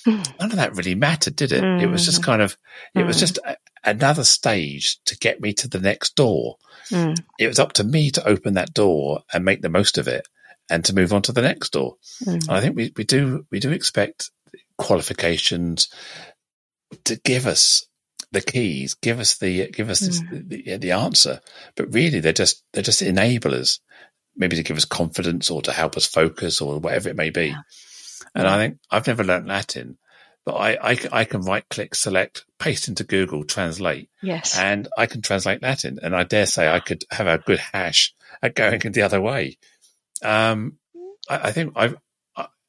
none 0.05 0.23
of 0.39 0.55
that 0.55 0.75
really 0.75 0.95
mattered, 0.95 1.35
did 1.35 1.51
it? 1.51 1.63
Mm. 1.63 1.81
It 1.81 1.87
was 1.87 2.05
just 2.05 2.21
mm. 2.21 2.25
kind 2.25 2.41
of, 2.41 2.57
it 2.95 2.99
mm. 2.99 3.07
was 3.07 3.19
just 3.19 3.37
a, 3.39 3.57
another 3.83 4.23
stage 4.23 4.97
to 5.05 5.17
get 5.17 5.41
me 5.41 5.53
to 5.53 5.67
the 5.67 5.79
next 5.79 6.15
door. 6.15 6.57
Mm. 6.91 7.17
It 7.37 7.47
was 7.47 7.59
up 7.59 7.73
to 7.73 7.83
me 7.83 8.11
to 8.11 8.27
open 8.27 8.55
that 8.55 8.73
door 8.73 9.21
and 9.33 9.45
make 9.45 9.61
the 9.61 9.69
most 9.69 9.97
of 9.97 10.07
it 10.07 10.27
and 10.69 10.85
to 10.85 10.95
move 10.95 11.13
on 11.13 11.21
to 11.23 11.31
the 11.31 11.41
next 11.41 11.73
door. 11.73 11.95
Mm. 12.23 12.49
I 12.49 12.61
think 12.61 12.75
we, 12.75 12.93
we 12.95 13.03
do, 13.03 13.45
we 13.51 13.59
do 13.59 13.71
expect 13.71 14.31
qualifications 14.77 15.89
to 17.05 17.15
give 17.17 17.47
us 17.47 17.87
the 18.31 18.41
keys, 18.41 18.93
give 18.93 19.19
us 19.19 19.37
the 19.37 19.69
give 19.71 19.89
us 19.89 20.01
mm. 20.01 20.49
the, 20.49 20.77
the 20.77 20.91
answer. 20.91 21.41
But 21.75 21.93
really, 21.93 22.19
they're 22.19 22.33
just 22.33 22.63
they're 22.73 22.83
just 22.83 23.01
enablers, 23.01 23.79
maybe 24.35 24.55
to 24.55 24.63
give 24.63 24.77
us 24.77 24.85
confidence 24.85 25.49
or 25.49 25.61
to 25.63 25.71
help 25.71 25.97
us 25.97 26.05
focus 26.05 26.61
or 26.61 26.79
whatever 26.79 27.09
it 27.09 27.15
may 27.15 27.29
be. 27.29 27.47
Yeah. 27.47 27.61
And 28.35 28.43
yeah. 28.45 28.53
I 28.53 28.57
think 28.57 28.77
I've 28.91 29.07
never 29.07 29.23
learned 29.23 29.47
Latin, 29.47 29.97
but 30.45 30.55
I, 30.55 30.91
I, 30.91 30.97
I 31.11 31.25
can 31.25 31.41
right 31.41 31.63
click, 31.69 31.95
select, 31.95 32.45
paste 32.59 32.87
into 32.87 33.03
Google, 33.03 33.43
translate. 33.43 34.09
Yes. 34.21 34.57
And 34.57 34.87
I 34.97 35.05
can 35.05 35.21
translate 35.21 35.61
Latin. 35.61 35.99
And 36.01 36.15
I 36.15 36.23
dare 36.23 36.45
say 36.45 36.67
I 36.67 36.79
could 36.79 37.03
have 37.11 37.27
a 37.27 37.37
good 37.37 37.59
hash 37.59 38.13
at 38.41 38.55
going 38.55 38.79
the 38.91 39.01
other 39.01 39.21
way. 39.21 39.57
Um, 40.23 40.77
I, 41.29 41.47
I 41.47 41.51
think 41.51 41.73
I've, 41.75 41.95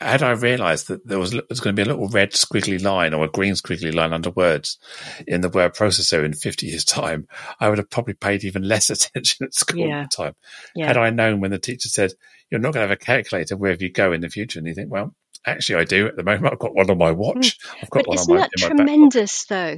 had 0.01 0.23
I 0.23 0.31
realised 0.31 0.89
that 0.89 1.07
there 1.07 1.19
was, 1.19 1.33
there 1.33 1.43
was 1.51 1.61
going 1.61 1.77
to 1.77 1.83
be 1.83 1.89
a 1.89 1.93
little 1.93 2.09
red 2.09 2.33
squiggly 2.33 2.83
line 2.83 3.13
or 3.13 3.25
a 3.25 3.31
green 3.31 3.53
squiggly 3.53 3.95
line 3.95 4.15
under 4.15 4.31
words 4.31 4.79
in 5.27 5.43
the 5.43 5.51
word 5.51 5.75
processor 5.75 6.25
in 6.25 6.33
50 6.33 6.67
years' 6.67 6.85
time, 6.85 7.29
I 7.59 7.69
would 7.69 7.79
have 7.79 7.91
probably 7.91 8.15
paid 8.15 8.45
even 8.45 8.63
less 8.63 8.89
attention 8.91 9.45
at 9.45 9.55
school 9.55 9.87
yeah. 9.87 10.01
at 10.01 10.11
the 10.11 10.17
time. 10.17 10.35
Yeah. 10.75 10.87
Had 10.87 10.97
I 10.97 11.11
known 11.11 11.41
when 11.41 11.51
the 11.51 11.59
teacher 11.59 11.89
said, 11.89 12.13
You're 12.51 12.61
not 12.61 12.73
going 12.73 12.85
to 12.85 12.89
have 12.89 12.91
a 12.91 12.97
calculator 12.97 13.57
wherever 13.57 13.83
you 13.83 13.93
go 13.93 14.13
in 14.13 14.23
the 14.23 14.31
future, 14.31 14.59
and 14.59 14.67
you 14.67 14.75
think, 14.75 14.91
Well, 14.91 15.15
actually, 15.47 15.81
I 15.81 15.85
do 15.85 16.07
at 16.07 16.17
the 16.17 16.25
moment. 16.25 16.53
I've 16.53 16.59
got 16.59 16.75
one 16.75 16.91
on 16.91 16.99
my 16.99 17.13
watch. 17.13 17.59
Hmm. 17.63 17.79
I've 17.83 17.91
got 17.91 18.05
but 18.05 18.09
one 18.09 18.19
isn't 18.19 18.33
on 18.33 18.39
my, 18.39 18.43
that 18.43 18.51
tremendous, 18.57 19.45
though? 19.47 19.77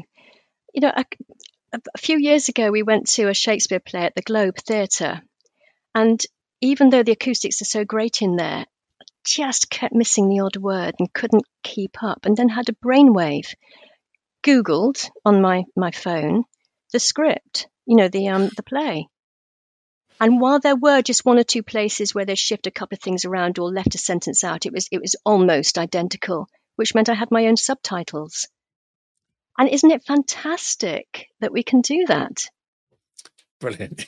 You 0.73 0.81
know, 0.83 0.93
a, 0.95 1.05
a 1.95 1.99
few 1.99 2.19
years 2.19 2.49
ago, 2.49 2.71
we 2.71 2.85
went 2.85 3.09
to 3.11 3.29
a 3.29 3.35
Shakespeare 3.35 3.81
play 3.81 4.03
at 4.03 4.15
the 4.15 4.23
Globe 4.23 4.57
Theatre, 4.57 5.21
and 5.97 6.23
even 6.63 6.89
though 6.89 7.03
the 7.03 7.13
acoustics 7.13 7.61
are 7.61 7.67
so 7.67 7.85
great 7.85 8.23
in 8.23 8.37
there, 8.37 8.65
just 9.25 9.69
kept 9.69 9.95
missing 9.95 10.29
the 10.29 10.41
odd 10.41 10.57
word 10.57 10.95
and 10.99 11.13
couldn't 11.13 11.45
keep 11.63 12.03
up, 12.03 12.25
and 12.25 12.37
then 12.37 12.49
had 12.49 12.71
a 12.71 12.73
brainwave. 12.73 13.53
Googled 14.43 15.11
on 15.25 15.43
my, 15.43 15.65
my 15.77 15.91
phone 15.91 16.45
the 16.93 17.01
script, 17.01 17.69
you 17.87 17.97
know, 17.97 18.09
the 18.09 18.29
um 18.29 18.51
the 18.57 18.63
play. 18.63 19.09
And 20.21 20.41
while 20.41 20.61
there 20.61 20.77
were 20.77 21.03
just 21.03 21.25
one 21.25 21.39
or 21.39 21.45
two 21.45 21.63
places 21.63 22.15
where 22.15 22.25
they 22.25 22.37
shifted 22.37 22.69
a 22.69 22.73
couple 22.73 22.95
of 22.95 23.03
things 23.03 23.25
around 23.25 23.59
or 23.59 23.73
left 23.73 23.95
a 23.95 23.99
sentence 23.99 24.45
out, 24.45 24.67
it 24.67 24.73
was 24.73 24.89
it 24.93 25.01
was 25.01 25.17
almost 25.25 25.79
identical, 25.79 26.49
which 26.77 26.95
meant 26.95 27.09
I 27.09 27.15
had 27.15 27.31
my 27.31 27.47
own 27.47 27.57
subtitles. 27.57 28.47
And 29.59 29.69
isn't 29.69 29.91
it 29.91 30.05
fantastic 30.07 31.27
that 31.41 31.53
we 31.53 31.63
can 31.63 31.81
do 31.81 32.07
that? 32.07 32.45
Brilliant. 33.59 34.07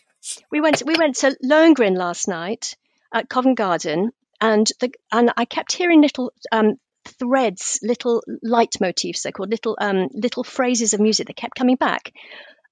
We 0.51 0.61
went 0.61 0.83
we 0.85 0.97
went 0.97 1.17
to 1.17 1.37
Lohengrin 1.45 1.97
last 1.97 2.29
night 2.29 2.77
at 3.13 3.29
Covent 3.29 3.57
Garden 3.57 4.11
and 4.41 4.67
the 4.81 4.93
and 5.13 5.33
I 5.37 5.45
kept 5.45 5.73
hearing 5.73 6.01
little 6.01 6.33
um, 6.53 6.75
threads, 7.05 7.79
little 7.83 8.23
leitmotifs. 8.45 9.23
They're 9.23 9.33
called 9.33 9.51
little 9.51 9.77
um, 9.81 10.09
little 10.13 10.45
phrases 10.45 10.95
of 10.95 11.01
music 11.01 11.27
that 11.27 11.37
kept 11.37 11.57
coming 11.57 11.77
back. 11.77 12.13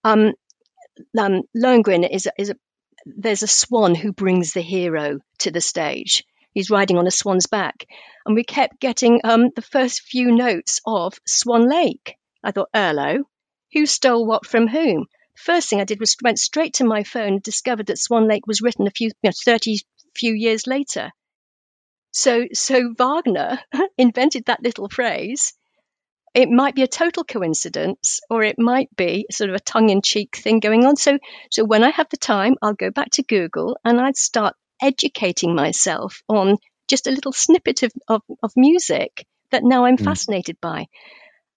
Um, 0.04 0.32
um, 1.18 1.42
Lohengrin 1.56 2.08
is 2.08 2.28
is 2.38 2.50
a, 2.50 2.56
there's 3.06 3.42
a 3.42 3.46
swan 3.48 3.94
who 3.94 4.12
brings 4.12 4.52
the 4.52 4.60
hero 4.60 5.20
to 5.38 5.50
the 5.50 5.60
stage. 5.60 6.24
He's 6.52 6.70
riding 6.70 6.98
on 6.98 7.06
a 7.06 7.10
swan's 7.10 7.46
back, 7.46 7.86
and 8.26 8.34
we 8.34 8.44
kept 8.44 8.80
getting 8.80 9.20
um, 9.24 9.50
the 9.54 9.62
first 9.62 10.02
few 10.02 10.32
notes 10.32 10.80
of 10.86 11.18
Swan 11.26 11.68
Lake. 11.68 12.16
I 12.44 12.50
thought, 12.50 12.68
hello, 12.74 13.24
who 13.72 13.86
stole 13.86 14.26
what 14.26 14.46
from 14.46 14.68
whom? 14.68 15.06
First 15.34 15.68
thing 15.68 15.80
I 15.80 15.84
did 15.84 16.00
was 16.00 16.16
went 16.22 16.38
straight 16.38 16.74
to 16.74 16.84
my 16.84 17.04
phone 17.04 17.34
and 17.34 17.42
discovered 17.42 17.86
that 17.86 17.98
Swan 17.98 18.28
Lake 18.28 18.46
was 18.46 18.60
written 18.60 18.86
a 18.86 18.90
few, 18.90 19.08
you 19.22 19.30
know, 19.30 19.32
30 19.44 19.78
few 20.14 20.34
years 20.34 20.66
later. 20.66 21.10
So, 22.10 22.46
so 22.52 22.94
Wagner 22.98 23.60
invented 23.98 24.44
that 24.46 24.62
little 24.62 24.88
phrase. 24.88 25.54
It 26.34 26.48
might 26.48 26.74
be 26.74 26.82
a 26.82 26.88
total 26.88 27.24
coincidence, 27.24 28.20
or 28.30 28.42
it 28.42 28.58
might 28.58 28.94
be 28.96 29.26
sort 29.30 29.50
of 29.50 29.56
a 29.56 29.60
tongue-in-cheek 29.60 30.36
thing 30.36 30.60
going 30.60 30.84
on. 30.86 30.96
So, 30.96 31.18
so 31.50 31.64
when 31.64 31.84
I 31.84 31.90
have 31.90 32.08
the 32.10 32.16
time, 32.16 32.56
I'll 32.62 32.74
go 32.74 32.90
back 32.90 33.10
to 33.12 33.22
Google 33.22 33.78
and 33.84 34.00
I'd 34.00 34.16
start 34.16 34.54
educating 34.80 35.54
myself 35.54 36.22
on 36.28 36.56
just 36.88 37.06
a 37.06 37.10
little 37.10 37.32
snippet 37.32 37.82
of, 37.82 37.92
of, 38.08 38.22
of 38.42 38.52
music 38.56 39.26
that 39.50 39.62
now 39.62 39.84
I'm 39.84 39.96
mm. 39.96 40.04
fascinated 40.04 40.58
by 40.60 40.86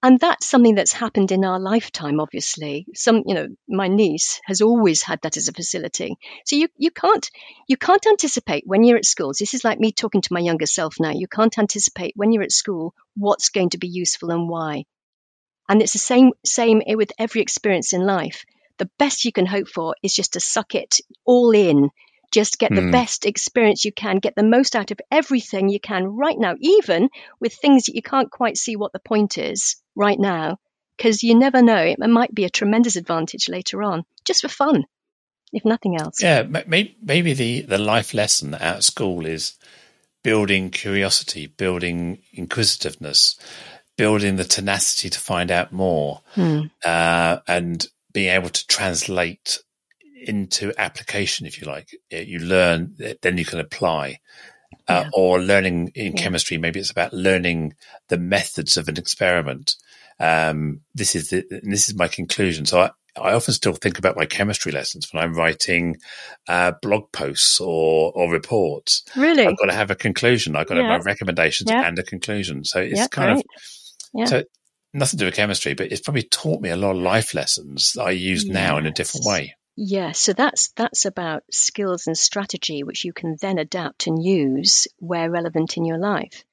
and 0.06 0.20
that's 0.20 0.46
something 0.46 0.76
that's 0.76 0.94
happened 0.94 1.32
in 1.32 1.44
our 1.44 1.60
lifetime 1.60 2.20
obviously. 2.20 2.86
Some 2.94 3.24
you 3.26 3.34
know 3.34 3.48
my 3.68 3.88
niece 3.88 4.40
has 4.46 4.62
always 4.62 5.02
had 5.02 5.20
that 5.24 5.36
as 5.36 5.48
a 5.48 5.52
facility. 5.52 6.16
So 6.46 6.56
you 6.58 6.68
you 6.78 6.92
can't 6.92 7.28
you 7.68 7.76
can't 7.76 8.06
anticipate 8.06 8.68
when 8.68 8.84
you're 8.84 9.00
at 9.00 9.06
schools 9.06 9.38
this 9.40 9.56
is 9.56 9.64
like 9.64 9.80
me 9.80 9.92
talking 9.92 10.22
to 10.22 10.34
my 10.34 10.42
younger 10.42 10.68
self 10.68 11.00
now. 11.00 11.10
You 11.10 11.28
can't 11.28 11.58
anticipate 11.58 12.14
when 12.16 12.32
you're 12.32 12.44
at 12.44 12.52
school 12.52 12.94
what's 13.16 13.50
going 13.50 13.72
to 13.72 13.80
be 13.80 13.88
useful 13.88 14.30
and 14.30 14.48
why. 14.48 14.86
And 15.68 15.82
it's 15.82 15.94
the 15.94 16.08
same 16.14 16.34
same 16.46 16.84
with 16.86 17.12
every 17.18 17.42
experience 17.42 17.92
in 17.92 18.06
life. 18.06 18.46
The 18.78 18.92
best 19.00 19.26
you 19.26 19.32
can 19.32 19.48
hope 19.48 19.70
for 19.70 19.96
is 20.04 20.14
just 20.14 20.34
to 20.34 20.40
suck 20.40 20.76
it 20.76 21.00
all 21.26 21.50
in 21.50 21.90
just 22.36 22.60
get 22.60 22.70
the 22.76 22.82
mm. 22.82 22.92
best 22.92 23.26
experience 23.26 23.86
you 23.86 23.94
can, 23.94 24.20
get 24.20 24.36
the 24.36 24.44
most 24.44 24.76
out 24.76 24.92
of 24.92 25.00
everything 25.10 25.70
you 25.70 25.80
can 25.80 26.06
right 26.06 26.38
now, 26.38 26.54
even 26.60 27.08
with 27.40 27.54
things 27.54 27.86
that 27.86 27.96
you 27.96 28.02
can't 28.02 28.30
quite 28.30 28.58
see 28.58 28.76
what 28.76 28.92
the 28.92 29.00
point 29.00 29.38
is 29.38 29.78
right 29.96 30.20
now, 30.20 30.58
because 30.98 31.24
you 31.24 31.34
never 31.34 31.62
know. 31.62 31.78
It 31.78 31.98
might 31.98 32.36
be 32.36 32.44
a 32.44 32.50
tremendous 32.50 32.98
advantage 32.98 33.48
later 33.48 33.82
on, 33.84 34.04
just 34.26 34.42
for 34.42 34.50
fun, 34.50 34.84
if 35.54 35.64
nothing 35.64 35.96
else. 35.96 36.22
Yeah, 36.22 36.44
maybe 36.44 37.34
the, 37.34 37.62
the 37.62 37.78
life 37.78 38.14
lesson 38.14 38.54
at 38.54 38.84
school 38.84 39.26
is 39.26 39.54
building 40.22 40.72
curiosity, 40.72 41.48
building 41.48 42.20
inquisitiveness, 42.34 43.40
building 43.98 44.36
the 44.36 44.44
tenacity 44.44 45.10
to 45.10 45.20
find 45.20 45.52
out 45.52 45.72
more, 45.72 46.22
hmm. 46.34 46.64
uh, 46.84 47.38
and 47.48 47.88
being 48.12 48.30
able 48.30 48.50
to 48.50 48.68
translate 48.68 49.60
into 50.26 50.74
application, 50.78 51.46
if 51.46 51.60
you 51.60 51.68
like. 51.68 51.90
You 52.10 52.40
learn, 52.40 52.96
then 53.22 53.38
you 53.38 53.46
can 53.46 53.60
apply. 53.60 54.20
Uh. 54.88 55.06
Or 55.14 55.40
learning 55.40 55.92
in 55.96 56.16
yeah. 56.16 56.22
chemistry, 56.22 56.58
maybe 56.58 56.80
it's 56.80 56.92
about 56.92 57.14
learning 57.14 57.74
the 58.10 58.20
methods 58.20 58.78
of 58.78 58.88
an 58.88 58.98
experiment. 58.98 59.76
Um, 60.20 60.82
this 60.94 61.16
is 61.16 61.30
the, 61.30 61.44
this 61.64 61.90
is 61.90 61.96
my 61.96 62.08
conclusion. 62.08 62.66
So 62.66 62.82
I, 62.82 62.92
I 63.16 63.34
often 63.34 63.54
still 63.54 63.74
think 63.74 63.98
about 63.98 64.16
my 64.16 64.26
chemistry 64.26 64.72
lessons 64.72 65.12
when 65.12 65.24
I'm 65.24 65.34
writing 65.34 65.98
uh, 66.48 66.74
blog 66.82 67.12
posts 67.12 67.60
or, 67.60 68.12
or 68.14 68.32
reports. 68.32 69.04
Really? 69.16 69.48
I've 69.48 69.58
got 69.58 69.68
to 69.68 69.74
have 69.76 69.90
a 69.90 69.96
conclusion. 69.96 70.56
I've 70.56 70.68
got 70.68 70.78
yeah. 70.78 70.84
to 70.84 70.90
have 70.90 71.06
my 71.06 71.12
recommendations 71.12 71.72
yeah. 71.72 71.88
and 71.88 71.98
a 71.98 72.04
conclusion. 72.04 72.64
So 72.64 72.80
it's 72.80 73.00
yeah, 73.00 73.08
kind 73.08 73.42
great. 74.14 74.24
of, 74.24 74.30
so 74.30 74.44
nothing 74.94 75.18
to 75.18 75.24
do 75.24 75.26
with 75.26 75.36
chemistry, 75.36 75.74
but 75.74 75.92
it's 75.92 76.02
probably 76.02 76.24
taught 76.24 76.62
me 76.62 76.70
a 76.70 76.78
lot 76.78 76.96
of 76.96 77.02
life 77.02 77.34
lessons 77.34 77.94
that 77.94 78.04
I 78.04 78.12
use 78.12 78.46
yes. 78.46 78.54
now 78.54 78.78
in 78.78 78.86
a 78.86 78.92
different 78.92 79.26
way. 79.26 79.56
Yeah, 79.78 80.14
so 80.14 80.32
that's 80.32 80.70
that's 80.78 81.04
about 81.04 81.44
skills 81.52 82.08
and 82.08 82.18
strategy 82.18 82.84
which 82.84 83.04
you 83.04 83.12
can 83.12 83.36
then 83.42 83.58
adapt 83.58 84.08
and 84.08 84.24
use 84.24 84.88
where 85.00 85.30
relevant 85.30 85.76
in 85.76 85.84
your 85.84 85.98
life, 85.98 86.46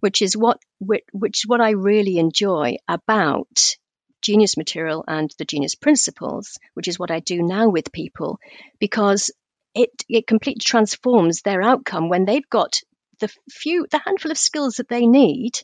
which 0.00 0.20
is 0.20 0.36
what 0.36 0.60
which, 0.78 1.04
is 1.38 1.46
what 1.46 1.62
I 1.62 1.70
really 1.70 2.18
enjoy 2.18 2.76
about 2.86 3.76
genius 4.20 4.58
material 4.58 5.04
and 5.08 5.32
the 5.38 5.46
genius 5.46 5.74
principles, 5.74 6.58
which 6.74 6.86
is 6.86 6.98
what 6.98 7.10
I 7.10 7.20
do 7.20 7.42
now 7.42 7.70
with 7.70 7.92
people, 7.92 8.38
because 8.78 9.30
it 9.74 9.90
it 10.06 10.26
completely 10.26 10.60
transforms 10.62 11.40
their 11.40 11.62
outcome 11.62 12.10
when 12.10 12.26
they've 12.26 12.50
got 12.50 12.80
the 13.20 13.28
few 13.50 13.86
the 13.90 14.02
handful 14.04 14.30
of 14.30 14.38
skills 14.38 14.76
that 14.76 14.88
they 14.88 15.06
need 15.06 15.62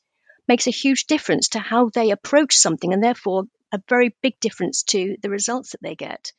makes 0.48 0.66
a 0.66 0.70
huge 0.70 1.04
difference 1.04 1.50
to 1.50 1.58
how 1.58 1.90
they 1.90 2.10
approach 2.10 2.56
something 2.56 2.94
and 2.94 3.02
therefore 3.02 3.44
a 3.70 3.82
very 3.86 4.16
big 4.22 4.40
difference 4.40 4.82
to 4.82 5.16
the 5.20 5.30
results 5.30 5.72
that 5.72 5.82
they 5.82 5.94
get 5.94 6.32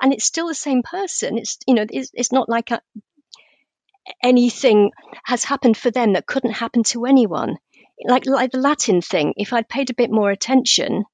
and 0.00 0.12
it's 0.12 0.24
still 0.24 0.48
the 0.48 0.54
same 0.54 0.82
person. 0.82 1.38
It's 1.38 1.58
you 1.66 1.74
know 1.74 1.86
it's, 1.88 2.10
it's 2.14 2.32
not 2.32 2.48
like 2.48 2.70
a, 2.70 2.80
anything 4.22 4.90
has 5.24 5.44
happened 5.44 5.76
for 5.76 5.90
them 5.90 6.14
that 6.14 6.26
couldn't 6.26 6.52
happen 6.52 6.82
to 6.84 7.06
anyone. 7.06 7.56
Like 8.04 8.26
like 8.26 8.52
the 8.52 8.58
Latin 8.58 9.00
thing, 9.00 9.34
if 9.36 9.52
I'd 9.52 9.68
paid 9.68 9.90
a 9.90 9.94
bit 9.94 10.10
more 10.10 10.30
attention, 10.30 11.04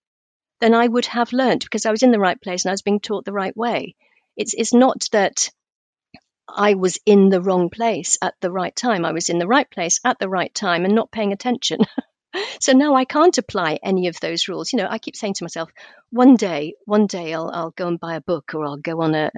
then 0.61 0.75
I 0.75 0.87
would 0.87 1.07
have 1.07 1.33
learnt 1.33 1.65
because 1.65 1.87
I 1.87 1.91
was 1.91 2.03
in 2.03 2.11
the 2.11 2.21
right 2.21 2.41
place 2.41 2.65
and 2.65 2.71
I 2.71 2.75
was 2.75 2.83
being 2.83 3.01
taught 3.01 3.25
the 3.25 3.33
right 3.33 3.57
way. 3.57 3.95
It's 4.37 4.55
it's 4.55 4.75
not 4.75 5.07
that 5.13 5.51
I 6.49 6.75
was 6.75 6.99
in 7.07 7.29
the 7.29 7.41
wrong 7.41 7.71
place 7.71 8.19
at 8.21 8.35
the 8.41 8.51
right 8.51 8.75
time. 8.75 9.05
I 9.05 9.13
was 9.13 9.29
in 9.29 9.39
the 9.39 9.47
right 9.47 9.71
place 9.71 10.01
at 10.05 10.19
the 10.19 10.29
right 10.29 10.53
time 10.53 10.85
and 10.85 10.95
not 10.95 11.11
paying 11.11 11.33
attention. 11.33 11.81
so 12.61 12.73
now 12.73 12.95
I 12.95 13.05
can't 13.05 13.37
apply 13.39 13.79
any 13.83 14.09
of 14.09 14.21
those 14.21 14.49
rules. 14.49 14.73
You 14.73 14.79
know, 14.79 14.89
I 14.89 14.99
keep 14.99 15.17
saying 15.17 15.35
to 15.35 15.45
myself, 15.45 15.71
one 16.11 16.37
day, 16.37 16.75
one 16.85 17.07
day 17.07 17.35
I'll, 17.35 17.51
I'll 17.51 17.71
go 17.71 17.89
and 17.89 18.01
buy 18.01 18.17
a 18.17 18.21
book 18.21 18.53
or 18.55 18.65
I'll 18.65 18.77
go 18.77 19.03
on 19.03 19.15
a, 19.15 19.31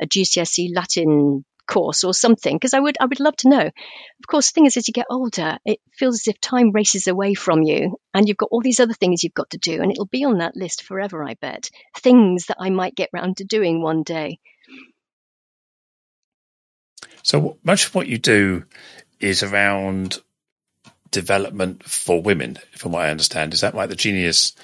a 0.00 0.06
GCSE 0.06 0.74
Latin 0.74 1.44
course 1.66 2.04
or 2.04 2.12
something 2.12 2.56
because 2.56 2.74
I 2.74 2.80
would 2.80 2.96
I 3.00 3.06
would 3.06 3.20
love 3.20 3.36
to 3.36 3.48
know. 3.48 3.60
Of 3.64 4.26
course, 4.26 4.50
the 4.50 4.54
thing 4.54 4.66
is, 4.66 4.76
as 4.76 4.88
you 4.88 4.92
get 4.92 5.06
older, 5.10 5.58
it 5.64 5.80
feels 5.96 6.16
as 6.16 6.28
if 6.28 6.40
time 6.40 6.70
races 6.72 7.06
away 7.06 7.34
from 7.34 7.62
you, 7.62 7.98
and 8.12 8.28
you've 8.28 8.36
got 8.36 8.50
all 8.50 8.60
these 8.60 8.80
other 8.80 8.94
things 8.94 9.22
you've 9.22 9.34
got 9.34 9.50
to 9.50 9.58
do, 9.58 9.80
and 9.80 9.90
it'll 9.90 10.06
be 10.06 10.24
on 10.24 10.38
that 10.38 10.56
list 10.56 10.82
forever. 10.82 11.24
I 11.24 11.34
bet 11.34 11.70
things 11.96 12.46
that 12.46 12.58
I 12.60 12.70
might 12.70 12.94
get 12.94 13.10
round 13.12 13.38
to 13.38 13.44
doing 13.44 13.80
one 13.80 14.02
day. 14.02 14.38
So 17.22 17.58
much 17.62 17.86
of 17.86 17.94
what 17.94 18.08
you 18.08 18.18
do 18.18 18.64
is 19.20 19.42
around 19.42 20.20
development 21.12 21.84
for 21.84 22.20
women, 22.20 22.58
from 22.72 22.92
what 22.92 23.04
I 23.04 23.10
understand. 23.10 23.54
Is 23.54 23.60
that 23.60 23.74
right? 23.74 23.88
The 23.88 23.94
genius 23.94 24.54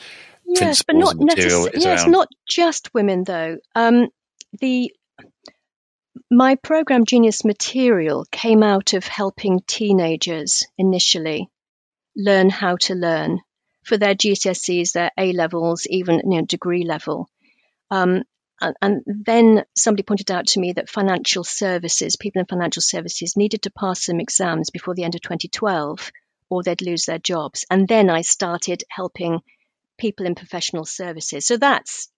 yes, 0.49 0.83
but 0.83 0.97
not 0.97 1.17
necessarily. 1.17 1.71
Yes, 1.75 2.03
around... 2.03 2.11
not 2.11 2.29
just 2.49 2.93
women 2.95 3.25
though. 3.25 3.59
Um, 3.75 4.09
the 4.61 4.93
my 6.31 6.57
program 6.57 7.05
Genius 7.05 7.45
Material 7.45 8.27
came 8.31 8.63
out 8.63 8.93
of 8.93 9.07
helping 9.07 9.61
teenagers 9.67 10.67
initially 10.77 11.49
learn 12.17 12.51
how 12.51 12.77
to 12.77 12.95
learn 12.95 13.41
for 13.85 13.97
their 13.97 14.15
GCSEs, 14.15 14.93
their 14.93 15.11
A 15.17 15.33
levels, 15.33 15.87
even 15.89 16.17
you 16.17 16.41
know, 16.41 16.43
degree 16.43 16.85
level. 16.85 17.31
Um, 17.91 18.25
and, 18.61 18.75
and, 18.83 19.03
then 19.07 19.65
somebody 19.77 20.03
pointed 20.03 20.31
out 20.31 20.49
to 20.49 20.61
me 20.61 20.73
that 20.73 20.91
financial 20.91 21.45
services, 21.45 22.17
people 22.17 22.41
in 22.41 22.47
financial 22.47 22.83
services, 22.83 23.37
needed 23.37 23.63
to 23.63 23.71
pass 23.71 24.05
some 24.05 24.21
exams 24.21 24.71
before 24.71 24.95
the 24.95 25.05
end 25.05 25.15
of 25.15 25.23
2012 25.23 26.11
or 26.51 26.63
they'd 26.63 26.83
lose 26.83 27.05
their 27.05 27.19
jobs. 27.19 27.65
And 27.71 27.87
then 27.89 28.11
I 28.11 28.23
started 28.23 28.85
helping 28.89 29.41
people 29.99 30.27
in 30.27 30.35
professional 30.35 30.85
services. 30.85 31.47
So 31.47 31.57
that's 31.57 32.09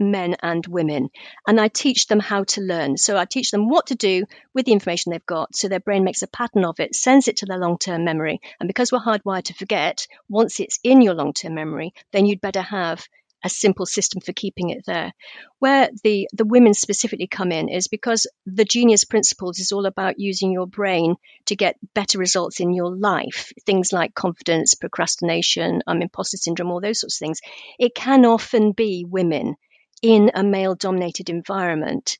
men 0.00 0.36
and 0.42 0.66
women. 0.66 1.10
And 1.46 1.60
I 1.60 1.68
teach 1.68 2.06
them 2.06 2.20
how 2.20 2.44
to 2.44 2.60
learn. 2.60 2.96
So 2.96 3.16
I 3.16 3.24
teach 3.24 3.50
them 3.50 3.68
what 3.68 3.88
to 3.88 3.94
do 3.94 4.24
with 4.54 4.66
the 4.66 4.72
information 4.72 5.10
they've 5.10 5.26
got. 5.26 5.56
So 5.56 5.68
their 5.68 5.80
brain 5.80 6.04
makes 6.04 6.22
a 6.22 6.28
pattern 6.28 6.64
of 6.64 6.80
it, 6.80 6.94
sends 6.94 7.28
it 7.28 7.38
to 7.38 7.46
their 7.46 7.58
long 7.58 7.78
term 7.78 8.04
memory. 8.04 8.40
And 8.60 8.66
because 8.66 8.92
we're 8.92 9.00
hardwired 9.00 9.44
to 9.44 9.54
forget, 9.54 10.06
once 10.28 10.60
it's 10.60 10.78
in 10.84 11.02
your 11.02 11.14
long 11.14 11.32
term 11.32 11.54
memory, 11.54 11.94
then 12.12 12.26
you'd 12.26 12.40
better 12.40 12.62
have 12.62 13.06
a 13.44 13.48
simple 13.48 13.86
system 13.86 14.20
for 14.20 14.32
keeping 14.32 14.70
it 14.70 14.84
there. 14.86 15.12
Where 15.58 15.88
the, 16.02 16.28
the 16.32 16.44
women 16.44 16.74
specifically 16.74 17.26
come 17.26 17.52
in 17.52 17.68
is 17.68 17.88
because 17.88 18.26
the 18.46 18.64
genius 18.64 19.04
principles 19.04 19.58
is 19.58 19.72
all 19.72 19.86
about 19.86 20.18
using 20.18 20.52
your 20.52 20.66
brain 20.66 21.16
to 21.46 21.56
get 21.56 21.76
better 21.94 22.18
results 22.18 22.60
in 22.60 22.72
your 22.72 22.94
life. 22.94 23.52
Things 23.64 23.92
like 23.92 24.14
confidence, 24.14 24.74
procrastination, 24.74 25.82
um, 25.86 26.02
imposter 26.02 26.36
syndrome, 26.36 26.70
all 26.70 26.80
those 26.80 27.00
sorts 27.00 27.16
of 27.16 27.24
things. 27.24 27.40
It 27.78 27.94
can 27.94 28.24
often 28.24 28.72
be 28.72 29.04
women 29.08 29.56
in 30.02 30.30
a 30.34 30.42
male 30.42 30.74
dominated 30.74 31.30
environment. 31.30 32.18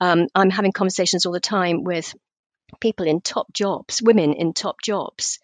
Um, 0.00 0.26
I'm 0.34 0.50
having 0.50 0.72
conversations 0.72 1.26
all 1.26 1.32
the 1.32 1.40
time 1.40 1.84
with 1.84 2.14
people 2.80 3.06
in 3.06 3.20
top 3.20 3.52
jobs, 3.52 4.02
women 4.02 4.32
in 4.34 4.52
top 4.52 4.80
jobs, 4.82 5.38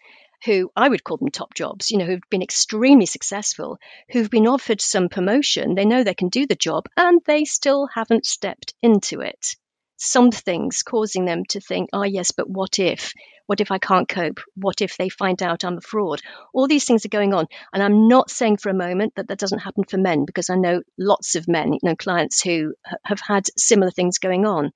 who 0.45 0.71
I 0.75 0.89
would 0.89 1.03
call 1.03 1.17
them 1.17 1.29
top 1.29 1.53
jobs, 1.53 1.91
you 1.91 1.97
know, 1.97 2.05
who've 2.05 2.29
been 2.29 2.41
extremely 2.41 3.05
successful, 3.05 3.77
who've 4.09 4.29
been 4.29 4.47
offered 4.47 4.81
some 4.81 5.09
promotion. 5.09 5.75
They 5.75 5.85
know 5.85 6.03
they 6.03 6.13
can 6.13 6.29
do 6.29 6.47
the 6.47 6.55
job 6.55 6.87
and 6.97 7.21
they 7.25 7.45
still 7.45 7.87
haven't 7.93 8.25
stepped 8.25 8.73
into 8.81 9.21
it. 9.21 9.55
Something's 9.97 10.81
causing 10.81 11.25
them 11.25 11.45
to 11.49 11.59
think, 11.59 11.89
oh, 11.93 12.03
yes, 12.03 12.31
but 12.31 12.49
what 12.49 12.79
if? 12.79 13.13
What 13.45 13.61
if 13.61 13.69
I 13.69 13.77
can't 13.77 14.07
cope? 14.07 14.39
What 14.55 14.81
if 14.81 14.97
they 14.97 15.09
find 15.09 15.43
out 15.43 15.63
I'm 15.63 15.77
a 15.77 15.81
fraud? 15.81 16.21
All 16.53 16.67
these 16.67 16.85
things 16.85 17.05
are 17.05 17.09
going 17.09 17.33
on. 17.33 17.47
And 17.71 17.83
I'm 17.83 18.07
not 18.07 18.31
saying 18.31 18.57
for 18.57 18.69
a 18.69 18.73
moment 18.73 19.13
that 19.15 19.27
that 19.27 19.37
doesn't 19.37 19.59
happen 19.59 19.83
for 19.83 19.97
men 19.97 20.25
because 20.25 20.49
I 20.49 20.55
know 20.55 20.81
lots 20.97 21.35
of 21.35 21.47
men, 21.47 21.73
you 21.73 21.79
know, 21.83 21.95
clients 21.95 22.41
who 22.41 22.73
have 23.05 23.19
had 23.19 23.45
similar 23.57 23.91
things 23.91 24.17
going 24.17 24.45
on. 24.45 24.71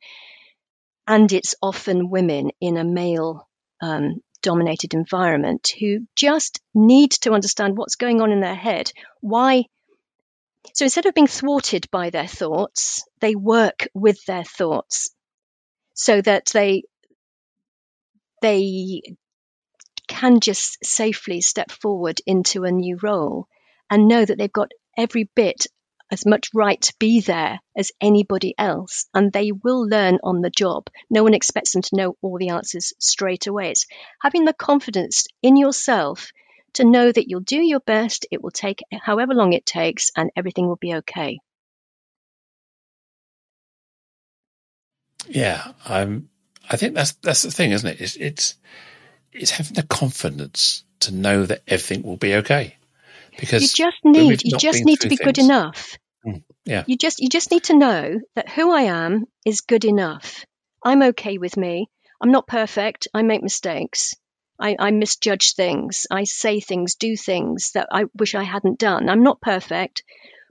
And 1.08 1.32
it's 1.32 1.56
often 1.62 2.10
women 2.10 2.52
in 2.60 2.78
a 2.78 2.84
male 2.84 3.48
um, 3.82 4.22
dominated 4.46 4.94
environment 4.94 5.72
who 5.80 6.06
just 6.16 6.62
need 6.76 7.10
to 7.10 7.34
understand 7.34 7.76
what's 7.76 7.96
going 7.96 8.22
on 8.22 8.32
in 8.32 8.42
their 8.42 8.54
head. 8.54 8.92
Why? 9.20 9.66
So 10.76 10.86
instead 10.86 11.08
of 11.08 11.16
being 11.16 11.26
thwarted 11.28 11.90
by 11.90 12.12
their 12.12 12.28
thoughts, 12.28 13.04
they 13.22 13.34
work 13.34 13.88
with 13.96 14.24
their 14.26 14.44
thoughts 14.44 15.10
so 15.96 16.22
that 16.22 16.52
they 16.54 16.84
they 18.44 19.02
can 20.08 20.40
just 20.40 20.78
safely 20.86 21.42
step 21.42 21.72
forward 21.72 22.22
into 22.28 22.66
a 22.66 22.72
new 22.72 23.00
role 23.02 23.48
and 23.90 24.08
know 24.08 24.24
that 24.24 24.38
they've 24.38 24.62
got 24.62 24.72
every 24.96 25.28
bit 25.36 25.66
as 26.12 26.26
much 26.26 26.50
right 26.54 26.80
to 26.82 26.94
be 27.00 27.20
there 27.22 27.60
as 27.76 27.92
anybody 28.00 28.54
else, 28.58 29.08
and 29.14 29.32
they 29.32 29.52
will 29.52 29.88
learn 29.88 30.20
on 30.24 30.42
the 30.42 30.50
job. 30.50 30.88
No 31.10 31.24
one 31.24 31.34
expects 31.34 31.74
them 31.74 31.82
to 31.84 31.96
know 31.96 32.18
all 32.22 32.38
the 32.38 32.50
answers 32.50 32.94
straight 33.00 33.48
away. 33.48 33.72
It's 33.72 33.88
having 34.22 34.46
the 34.46 34.54
confidence 34.54 35.26
in 35.42 35.58
yourself 35.58 36.32
to 36.74 36.84
know 36.84 37.12
that 37.12 37.30
you'll 37.30 37.40
do 37.40 37.62
your 37.62 37.80
best, 37.80 38.28
it 38.32 38.44
will 38.44 38.52
take 38.52 38.84
however 38.92 39.34
long 39.34 39.54
it 39.54 39.66
takes, 39.66 40.12
and 40.16 40.30
everything 40.36 40.68
will 40.68 40.76
be 40.76 40.96
okay. 40.96 41.40
Yeah, 45.28 45.72
I'm. 45.86 46.30
I 46.70 46.78
think 46.78 46.96
that's 46.96 47.14
that's 47.14 47.44
the 47.44 47.52
thing, 47.52 47.72
isn't 47.72 47.90
it? 47.90 48.02
It's 48.02 48.16
it's, 48.16 48.56
it's 49.32 49.52
having 49.52 49.74
the 49.74 49.84
confidence 49.84 50.84
to 51.02 51.14
know 51.14 51.46
that 51.46 51.64
everything 51.68 52.04
will 52.04 52.18
be 52.18 52.36
okay 52.36 52.78
because 53.38 53.62
you 53.62 53.68
just 53.68 53.98
need 54.04 54.44
you 54.44 54.58
just 54.58 54.86
need 54.86 55.02
to 55.02 55.08
be 55.08 55.18
things. 55.18 55.36
good 55.36 55.44
enough. 55.44 55.98
Mm, 56.26 56.44
yeah. 56.66 56.84
You 56.88 56.98
just 56.98 57.20
you 57.20 57.30
just 57.30 57.52
need 57.52 57.66
to 57.66 57.78
know 57.78 58.20
that 58.36 58.50
who 58.50 58.72
I 58.72 58.84
am 58.84 59.26
is 59.46 59.62
good 59.62 59.86
enough. 59.86 60.46
I'm 60.84 61.02
okay 61.04 61.38
with 61.38 61.58
me. 61.58 61.90
I'm 62.22 62.32
not 62.32 62.48
perfect. 62.48 63.08
I 63.14 63.22
make 63.24 63.44
mistakes. 63.44 64.16
I, 64.60 64.76
I 64.80 64.92
misjudge 64.92 65.54
things. 65.54 66.08
I 66.10 66.24
say 66.24 66.60
things, 66.60 66.96
do 66.96 67.18
things 67.18 67.72
that 67.74 67.88
I 67.92 68.06
wish 68.18 68.36
I 68.36 68.44
hadn't 68.44 68.80
done. 68.80 69.10
I'm 69.10 69.24
not 69.24 69.42
perfect, 69.42 70.04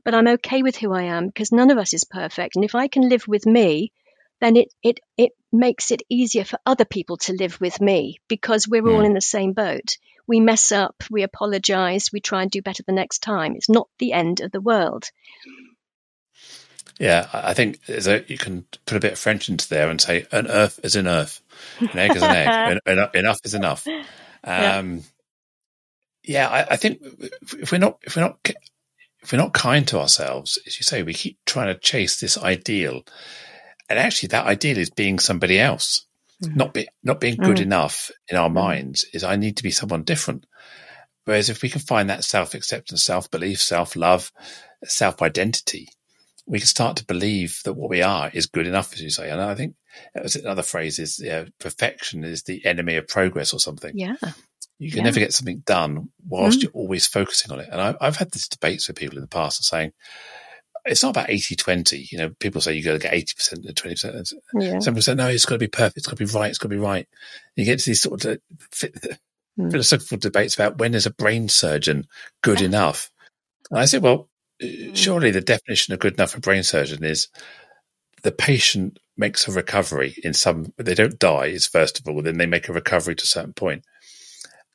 but 0.04 0.14
I'm 0.14 0.28
okay 0.28 0.62
with 0.62 0.76
who 0.76 0.92
I 0.92 1.04
am 1.04 1.28
because 1.28 1.52
none 1.52 1.70
of 1.70 1.78
us 1.78 1.94
is 1.94 2.04
perfect. 2.04 2.56
And 2.56 2.64
if 2.64 2.74
I 2.74 2.88
can 2.88 3.08
live 3.08 3.26
with 3.26 3.46
me, 3.46 3.92
then 4.40 4.56
it, 4.56 4.68
it, 4.82 5.00
it 5.16 5.32
makes 5.52 5.90
it 5.90 6.02
easier 6.08 6.44
for 6.44 6.58
other 6.66 6.84
people 6.84 7.16
to 7.16 7.32
live 7.32 7.60
with 7.60 7.80
me 7.80 8.20
because 8.28 8.68
we're 8.68 8.88
all 8.88 9.04
in 9.04 9.14
the 9.14 9.20
same 9.20 9.52
boat 9.52 9.96
we 10.26 10.40
mess 10.40 10.72
up, 10.72 11.02
we 11.10 11.22
apologize, 11.22 12.10
we 12.12 12.20
try 12.20 12.42
and 12.42 12.50
do 12.50 12.62
better 12.62 12.82
the 12.82 12.92
next 12.92 13.20
time. 13.20 13.54
It's 13.56 13.68
not 13.68 13.88
the 13.98 14.12
end 14.12 14.40
of 14.40 14.52
the 14.52 14.60
world. 14.60 15.04
Yeah, 16.98 17.28
I 17.32 17.54
think 17.54 17.80
a, 17.88 18.24
you 18.28 18.38
can 18.38 18.64
put 18.86 18.96
a 18.96 19.00
bit 19.00 19.12
of 19.12 19.18
French 19.18 19.48
into 19.48 19.68
there 19.68 19.90
and 19.90 20.00
say 20.00 20.26
an 20.30 20.46
earth 20.46 20.78
is 20.82 20.94
an 20.96 21.08
earth, 21.08 21.42
an 21.80 21.98
egg 21.98 22.16
is 22.16 22.22
an 22.22 22.30
egg, 22.34 22.80
enough 23.14 23.40
is 23.44 23.54
enough. 23.54 23.86
Um, 24.44 25.02
yeah, 26.22 26.48
yeah 26.48 26.48
I, 26.48 26.74
I, 26.74 26.76
think 26.76 27.00
if 27.58 27.72
we're 27.72 27.78
not 27.78 27.98
if 28.02 28.14
we're 28.14 28.22
not 28.22 28.38
if 29.22 29.32
we're 29.32 29.38
not 29.38 29.52
kind 29.52 29.88
to 29.88 29.98
ourselves, 29.98 30.58
as 30.66 30.78
you 30.78 30.84
say, 30.84 31.02
we 31.02 31.14
keep 31.14 31.38
trying 31.46 31.74
to 31.74 31.80
chase 31.80 32.20
this 32.20 32.38
ideal, 32.38 33.02
and 33.88 33.98
actually, 33.98 34.28
that 34.28 34.46
ideal 34.46 34.78
is 34.78 34.90
being 34.90 35.18
somebody 35.18 35.58
else. 35.58 36.06
Mm. 36.42 36.56
Not 36.56 36.74
be, 36.74 36.88
not 37.02 37.20
being 37.20 37.36
good 37.36 37.58
mm. 37.58 37.62
enough 37.62 38.10
in 38.28 38.36
our 38.36 38.48
mm. 38.48 38.54
minds 38.54 39.04
is 39.12 39.24
I 39.24 39.36
need 39.36 39.56
to 39.58 39.62
be 39.62 39.70
someone 39.70 40.02
different. 40.02 40.46
Whereas 41.24 41.48
if 41.48 41.62
we 41.62 41.68
can 41.68 41.80
find 41.80 42.10
that 42.10 42.24
self 42.24 42.54
acceptance, 42.54 43.04
self 43.04 43.30
belief, 43.30 43.60
self 43.60 43.96
love, 43.96 44.32
self 44.84 45.22
identity, 45.22 45.88
we 46.46 46.58
can 46.58 46.66
start 46.66 46.96
to 46.96 47.06
believe 47.06 47.60
that 47.64 47.74
what 47.74 47.90
we 47.90 48.02
are 48.02 48.30
is 48.32 48.46
good 48.46 48.66
enough, 48.66 48.92
as 48.92 49.02
you 49.02 49.10
say. 49.10 49.30
And 49.30 49.40
I 49.40 49.54
think 49.54 49.74
another 50.14 50.62
phrase 50.62 50.98
is 50.98 51.22
perfection 51.58 52.24
is 52.24 52.42
the 52.42 52.64
enemy 52.66 52.96
of 52.96 53.08
progress 53.08 53.52
or 53.52 53.60
something. 53.60 53.92
Yeah. 53.96 54.16
You 54.78 54.90
can 54.90 54.98
yeah. 54.98 55.04
never 55.04 55.20
get 55.20 55.32
something 55.32 55.62
done 55.64 56.10
whilst 56.28 56.58
mm. 56.58 56.64
you're 56.64 56.72
always 56.72 57.06
focusing 57.06 57.52
on 57.52 57.60
it. 57.60 57.68
And 57.70 57.80
I, 57.80 58.04
have 58.04 58.16
had 58.16 58.32
these 58.32 58.48
debates 58.48 58.88
with 58.88 58.96
people 58.96 59.16
in 59.16 59.22
the 59.22 59.28
past 59.28 59.60
and 59.60 59.64
saying, 59.64 59.92
it's 60.84 61.02
not 61.02 61.10
about 61.10 61.30
80 61.30 61.56
20. 61.56 62.08
You 62.10 62.18
know, 62.18 62.30
people 62.40 62.60
say 62.60 62.74
you 62.74 62.82
got 62.82 62.92
to 62.92 62.98
get 62.98 63.12
80% 63.12 63.52
and 63.52 63.74
20%. 63.74 64.32
Yeah. 64.54 64.78
Some 64.80 64.94
people 64.94 65.02
say, 65.02 65.14
no, 65.14 65.28
it's 65.28 65.46
got 65.46 65.54
to 65.54 65.58
be 65.58 65.66
perfect. 65.66 65.98
It's 65.98 66.06
got 66.06 66.18
to 66.18 66.26
be 66.26 66.32
right. 66.32 66.50
It's 66.50 66.58
got 66.58 66.68
to 66.68 66.74
be 66.74 66.80
right. 66.80 67.08
You 67.56 67.64
get 67.64 67.78
to 67.78 67.86
these 67.86 68.02
sort 68.02 68.24
of 68.24 68.38
mm. 69.58 69.70
philosophical 69.70 70.18
debates 70.18 70.54
about 70.54 70.78
when 70.78 70.94
is 70.94 71.06
a 71.06 71.12
brain 71.12 71.48
surgeon 71.48 72.06
good 72.42 72.60
enough? 72.60 73.10
And 73.70 73.80
I 73.80 73.86
said, 73.86 74.02
well, 74.02 74.28
mm. 74.62 74.94
surely 74.94 75.30
the 75.30 75.40
definition 75.40 75.94
of 75.94 76.00
good 76.00 76.14
enough 76.14 76.32
for 76.32 76.38
a 76.38 76.42
brain 76.42 76.62
surgeon 76.62 77.02
is 77.04 77.28
the 78.22 78.32
patient 78.32 78.98
makes 79.16 79.48
a 79.48 79.52
recovery 79.52 80.16
in 80.22 80.34
some, 80.34 80.72
they 80.76 80.94
don't 80.94 81.18
die 81.18 81.46
is 81.46 81.66
first 81.66 82.00
of 82.00 82.08
all, 82.08 82.20
then 82.22 82.36
they 82.36 82.46
make 82.46 82.68
a 82.68 82.72
recovery 82.72 83.14
to 83.14 83.22
a 83.22 83.26
certain 83.26 83.52
point. 83.52 83.84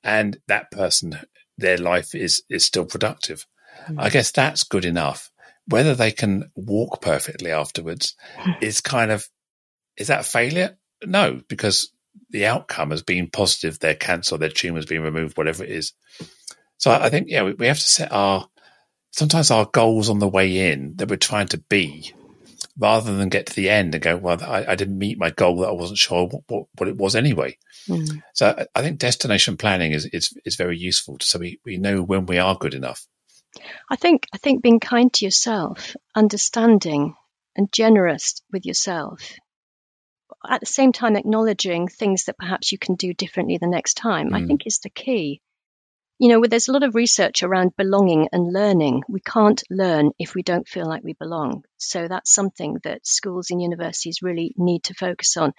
And 0.04 0.38
that 0.48 0.72
person, 0.72 1.20
their 1.58 1.78
life 1.78 2.16
is, 2.16 2.42
is 2.50 2.66
still 2.66 2.86
productive. 2.86 3.46
Mm. 3.88 3.96
I 4.00 4.10
guess 4.10 4.32
that's 4.32 4.64
good 4.64 4.86
enough. 4.86 5.30
Whether 5.70 5.96
they 5.96 6.12
can 6.12 6.52
walk 6.56 7.02
perfectly 7.02 7.52
afterwards 7.52 8.16
is 8.62 8.82
kind 8.82 9.12
of, 9.12 9.28
is 9.98 10.08
that 10.08 10.22
a 10.22 10.24
failure? 10.24 10.78
No, 11.06 11.42
because 11.48 11.92
the 12.30 12.46
outcome 12.46 12.92
has 12.92 13.04
been 13.04 13.30
positive. 13.30 13.80
Their 13.80 13.96
cancer, 13.96 14.38
their 14.38 14.50
tumor 14.50 14.78
has 14.78 14.86
been 14.86 15.02
removed, 15.02 15.38
whatever 15.38 15.64
it 15.64 15.72
is. 15.72 15.94
So 16.78 16.92
I 16.92 17.10
think, 17.10 17.28
yeah, 17.30 17.44
we, 17.44 17.54
we 17.54 17.68
have 17.68 17.80
to 17.80 17.88
set 17.88 18.12
our, 18.12 18.48
sometimes 19.12 19.52
our 19.52 19.66
goals 19.66 20.10
on 20.10 20.20
the 20.20 20.28
way 20.28 20.72
in 20.72 20.96
that 20.96 21.10
we're 21.10 21.18
trying 21.18 21.48
to 21.50 21.58
be 21.58 22.14
rather 22.78 23.16
than 23.16 23.30
get 23.30 23.48
to 23.48 23.56
the 23.56 23.70
end 23.70 23.94
and 23.94 24.02
go, 24.02 24.16
well, 24.16 24.42
I, 24.42 24.66
I 24.70 24.76
didn't 24.76 24.98
meet 24.98 25.20
my 25.20 25.32
goal 25.32 25.58
that 25.58 25.68
I 25.68 25.74
wasn't 25.74 26.00
sure 26.00 26.28
what, 26.28 26.44
what, 26.48 26.66
what 26.78 26.88
it 26.88 26.96
was 26.96 27.16
anyway. 27.16 27.58
Mm. 27.88 28.22
So 28.34 28.66
I 28.74 28.82
think 28.82 29.00
destination 29.00 29.58
planning 29.58 29.92
is, 29.92 30.06
is, 30.06 30.34
is 30.46 30.56
very 30.56 30.78
useful 30.78 31.18
so 31.20 31.40
we, 31.40 31.60
we 31.66 31.78
know 31.78 32.02
when 32.02 32.26
we 32.26 32.38
are 32.38 32.56
good 32.56 32.74
enough. 32.74 33.06
I 33.90 33.96
think, 33.96 34.28
I 34.34 34.38
think 34.38 34.62
being 34.62 34.80
kind 34.80 35.12
to 35.14 35.26
yourself, 35.26 35.96
understanding 36.16 37.16
and 37.56 37.72
generous 37.72 38.42
with 38.52 38.66
yourself, 38.66 39.34
at 40.48 40.60
the 40.60 40.66
same 40.66 40.92
time 40.92 41.16
acknowledging 41.16 41.88
things 41.88 42.26
that 42.26 42.38
perhaps 42.38 42.72
you 42.72 42.78
can 42.78 42.96
do 42.96 43.14
differently 43.14 43.58
the 43.58 43.68
next 43.68 43.96
time, 43.96 44.30
mm. 44.30 44.36
I 44.36 44.46
think 44.46 44.66
is 44.66 44.80
the 44.80 44.90
key 44.90 45.42
you 46.20 46.28
know, 46.28 46.44
there's 46.46 46.68
a 46.68 46.74
lot 46.74 46.84
of 46.84 46.96
research 46.96 47.44
around 47.44 47.78
belonging 47.78 48.28
and 48.34 48.52
learning. 48.52 49.04
We 49.08 49.22
can't 49.22 49.64
learn 49.70 50.12
if 50.20 50.36
we 50.36 50.44
don't 50.44 50.68
feel 50.68 50.86
like 50.86 51.02
we 51.02 51.14
belong. 51.14 51.64
So 51.78 52.10
that's 52.10 52.34
something 52.34 52.78
that 52.84 53.08
schools 53.08 53.52
and 53.52 53.62
universities 53.62 54.22
really 54.22 54.54
need 54.58 54.84
to 54.84 54.94
focus 54.94 55.38
on. 55.38 55.54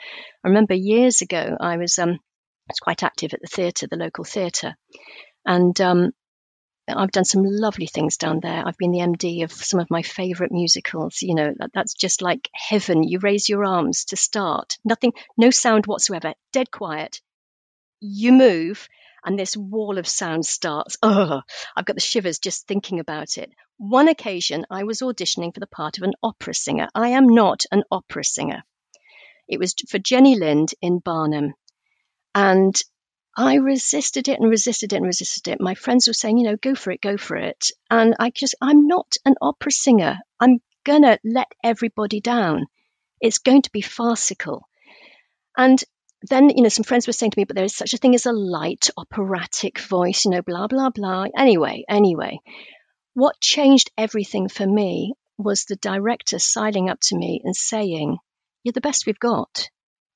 I 0.45 0.49
remember 0.49 0.74
years 0.74 1.22
ago, 1.22 1.57
I 1.59 1.78
was, 1.78 1.99
um, 1.99 2.11
I 2.11 2.68
was 2.68 2.78
quite 2.78 3.03
active 3.03 3.32
at 3.32 3.41
the 3.41 3.49
theatre, 3.49 3.86
the 3.91 3.97
local 3.97 4.22
theatre, 4.22 4.74
and 5.47 5.80
um, 5.80 6.11
I've 6.97 7.11
done 7.11 7.24
some 7.24 7.43
lovely 7.45 7.86
things 7.86 8.16
down 8.16 8.41
there. 8.41 8.62
I've 8.66 8.76
been 8.76 8.93
the 8.93 9.01
MD 9.01 9.45
of 9.45 9.53
some 9.53 9.80
of 9.80 9.91
my 9.91 10.03
favourite 10.03 10.53
musicals. 10.53 11.22
You 11.22 11.34
know, 11.34 11.55
that, 11.59 11.70
that's 11.72 11.95
just 11.95 12.22
like 12.22 12.49
heaven. 12.53 13.03
You 13.03 13.18
raise 13.18 13.49
your 13.49 13.64
arms 13.64 14.07
to 14.07 14.16
start, 14.16 14.78
nothing, 14.84 15.12
no 15.36 15.51
sound 15.51 15.86
whatsoever, 15.86 16.34
dead 16.53 16.70
quiet. 16.70 17.20
You 18.01 18.32
move, 18.32 18.88
and 19.24 19.38
this 19.38 19.57
wall 19.57 19.99
of 19.99 20.09
sound 20.09 20.47
starts. 20.47 20.97
Oh, 21.03 21.43
I've 21.76 21.84
got 21.84 21.97
the 21.97 22.01
shivers 22.01 22.38
just 22.38 22.66
thinking 22.66 23.01
about 23.01 23.36
it. 23.36 23.53
One 23.76 24.09
occasion, 24.09 24.66
I 24.70 24.84
was 24.84 25.01
auditioning 25.01 25.55
for 25.55 25.61
the 25.61 25.66
part 25.66 25.99
of 25.99 26.05
an 26.05 26.12
opera 26.22 26.55
singer. 26.55 26.88
I 26.95 27.11
am 27.11 27.26
not 27.26 27.64
an 27.70 27.84
opera 27.91 28.24
singer. 28.24 28.62
It 29.49 29.59
was 29.59 29.74
for 29.88 29.99
Jenny 29.99 30.36
Lind 30.36 30.74
in 30.80 30.99
Barnum. 30.99 31.55
And 32.34 32.80
I 33.41 33.55
resisted 33.55 34.28
it 34.28 34.38
and 34.38 34.51
resisted 34.51 34.93
it 34.93 34.97
and 34.97 35.07
resisted 35.07 35.49
it. 35.49 35.62
My 35.62 35.74
friends 35.74 36.07
were 36.07 36.12
saying, 36.12 36.36
you 36.36 36.45
know, 36.45 36.57
go 36.57 36.74
for 36.74 36.91
it, 36.91 37.01
go 37.01 37.16
for 37.16 37.38
it. 37.38 37.68
And 37.91 38.14
I 38.20 38.28
just, 38.28 38.55
I'm 38.61 38.86
not 38.86 39.16
an 39.24 39.36
opera 39.41 39.72
singer. 39.72 40.18
I'm 40.38 40.59
going 40.84 41.05
to 41.05 41.18
let 41.24 41.51
everybody 41.64 42.20
down. 42.20 42.66
It's 43.18 43.38
going 43.38 43.62
to 43.62 43.70
be 43.72 43.80
farcical. 43.80 44.68
And 45.57 45.82
then, 46.28 46.51
you 46.51 46.62
know, 46.62 46.68
some 46.68 46.84
friends 46.84 47.07
were 47.07 47.14
saying 47.14 47.30
to 47.30 47.38
me, 47.38 47.45
but 47.45 47.57
there 47.57 47.64
is 47.64 47.74
such 47.74 47.95
a 47.95 47.97
thing 47.97 48.14
as 48.14 48.26
a 48.26 48.32
light 48.32 48.91
operatic 48.99 49.78
voice, 49.78 50.26
you 50.26 50.32
know, 50.32 50.43
blah, 50.43 50.66
blah, 50.66 50.91
blah. 50.91 51.24
Anyway, 51.34 51.86
anyway, 51.88 52.41
what 53.14 53.41
changed 53.41 53.91
everything 53.97 54.51
for 54.51 54.66
me 54.66 55.14
was 55.38 55.64
the 55.64 55.76
director 55.76 56.38
sidling 56.38 56.91
up 56.91 57.01
to 57.05 57.16
me 57.16 57.41
and 57.43 57.57
saying, 57.57 58.18
You're 58.64 58.74
the 58.74 58.82
best 58.82 59.07
we've 59.07 59.18
got. 59.18 59.70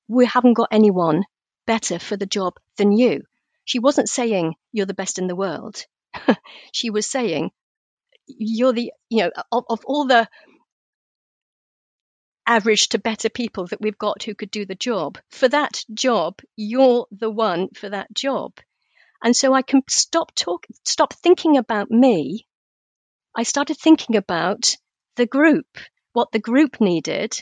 We 0.07 0.27
haven't 0.27 0.53
got 0.53 0.67
anyone 0.69 1.23
better 1.65 1.99
for 1.99 2.17
the 2.17 2.25
job 2.25 2.55
than 2.77 2.91
you. 2.91 3.23
She 3.63 3.79
wasn't 3.79 4.09
saying, 4.09 4.55
You're 4.71 4.85
the 4.85 4.93
best 4.93 5.19
in 5.19 5.27
the 5.27 5.35
world. 5.35 5.85
she 6.71 6.89
was 6.89 7.09
saying, 7.09 7.51
You're 8.27 8.73
the, 8.73 8.91
you 9.09 9.23
know, 9.23 9.31
of, 9.51 9.65
of 9.69 9.85
all 9.85 10.05
the 10.05 10.29
average 12.47 12.89
to 12.89 12.99
better 12.99 13.29
people 13.29 13.67
that 13.67 13.81
we've 13.81 13.97
got 13.97 14.23
who 14.23 14.35
could 14.35 14.51
do 14.51 14.65
the 14.65 14.75
job. 14.75 15.17
For 15.29 15.47
that 15.47 15.83
job, 15.93 16.39
you're 16.55 17.07
the 17.11 17.29
one 17.29 17.69
for 17.69 17.89
that 17.89 18.13
job. 18.13 18.53
And 19.23 19.35
so 19.35 19.53
I 19.53 19.63
can 19.63 19.81
stop 19.89 20.35
talk, 20.35 20.67
stop 20.83 21.13
thinking 21.13 21.57
about 21.57 21.89
me. 21.89 22.45
I 23.35 23.43
started 23.43 23.77
thinking 23.77 24.15
about 24.15 24.75
the 25.15 25.25
group, 25.25 25.77
what 26.13 26.31
the 26.31 26.39
group 26.39 26.79
needed, 26.79 27.33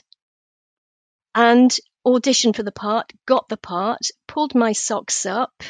and 1.36 1.76
auditioned 2.06 2.56
for 2.56 2.64
the 2.64 2.72
part, 2.72 3.12
got 3.26 3.50
the 3.50 3.58
part, 3.58 4.08
pulled 4.28 4.56
my 4.56 4.72
socks 4.72 5.26
up, 5.26 5.64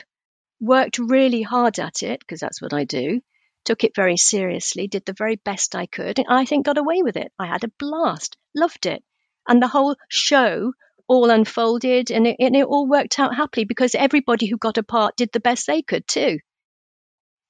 worked 0.60 0.98
really 0.98 1.42
hard 1.42 1.80
at 1.80 2.04
it, 2.04 2.20
because 2.20 2.40
that's 2.40 2.62
what 2.62 2.74
I 2.74 2.84
do, 2.84 3.22
took 3.66 3.84
it 3.84 3.96
very 3.96 4.18
seriously, 4.18 4.88
did 4.88 5.06
the 5.06 5.14
very 5.14 5.36
best 5.36 5.76
I 5.76 5.86
could, 5.86 6.20
and 6.20 6.28
I 6.30 6.46
think 6.46 6.66
got 6.66 6.78
away 6.78 7.02
with 7.04 7.18
it. 7.18 7.32
I 7.38 7.46
had 7.46 7.64
a 7.64 7.72
blast, 7.80 8.38
loved 8.56 8.86
it 8.86 9.04
and 9.48 9.62
the 9.62 9.68
whole 9.68 9.96
show 10.10 10.74
all 11.08 11.30
unfolded 11.30 12.12
and 12.12 12.28
it, 12.28 12.38
and 12.40 12.56
it 12.56 12.66
all 12.66 12.88
worked 12.88 13.20
out 13.20 13.36
happily 13.36 13.66
because 13.66 13.96
everybody 13.96 14.48
who 14.48 14.58
got 14.58 14.78
a 14.78 14.84
part 14.84 15.16
did 15.18 15.32
the 15.32 15.40
best 15.40 15.68
they 15.68 15.82
could 15.82 16.08
too. 16.08 16.40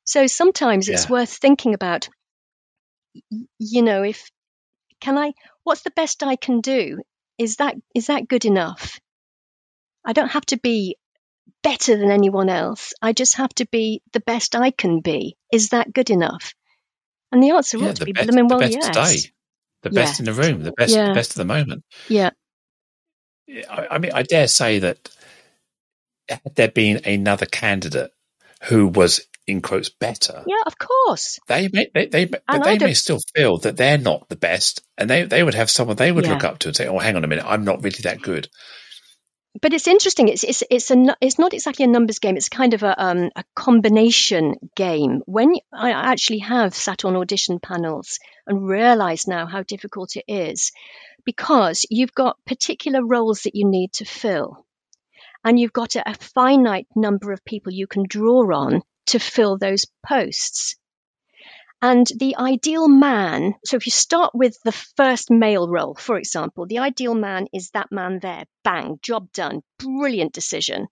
So 0.06 0.28
sometimes 0.28 0.88
yeah. 0.88 0.96
it's 0.96 1.10
worth 1.10 1.30
thinking 1.30 1.74
about, 1.74 2.10
you 3.60 3.82
know, 3.82 4.04
if 4.04 4.30
can 5.00 5.18
I, 5.18 5.34
what's 5.64 5.84
the 5.84 5.92
best 5.92 6.24
I 6.24 6.36
can 6.36 6.62
do? 6.62 7.02
Is 7.44 7.58
that, 7.58 7.76
is 7.94 8.08
that 8.08 8.28
good 8.28 8.46
enough? 8.46 9.00
I 10.06 10.14
don't 10.14 10.32
have 10.32 10.46
to 10.48 10.58
be 10.58 10.98
better 11.62 11.98
than 11.98 12.12
anyone 12.12 12.50
else. 12.50 12.94
I 13.02 13.14
just 13.14 13.36
have 13.36 13.54
to 13.56 13.66
be 13.66 14.02
the 14.14 14.20
best 14.20 14.56
I 14.56 14.72
can 14.72 15.02
be. 15.02 15.38
Is 15.52 15.70
that 15.70 15.94
good 15.94 16.10
enough? 16.10 16.54
And 17.32 17.42
the 17.42 17.52
answer 17.52 17.78
yeah, 17.78 17.90
ought 17.90 17.96
to 17.98 18.06
be, 18.06 18.14
best, 18.14 18.32
I 18.32 18.36
mean, 18.36 18.48
well, 18.48 18.62
yes 18.62 19.28
the 19.84 19.90
best 19.90 20.20
in 20.20 20.26
the 20.26 20.34
room, 20.34 20.64
the 20.64 20.72
best, 20.72 20.96
yeah. 20.96 21.10
the 21.10 21.14
best 21.14 21.32
of 21.32 21.36
the 21.36 21.46
moment. 21.46 21.84
Yeah. 22.08 22.32
I, 23.70 23.88
I 23.92 23.98
mean, 24.00 24.12
I 24.14 24.24
dare 24.24 24.48
say 24.48 24.80
that 24.80 25.10
had 26.30 26.56
there 26.56 26.70
been 26.70 27.02
another 27.06 27.46
candidate 27.46 28.12
who 28.64 28.88
was 28.88 29.28
in 29.48 29.62
quotes 29.62 29.90
better. 29.90 30.44
Yeah, 30.48 30.62
of 30.66 30.78
course. 30.78 31.40
They 31.48 31.70
may 31.72 31.88
they 31.94 32.06
they, 32.06 32.26
they 32.26 32.78
may 32.78 32.94
still 32.94 33.20
feel 33.36 33.58
that 33.60 33.78
they're 33.78 33.98
not 33.98 34.30
the 34.30 34.36
best, 34.36 34.82
and 34.98 35.10
they 35.10 35.24
they 35.24 35.44
would 35.44 35.56
have 35.56 35.70
someone 35.70 35.96
they 35.96 36.12
would 36.12 36.26
yeah. 36.26 36.34
look 36.34 36.44
up 36.44 36.60
to 36.60 36.70
and 36.70 36.76
say, 36.76 36.88
"Oh, 36.88 37.00
hang 37.00 37.16
on 37.16 37.24
a 37.24 37.28
minute, 37.28 37.46
I'm 37.48 37.66
not 37.66 37.84
really 37.84 38.02
that 38.04 38.22
good." 38.22 38.48
but 39.62 39.74
it's 39.74 39.88
interesting. 39.88 40.30
It's 40.30 40.44
it's 40.44 40.64
it's 40.70 40.90
a 40.92 41.16
it's 41.22 41.38
not 41.38 41.54
exactly 41.54 41.86
a 41.86 41.88
numbers 41.88 42.20
game. 42.20 42.38
It's 42.38 42.50
kind 42.50 42.74
of 42.74 42.84
a 42.84 43.02
um, 43.04 43.30
a 43.36 43.44
combination 43.56 44.56
game. 44.76 45.22
When 45.26 45.54
I 45.72 45.92
actually 45.92 46.40
have 46.40 46.74
sat 46.74 47.06
on 47.06 47.16
audition 47.16 47.60
panels 47.60 48.20
and 48.48 48.68
realised 48.68 49.28
now 49.28 49.46
how 49.46 49.62
difficult 49.64 50.16
it 50.16 50.26
is, 50.28 50.72
because 51.24 51.86
you've 51.90 52.14
got 52.14 52.44
particular 52.46 53.06
roles 53.06 53.42
that 53.42 53.56
you 53.56 53.70
need 53.70 53.94
to 53.94 54.06
fill, 54.06 54.66
and 55.44 55.60
you've 55.60 55.74
got 55.74 55.96
a, 55.96 56.10
a 56.10 56.16
finite 56.16 56.88
number 56.96 57.32
of 57.32 57.46
people 57.46 57.72
you 57.72 57.86
can 57.86 58.06
draw 58.08 58.42
on 58.56 58.82
to 59.08 59.20
fill 59.20 59.58
those 59.58 59.86
posts. 60.06 60.76
And 61.82 62.08
the 62.18 62.38
ideal 62.38 62.88
man, 62.88 63.56
so 63.66 63.76
if 63.76 63.86
you 63.86 63.92
start 63.92 64.32
with 64.34 64.58
the 64.64 64.72
first 64.72 65.30
male 65.30 65.68
role, 65.68 65.96
for 65.96 66.18
example, 66.18 66.66
the 66.66 66.80
ideal 66.80 67.14
man 67.14 67.48
is 67.54 67.72
that 67.72 67.92
man 67.92 68.20
there, 68.22 68.46
bang, 68.64 69.00
job 69.02 69.32
done, 69.34 69.62
brilliant 69.80 70.34
decision. 70.34 70.88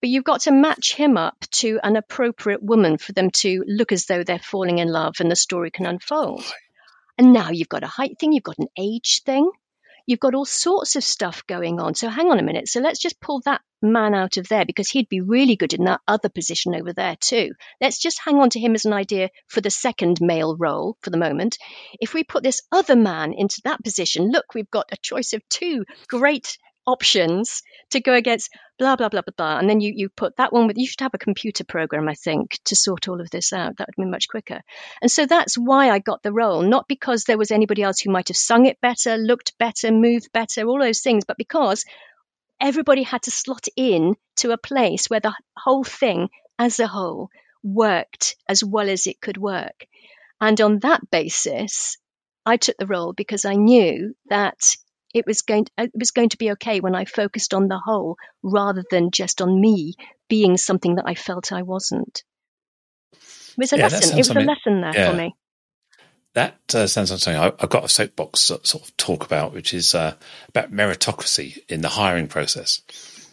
but 0.00 0.10
you've 0.10 0.24
got 0.24 0.42
to 0.42 0.52
match 0.52 0.94
him 0.94 1.16
up 1.16 1.36
to 1.50 1.80
an 1.82 1.96
appropriate 1.96 2.62
woman 2.62 2.98
for 2.98 3.12
them 3.12 3.30
to 3.30 3.64
look 3.66 3.92
as 3.92 4.06
though 4.06 4.22
they're 4.22 4.38
falling 4.38 4.78
in 4.78 4.88
love 4.88 5.16
and 5.20 5.30
the 5.30 5.36
story 5.36 5.70
can 5.70 5.86
unfold. 5.86 6.44
And 7.18 7.32
now 7.32 7.50
you've 7.50 7.68
got 7.68 7.82
a 7.82 7.88
height 7.88 8.18
thing, 8.18 8.32
you've 8.32 8.42
got 8.42 8.58
an 8.58 8.68
age 8.78 9.22
thing, 9.24 9.50
you've 10.06 10.20
got 10.20 10.34
all 10.34 10.44
sorts 10.44 10.96
of 10.96 11.04
stuff 11.04 11.46
going 11.46 11.80
on. 11.80 11.94
So 11.94 12.08
hang 12.08 12.30
on 12.30 12.38
a 12.38 12.42
minute. 12.42 12.68
So 12.68 12.80
let's 12.80 13.00
just 13.00 13.20
pull 13.20 13.42
that 13.44 13.60
man 13.82 14.14
out 14.14 14.36
of 14.36 14.48
there 14.48 14.64
because 14.64 14.88
he'd 14.88 15.08
be 15.08 15.20
really 15.20 15.56
good 15.56 15.74
in 15.74 15.84
that 15.84 16.00
other 16.08 16.28
position 16.28 16.74
over 16.74 16.92
there 16.92 17.16
too. 17.20 17.52
Let's 17.80 17.98
just 17.98 18.20
hang 18.24 18.36
on 18.36 18.50
to 18.50 18.60
him 18.60 18.74
as 18.74 18.84
an 18.84 18.92
idea 18.92 19.30
for 19.48 19.60
the 19.60 19.70
second 19.70 20.18
male 20.20 20.56
role 20.56 20.96
for 21.02 21.10
the 21.10 21.18
moment. 21.18 21.58
If 22.00 22.14
we 22.14 22.24
put 22.24 22.42
this 22.42 22.62
other 22.72 22.96
man 22.96 23.34
into 23.34 23.60
that 23.64 23.82
position, 23.82 24.30
look, 24.30 24.54
we've 24.54 24.70
got 24.70 24.92
a 24.92 24.96
choice 25.02 25.32
of 25.34 25.46
two 25.48 25.84
great 26.08 26.56
options 26.86 27.62
to 27.90 28.00
go 28.00 28.14
against 28.14 28.50
blah 28.78 28.96
blah 28.96 29.08
blah 29.08 29.22
blah 29.22 29.34
blah. 29.36 29.58
And 29.58 29.68
then 29.68 29.80
you 29.80 29.92
you 29.94 30.08
put 30.08 30.36
that 30.36 30.52
one 30.52 30.66
with 30.66 30.78
you 30.78 30.86
should 30.86 31.00
have 31.00 31.14
a 31.14 31.18
computer 31.18 31.64
program 31.64 32.08
i 32.08 32.14
think 32.14 32.58
to 32.64 32.76
sort 32.76 33.08
all 33.08 33.20
of 33.20 33.30
this 33.30 33.52
out. 33.52 33.76
That 33.76 33.88
would 33.88 34.02
be 34.02 34.10
much 34.10 34.28
quicker. 34.28 34.60
And 35.02 35.10
so 35.10 35.26
that's 35.26 35.56
why 35.56 35.90
i 35.90 35.98
got 35.98 36.22
the 36.22 36.32
role. 36.32 36.62
Not 36.62 36.88
because 36.88 37.24
there 37.24 37.38
was 37.38 37.50
anybody 37.50 37.82
else 37.82 38.00
who 38.00 38.10
might 38.10 38.28
have 38.28 38.36
sung 38.36 38.66
it 38.66 38.80
better 38.80 39.16
looked 39.16 39.58
better 39.58 39.90
moved 39.90 40.30
better 40.32 40.66
all 40.66 40.78
those 40.78 41.00
things 41.00 41.24
but 41.24 41.38
because 41.38 41.84
everybody 42.60 43.02
had 43.02 43.22
to 43.22 43.30
slot 43.30 43.66
in 43.76 44.14
to 44.36 44.52
a 44.52 44.58
place 44.58 45.06
where 45.06 45.20
the 45.20 45.34
whole 45.56 45.84
thing 45.84 46.28
as 46.58 46.80
a 46.80 46.86
whole 46.86 47.28
worked 47.62 48.36
as 48.48 48.62
well 48.64 48.88
as 48.88 49.06
it 49.06 49.20
could 49.20 49.36
work. 49.36 49.86
And 50.40 50.60
on 50.60 50.78
that 50.80 51.10
basis 51.10 51.98
I 52.44 52.56
took 52.58 52.76
the 52.78 52.86
role 52.86 53.12
because 53.12 53.44
I 53.44 53.54
knew 53.54 54.14
that 54.28 54.76
it 55.14 55.26
was 55.26 55.42
going 55.42 55.64
to, 55.66 55.70
it 55.78 55.92
was 55.94 56.10
going 56.10 56.30
to 56.30 56.38
be 56.38 56.52
okay 56.52 56.80
when 56.80 56.94
I 56.94 57.04
focused 57.04 57.54
on 57.54 57.68
the 57.68 57.78
whole 57.78 58.16
rather 58.42 58.84
than 58.90 59.10
just 59.10 59.40
on 59.40 59.60
me 59.60 59.94
being 60.28 60.56
something 60.56 60.96
that 60.96 61.06
I 61.06 61.14
felt 61.14 61.52
I 61.52 61.62
wasn't. 61.62 62.22
It 63.12 63.18
was 63.58 63.72
a 63.72 63.78
yeah, 63.78 63.84
lesson. 63.84 64.12
It 64.14 64.18
was 64.18 64.30
a 64.30 64.34
lesson 64.34 64.80
there 64.80 64.94
yeah. 64.94 65.10
for 65.10 65.16
me. 65.16 65.34
That 66.34 66.58
uh, 66.74 66.86
sounds 66.86 67.10
like 67.10 67.20
something 67.20 67.40
I, 67.40 67.52
have 67.58 67.70
got 67.70 67.84
a 67.84 67.88
soapbox 67.88 68.40
sort 68.40 68.74
of 68.74 68.94
talk 68.98 69.24
about, 69.24 69.54
which 69.54 69.72
is 69.72 69.94
uh, 69.94 70.14
about 70.48 70.70
meritocracy 70.70 71.58
in 71.66 71.80
the 71.80 71.88
hiring 71.88 72.28
process. 72.28 72.82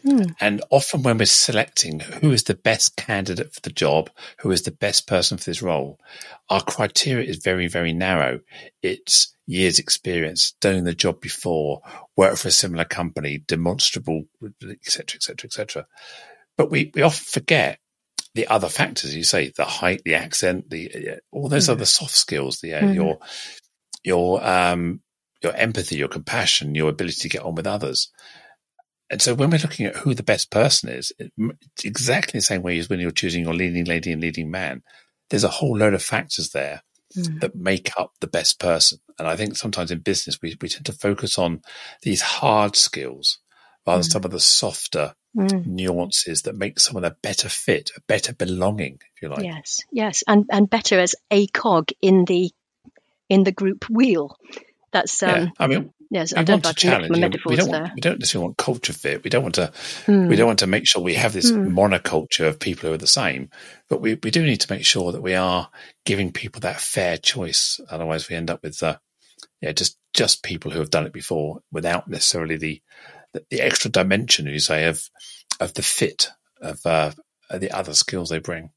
Mm. 0.05 0.35
And 0.39 0.61
often 0.69 1.03
when 1.03 1.17
we're 1.17 1.25
selecting 1.25 1.99
who 1.99 2.31
is 2.31 2.43
the 2.43 2.55
best 2.55 2.97
candidate 2.97 3.53
for 3.53 3.61
the 3.61 3.71
job, 3.71 4.09
who 4.39 4.51
is 4.51 4.63
the 4.63 4.71
best 4.71 5.07
person 5.07 5.37
for 5.37 5.45
this 5.45 5.61
role, 5.61 5.99
our 6.49 6.61
criteria 6.61 7.27
is 7.27 7.37
very, 7.37 7.67
very 7.67 7.93
narrow. 7.93 8.41
It's 8.81 9.33
years 9.45 9.79
experience, 9.79 10.55
doing 10.59 10.83
the 10.83 10.95
job 10.95 11.21
before, 11.21 11.81
work 12.17 12.37
for 12.37 12.49
a 12.49 12.51
similar 12.51 12.85
company, 12.85 13.43
demonstrable, 13.47 14.23
etc., 14.69 15.15
etc., 15.15 15.47
etc. 15.47 15.87
But 16.57 16.69
we, 16.69 16.91
we 16.93 17.01
often 17.01 17.25
forget 17.25 17.79
the 18.35 18.47
other 18.47 18.69
factors. 18.69 19.15
You 19.15 19.23
say 19.23 19.51
the 19.55 19.65
height, 19.65 20.01
the 20.03 20.15
accent, 20.15 20.69
the 20.69 21.19
all 21.31 21.49
those 21.49 21.67
mm. 21.67 21.73
other 21.73 21.85
soft 21.85 22.15
skills, 22.15 22.59
the 22.59 22.73
uh, 22.73 22.81
mm. 22.81 22.95
your 22.95 23.19
your 24.03 24.45
um 24.45 25.01
your 25.41 25.53
empathy, 25.53 25.97
your 25.97 26.07
compassion, 26.07 26.75
your 26.75 26.89
ability 26.89 27.21
to 27.21 27.29
get 27.29 27.43
on 27.43 27.55
with 27.55 27.67
others. 27.67 28.11
And 29.13 29.21
so 29.21 29.35
when 29.35 29.51
we're 29.51 29.59
looking 29.59 29.85
at 29.85 29.97
who 29.97 30.15
the 30.15 30.23
best 30.23 30.49
person 30.49 30.89
is, 30.89 31.13
it's 31.19 31.85
exactly 31.85 32.39
the 32.39 32.41
same 32.41 32.63
way 32.63 32.79
as 32.79 32.89
when 32.89 32.99
you're 32.99 33.11
choosing 33.11 33.43
your 33.43 33.53
leading 33.53 33.85
lady 33.85 34.11
and 34.11 34.19
leading 34.19 34.49
man. 34.49 34.81
There's 35.29 35.43
a 35.43 35.49
whole 35.49 35.77
load 35.77 35.93
of 35.93 36.01
factors 36.01 36.49
there 36.49 36.81
mm. 37.15 37.39
that 37.39 37.55
make 37.55 37.91
up 37.95 38.13
the 38.21 38.27
best 38.27 38.59
person. 38.59 38.97
And 39.19 39.27
I 39.27 39.35
think 39.35 39.55
sometimes 39.55 39.91
in 39.91 39.99
business, 39.99 40.39
we, 40.41 40.57
we 40.59 40.67
tend 40.67 40.87
to 40.87 40.93
focus 40.93 41.37
on 41.37 41.61
these 42.01 42.23
hard 42.23 42.75
skills 42.75 43.37
rather 43.85 43.99
mm. 43.99 44.03
than 44.03 44.09
some 44.09 44.25
of 44.25 44.31
the 44.31 44.39
softer 44.39 45.13
mm. 45.37 45.63
nuances 45.67 46.41
that 46.41 46.57
make 46.57 46.79
someone 46.79 47.05
a 47.05 47.15
better 47.21 47.49
fit, 47.49 47.91
a 47.95 48.01
better 48.07 48.33
belonging, 48.33 48.97
if 49.15 49.21
you 49.21 49.29
like. 49.29 49.43
Yes, 49.43 49.81
yes. 49.91 50.23
And, 50.27 50.45
and 50.51 50.67
better 50.67 50.97
as 50.99 51.13
a 51.29 51.45
cog 51.45 51.89
in 52.01 52.25
the, 52.25 52.49
in 53.29 53.43
the 53.43 53.51
group 53.51 53.87
wheel. 53.91 54.35
That's, 54.91 55.21
um, 55.21 55.29
yeah. 55.29 55.47
I 55.59 55.67
mean, 55.67 55.93
Yes, 56.13 56.31
we 56.31 56.37
I 56.37 56.43
don't 56.43 56.63
want 56.63 56.77
to 56.77 56.79
challenge. 56.79 57.15
You 57.15 57.21
know, 57.21 57.29
we 57.47 57.55
don't. 57.55 57.69
Want, 57.69 57.91
we 57.95 58.01
don't 58.01 58.19
necessarily 58.19 58.45
want 58.45 58.57
culture 58.57 58.93
fit. 58.93 59.23
We 59.23 59.31
don't 59.31 59.41
want 59.41 59.55
to. 59.55 59.73
Mm. 60.05 60.29
We 60.29 60.35
don't 60.35 60.45
want 60.45 60.59
to 60.59 60.67
make 60.67 60.85
sure 60.85 61.01
we 61.01 61.15
have 61.15 61.33
this 61.33 61.51
mm. 61.51 61.73
monoculture 61.73 62.47
of 62.47 62.59
people 62.59 62.87
who 62.87 62.93
are 62.93 62.99
the 62.99 63.07
same. 63.07 63.49
But 63.89 63.99
we, 63.99 64.19
we 64.21 64.29
do 64.29 64.45
need 64.45 64.61
to 64.61 64.71
make 64.71 64.85
sure 64.85 65.11
that 65.11 65.23
we 65.23 65.33
are 65.33 65.71
giving 66.05 66.31
people 66.31 66.59
that 66.59 66.79
fair 66.79 67.17
choice. 67.17 67.79
Otherwise, 67.89 68.29
we 68.29 68.35
end 68.35 68.51
up 68.51 68.61
with 68.61 68.83
uh, 68.83 68.97
yeah, 69.59 69.71
just 69.71 69.97
just 70.13 70.43
people 70.43 70.69
who 70.69 70.77
have 70.77 70.91
done 70.91 71.07
it 71.07 71.13
before 71.13 71.61
without 71.71 72.07
necessarily 72.07 72.57
the 72.57 72.79
the, 73.33 73.43
the 73.49 73.61
extra 73.61 73.89
dimension, 73.89 74.45
you 74.45 74.59
say, 74.59 74.85
of 74.85 75.09
of 75.59 75.73
the 75.73 75.81
fit 75.81 76.29
of 76.61 76.79
uh, 76.85 77.09
the 77.51 77.71
other 77.71 77.95
skills 77.95 78.29
they 78.29 78.37
bring. 78.37 78.69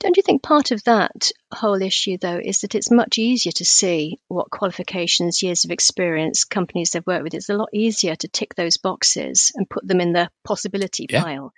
Don't 0.00 0.16
you 0.16 0.22
think 0.22 0.42
part 0.42 0.70
of 0.70 0.82
that 0.84 1.30
whole 1.52 1.80
issue, 1.80 2.18
though, 2.18 2.40
is 2.42 2.60
that 2.60 2.74
it's 2.74 2.90
much 2.90 3.18
easier 3.18 3.52
to 3.52 3.64
see 3.64 4.18
what 4.28 4.50
qualifications, 4.50 5.42
years 5.42 5.64
of 5.64 5.70
experience 5.70 6.44
companies 6.44 6.90
they've 6.90 7.06
worked 7.06 7.24
with? 7.24 7.34
It's 7.34 7.48
a 7.48 7.56
lot 7.56 7.70
easier 7.72 8.16
to 8.16 8.28
tick 8.28 8.54
those 8.54 8.76
boxes 8.76 9.52
and 9.54 9.68
put 9.68 9.86
them 9.86 10.00
in 10.00 10.12
the 10.12 10.30
possibility 10.44 11.06
yeah. 11.08 11.22
pile 11.22 11.52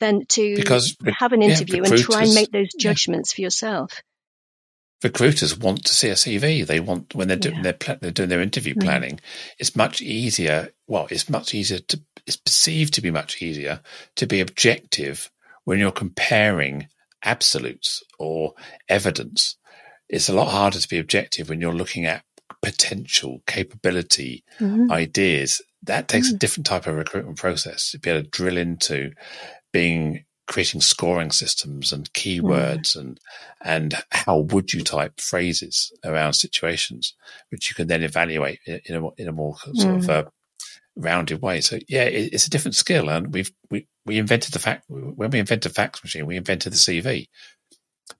than 0.00 0.26
to 0.26 0.56
because, 0.56 0.96
have 1.18 1.32
an 1.32 1.42
interview 1.42 1.82
yeah, 1.82 1.90
and 1.90 1.98
try 1.98 2.22
and 2.22 2.34
make 2.34 2.50
those 2.50 2.72
judgments 2.78 3.32
yeah. 3.32 3.36
for 3.36 3.42
yourself. 3.42 4.02
Recruiters 5.02 5.56
want 5.56 5.84
to 5.84 5.94
see 5.94 6.08
a 6.08 6.14
CV. 6.14 6.66
They 6.66 6.80
want 6.80 7.14
when 7.14 7.28
they're 7.28 7.36
doing 7.36 7.62
their 7.62 7.76
they're 8.00 8.10
doing 8.10 8.28
their 8.28 8.40
interview 8.40 8.74
mm. 8.74 8.82
planning. 8.82 9.20
It's 9.58 9.76
much 9.76 10.02
easier. 10.02 10.70
Well, 10.88 11.06
it's 11.10 11.28
much 11.28 11.54
easier 11.54 11.78
to. 11.78 12.00
It's 12.26 12.36
perceived 12.36 12.94
to 12.94 13.00
be 13.00 13.10
much 13.10 13.40
easier 13.40 13.80
to 14.16 14.26
be 14.26 14.40
objective 14.40 15.30
when 15.64 15.78
you're 15.78 15.92
comparing 15.92 16.88
absolutes 17.22 18.02
or 18.18 18.54
evidence. 18.88 19.56
It's 20.08 20.28
a 20.28 20.34
lot 20.34 20.48
harder 20.48 20.78
to 20.78 20.88
be 20.88 20.98
objective 20.98 21.48
when 21.48 21.60
you're 21.60 21.74
looking 21.74 22.06
at 22.06 22.24
potential, 22.62 23.42
capability, 23.46 24.44
mm-hmm. 24.58 24.90
ideas. 24.90 25.60
That 25.82 26.08
takes 26.08 26.28
mm-hmm. 26.28 26.36
a 26.36 26.38
different 26.38 26.66
type 26.66 26.86
of 26.86 26.96
recruitment 26.96 27.38
process 27.38 27.90
to 27.90 27.98
be 27.98 28.10
able 28.10 28.22
to 28.22 28.30
drill 28.30 28.56
into 28.56 29.12
being 29.72 30.24
creating 30.48 30.80
scoring 30.80 31.30
systems 31.30 31.92
and 31.92 32.10
keywords 32.14 32.96
mm. 32.96 33.00
and 33.00 33.20
and 33.62 33.94
how 34.10 34.38
would 34.38 34.72
you 34.72 34.82
type 34.82 35.20
phrases 35.20 35.92
around 36.04 36.32
situations, 36.32 37.14
which 37.50 37.68
you 37.68 37.74
can 37.74 37.86
then 37.86 38.02
evaluate 38.02 38.58
in 38.66 38.96
a 38.96 39.08
in 39.18 39.28
a 39.28 39.32
more 39.32 39.56
sort 39.58 39.76
mm. 39.76 39.98
of 39.98 40.10
uh, 40.10 40.24
rounded 40.98 41.40
way. 41.40 41.60
So 41.60 41.78
yeah, 41.88 42.04
it, 42.04 42.32
it's 42.32 42.46
a 42.46 42.50
different 42.50 42.74
skill, 42.74 43.08
and 43.08 43.32
we've 43.32 43.50
we 43.70 43.86
we 44.04 44.18
invented 44.18 44.52
the 44.52 44.58
fact 44.58 44.84
when 44.88 45.30
we 45.30 45.38
invented 45.38 45.70
the 45.70 45.74
fax 45.74 46.02
machine, 46.02 46.26
we 46.26 46.36
invented 46.36 46.72
the 46.72 46.76
CV. 46.76 47.28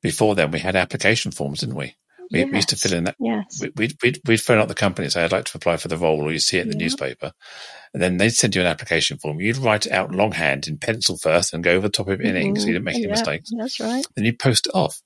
Before 0.03 0.35
then, 0.35 0.51
we 0.51 0.59
had 0.59 0.76
application 0.76 1.33
forms, 1.33 1.61
didn't 1.61 1.76
we? 1.76 1.97
We, 2.31 2.41
yes. 2.41 2.49
we 2.51 2.57
used 2.57 2.68
to 2.70 2.76
fill 2.76 2.93
in 2.93 3.05
that. 3.05 3.16
Yes. 3.18 3.61
We, 3.61 3.70
would 3.76 3.97
we'd, 4.03 4.20
we'd 4.26 4.41
phone 4.41 4.59
up 4.59 4.68
the 4.68 4.74
company 4.74 5.07
and 5.07 5.12
say, 5.12 5.24
I'd 5.24 5.33
like 5.33 5.47
to 5.47 5.57
apply 5.57 5.79
for 5.79 5.89
the 5.89 5.97
role, 5.97 6.20
or 6.20 6.31
you 6.31 6.39
see 6.39 6.59
it 6.59 6.62
in 6.62 6.68
the 6.68 6.74
yeah. 6.74 6.85
newspaper. 6.85 7.33
And 7.95 8.03
then 8.03 8.18
they'd 8.18 8.29
send 8.29 8.55
you 8.55 8.61
an 8.61 8.66
application 8.66 9.16
form. 9.16 9.41
You'd 9.41 9.57
write 9.57 9.87
it 9.87 9.93
out 9.93 10.14
longhand 10.14 10.68
in 10.68 10.76
pencil 10.76 11.16
first 11.16 11.55
and 11.55 11.64
go 11.64 11.72
over 11.72 11.89
the 11.89 11.93
top 11.93 12.09
of 12.09 12.20
it 12.20 12.26
in 12.26 12.35
mm-hmm. 12.35 12.49
ink 12.49 12.59
so 12.59 12.66
you 12.66 12.74
didn't 12.74 12.85
make 12.85 12.97
any 12.97 13.05
yeah, 13.05 13.11
mistakes. 13.12 13.51
That's 13.57 13.81
right. 13.81 14.05
Then 14.14 14.26
you'd 14.26 14.39
post 14.39 14.66
it 14.66 14.74
off. 14.74 15.01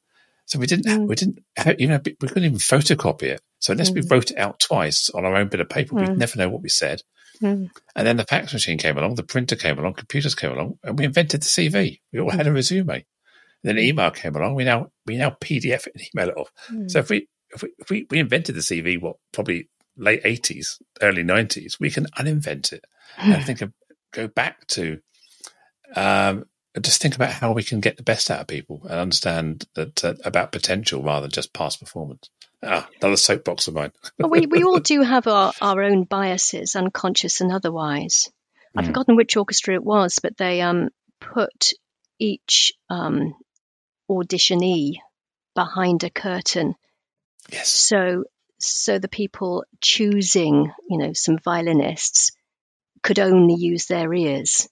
So 0.46 0.58
we 0.58 0.66
didn't, 0.66 0.86
mm. 0.86 1.06
we 1.06 1.14
didn't, 1.14 1.38
you 1.78 1.86
know, 1.86 2.00
we 2.04 2.28
couldn't 2.28 2.44
even 2.44 2.58
photocopy 2.58 3.22
it. 3.22 3.40
So 3.60 3.72
unless 3.72 3.90
mm. 3.90 4.02
we 4.02 4.08
wrote 4.10 4.32
it 4.32 4.38
out 4.38 4.58
twice 4.58 5.08
on 5.10 5.24
our 5.24 5.36
own 5.36 5.48
bit 5.48 5.60
of 5.60 5.68
paper, 5.68 5.94
mm. 5.94 6.08
we'd 6.08 6.18
never 6.18 6.36
know 6.36 6.48
what 6.48 6.62
we 6.62 6.68
said. 6.68 7.02
Mm. 7.42 7.70
And 7.96 8.06
then 8.06 8.16
the 8.16 8.24
fax 8.24 8.52
machine 8.52 8.78
came 8.78 8.96
along, 8.96 9.16
the 9.16 9.22
printer 9.22 9.56
came 9.56 9.78
along, 9.78 9.94
computers 9.94 10.34
came 10.34 10.52
along, 10.52 10.78
and 10.84 10.98
we 10.98 11.04
invented 11.04 11.42
the 11.42 11.46
CV. 11.46 12.00
We 12.12 12.20
all 12.20 12.30
had 12.30 12.46
a 12.46 12.52
resume. 12.52 12.94
And 12.94 13.04
then 13.64 13.78
email 13.78 14.10
came 14.10 14.34
along. 14.34 14.54
We 14.54 14.64
now 14.64 14.90
we 15.06 15.16
now 15.16 15.36
PDF 15.40 15.86
it 15.86 15.92
and 15.94 16.04
email 16.14 16.30
it 16.30 16.36
off. 16.36 16.52
Mm. 16.70 16.90
So 16.90 17.00
if 17.00 17.10
we, 17.10 17.28
if 17.50 17.62
we 17.62 17.74
if 17.78 17.90
we 17.90 18.06
we 18.10 18.18
invented 18.20 18.54
the 18.54 18.60
CV, 18.60 19.00
what 19.00 19.16
probably 19.32 19.68
late 19.96 20.22
eighties, 20.24 20.78
early 21.00 21.22
nineties, 21.22 21.78
we 21.78 21.90
can 21.90 22.06
uninvent 22.18 22.72
it 22.72 22.84
and 23.18 23.44
think 23.44 23.60
of 23.60 23.72
go 24.12 24.28
back 24.28 24.66
to 24.68 24.98
um, 25.96 26.44
just 26.80 27.02
think 27.02 27.14
about 27.14 27.32
how 27.32 27.52
we 27.52 27.62
can 27.62 27.80
get 27.80 27.96
the 27.96 28.02
best 28.02 28.30
out 28.30 28.40
of 28.40 28.46
people 28.46 28.80
and 28.84 28.98
understand 28.98 29.66
that 29.74 30.04
uh, 30.04 30.14
about 30.24 30.52
potential 30.52 31.02
rather 31.02 31.22
than 31.22 31.30
just 31.30 31.52
past 31.52 31.80
performance. 31.80 32.30
Ah, 32.62 32.88
another 33.00 33.16
soapbox 33.16 33.66
of 33.66 33.74
mine. 33.74 33.92
well, 34.18 34.30
we, 34.30 34.46
we 34.46 34.62
all 34.62 34.78
do 34.80 35.02
have 35.02 35.26
our, 35.26 35.52
our 35.60 35.82
own 35.82 36.04
biases, 36.04 36.76
unconscious 36.76 37.40
and 37.40 37.52
otherwise. 37.52 38.30
I've 38.76 38.84
mm. 38.84 38.88
forgotten 38.88 39.16
which 39.16 39.36
orchestra 39.36 39.74
it 39.74 39.84
was, 39.84 40.18
but 40.22 40.36
they 40.36 40.62
um, 40.62 40.88
put 41.20 41.72
each 42.18 42.72
um, 42.88 43.34
auditionee 44.10 44.94
behind 45.54 46.04
a 46.04 46.10
curtain. 46.10 46.74
Yes. 47.50 47.68
So, 47.68 48.24
so 48.58 48.98
the 48.98 49.08
people 49.08 49.64
choosing, 49.80 50.72
you 50.88 50.98
know, 50.98 51.12
some 51.12 51.38
violinists 51.38 52.30
could 53.02 53.18
only 53.18 53.54
use 53.54 53.86
their 53.86 54.12
ears, 54.14 54.68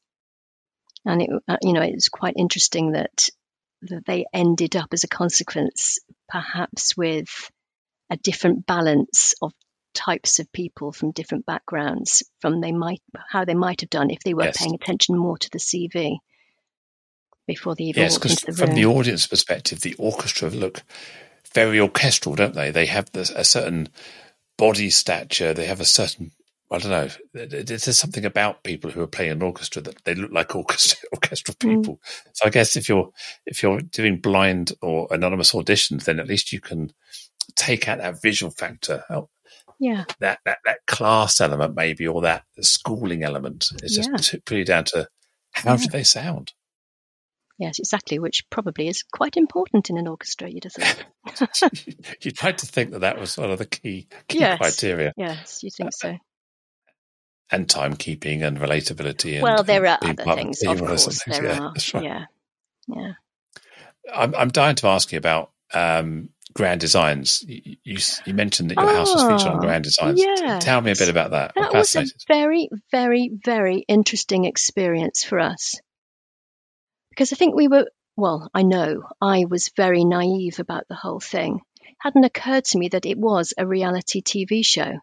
and 1.05 1.23
it, 1.23 1.31
uh, 1.49 1.57
you 1.63 1.73
know, 1.73 1.83
it's 1.83 2.09
quite 2.09 2.35
interesting 2.37 2.93
that 2.93 3.29
that 3.83 4.05
they 4.07 4.27
ended 4.35 4.77
up 4.77 4.93
as 4.93 5.05
a 5.05 5.09
consequence, 5.09 5.99
perhaps 6.29 6.97
with 6.97 7.51
a 8.11 8.17
different 8.17 8.67
balance 8.67 9.35
of 9.41 9.53
types 9.95 10.39
of 10.39 10.53
people 10.53 10.93
from 10.93 11.11
different 11.11 11.47
backgrounds 11.47 12.23
from 12.41 12.61
they 12.61 12.73
might 12.73 13.03
how 13.29 13.45
they 13.45 13.55
might 13.55 13.81
have 13.81 13.91
done 13.91 14.11
if 14.11 14.21
they 14.21 14.35
were 14.35 14.45
yes. 14.45 14.57
paying 14.57 14.75
attention 14.75 15.17
more 15.17 15.37
to 15.37 15.51
the 15.51 15.59
CV. 15.59 16.19
before 17.47 17.75
they 17.75 17.85
even 17.85 18.03
yes, 18.03 18.13
walked 18.13 18.31
into 18.31 18.47
the 18.47 18.53
from 18.53 18.67
room. 18.69 18.77
the 18.77 18.87
audience 18.87 19.27
perspective, 19.27 19.81
the 19.81 19.95
orchestra 19.95 20.49
look 20.51 20.83
very 21.53 21.81
orchestral, 21.81 22.37
don't 22.37 22.55
they? 22.55 22.71
They 22.71 22.87
have 22.87 23.11
this, 23.11 23.31
a 23.31 23.45
certain 23.45 23.89
body 24.57 24.91
stature. 24.91 25.53
They 25.53 25.67
have 25.67 25.81
a 25.81 25.85
certain 25.85 26.33
I 26.73 26.79
don't 26.79 26.91
know. 26.91 27.09
There's 27.35 27.99
something 27.99 28.25
about 28.25 28.63
people 28.63 28.91
who 28.93 29.01
are 29.01 29.07
playing 29.09 29.33
an 29.33 29.43
orchestra 29.43 29.83
that 29.83 30.05
they 30.05 30.15
look 30.15 30.31
like 30.31 30.55
orchestra, 30.55 31.09
orchestral 31.13 31.55
Mm. 31.57 31.77
people. 31.83 32.01
So 32.35 32.47
I 32.47 32.51
guess 32.51 32.77
if 32.77 32.89
you're 32.89 33.11
if 33.47 33.63
you're 33.63 33.81
doing 33.81 34.21
blind 34.21 34.73
or 34.81 35.09
anonymous 35.11 35.53
auditions, 35.53 36.05
then 36.05 36.21
at 36.21 36.29
least 36.29 36.53
you 36.53 36.61
can 36.61 36.93
take 37.57 37.89
out 37.89 37.99
that 37.99 38.23
visual 38.23 38.53
factor, 38.53 39.03
out 39.11 39.29
yeah, 39.81 40.05
that 40.21 40.39
that, 40.45 40.59
that 40.65 40.79
class 40.87 41.41
element 41.41 41.75
maybe, 41.75 42.07
or 42.07 42.21
that 42.23 42.45
schooling 42.61 43.25
element. 43.25 43.67
It's 43.83 43.97
Yeah. 43.99 44.17
just 44.17 44.45
purely 44.45 44.65
down 44.65 44.85
to 44.87 45.09
how 45.53 45.75
do 45.77 45.89
they 45.89 46.05
sound. 46.05 46.53
yes, 47.59 47.81
exactly. 47.81 48.19
Which 48.21 48.45
probably 48.51 48.87
is 48.87 49.03
quite 49.03 49.37
important 49.37 49.91
in 49.91 49.99
an 49.99 50.07
orchestra. 50.07 50.49
You'd 50.49 50.65
have 50.65 50.73
thought. 50.75 51.73
You'd 52.25 52.43
like 52.45 52.59
to 52.59 52.67
think 52.67 52.93
that 52.93 53.01
that 53.01 53.19
was 53.19 53.37
one 53.37 53.51
of 53.51 53.59
the 53.59 53.67
key 53.67 54.07
key 54.29 54.39
Yes. 54.39 54.59
criteria 54.59 55.13
yes, 55.17 55.63
you 55.65 55.71
think 55.71 55.93
so? 55.93 56.17
And 57.51 57.67
timekeeping 57.67 58.43
and 58.43 58.59
relatability. 58.59 59.35
And, 59.35 59.43
Well, 59.43 59.63
there 59.63 59.87
are 59.87 59.99
other 60.03 60.25
things, 60.35 60.63
of 60.63 60.79
course. 60.79 61.25
There 61.25 61.45
yeah, 61.45 61.61
are. 61.61 61.73
that's 61.73 61.95
right. 61.95 62.05
Yeah, 62.05 62.25
yeah. 62.89 63.13
I'm, 64.13 64.35
I'm 64.35 64.49
dying 64.49 64.77
to 64.77 64.89
ask 64.89 65.13
you 65.13 65.19
about 65.19 65.51
um, 65.75 66.31
Grand 66.55 66.81
Designs. 66.81 67.45
You, 67.47 67.77
you, 67.85 67.99
you 68.25 68.35
mentioned 68.35 68.71
that 68.71 68.79
your 68.79 68.93
house 68.93 69.15
was 69.15 69.23
featured 69.23 69.53
on 69.53 69.59
Oh, 69.59 69.61
Grand 69.61 69.85
Designs. 69.85 70.23
Tell 70.61 70.81
me 70.81 70.93
a 70.93 70.97
bit 70.97 71.09
about 71.09 71.31
that. 71.33 71.53
That 71.55 71.73
was 71.73 71.95
a 71.97 72.07
very, 72.29 72.69
very, 72.91 73.31
very 73.45 73.85
interesting 73.89 74.45
experience 74.45 75.25
for 75.25 75.39
us. 75.39 75.75
Because 77.11 77.33
I 77.33 77.37
think 77.37 77.55
we 77.55 77.69
were, 77.69 77.87
well, 78.17 78.49
I 78.55 78.63
know 78.63 79.03
I 79.21 79.45
was 79.49 79.71
very 79.77 80.05
naive 80.05 80.59
about 80.59 80.85
the 80.89 80.95
whole 80.95 81.21
thing. 81.21 81.61
It 81.83 81.97
hadn't 81.99 82.25
occurred 82.25 82.65
to 82.67 82.79
me 82.79 82.89
that 82.89 83.07
it 83.07 83.19
was 83.19 83.55
a 83.59 83.67
reality 83.67 84.23
TV 84.23 84.65
show 84.65 85.01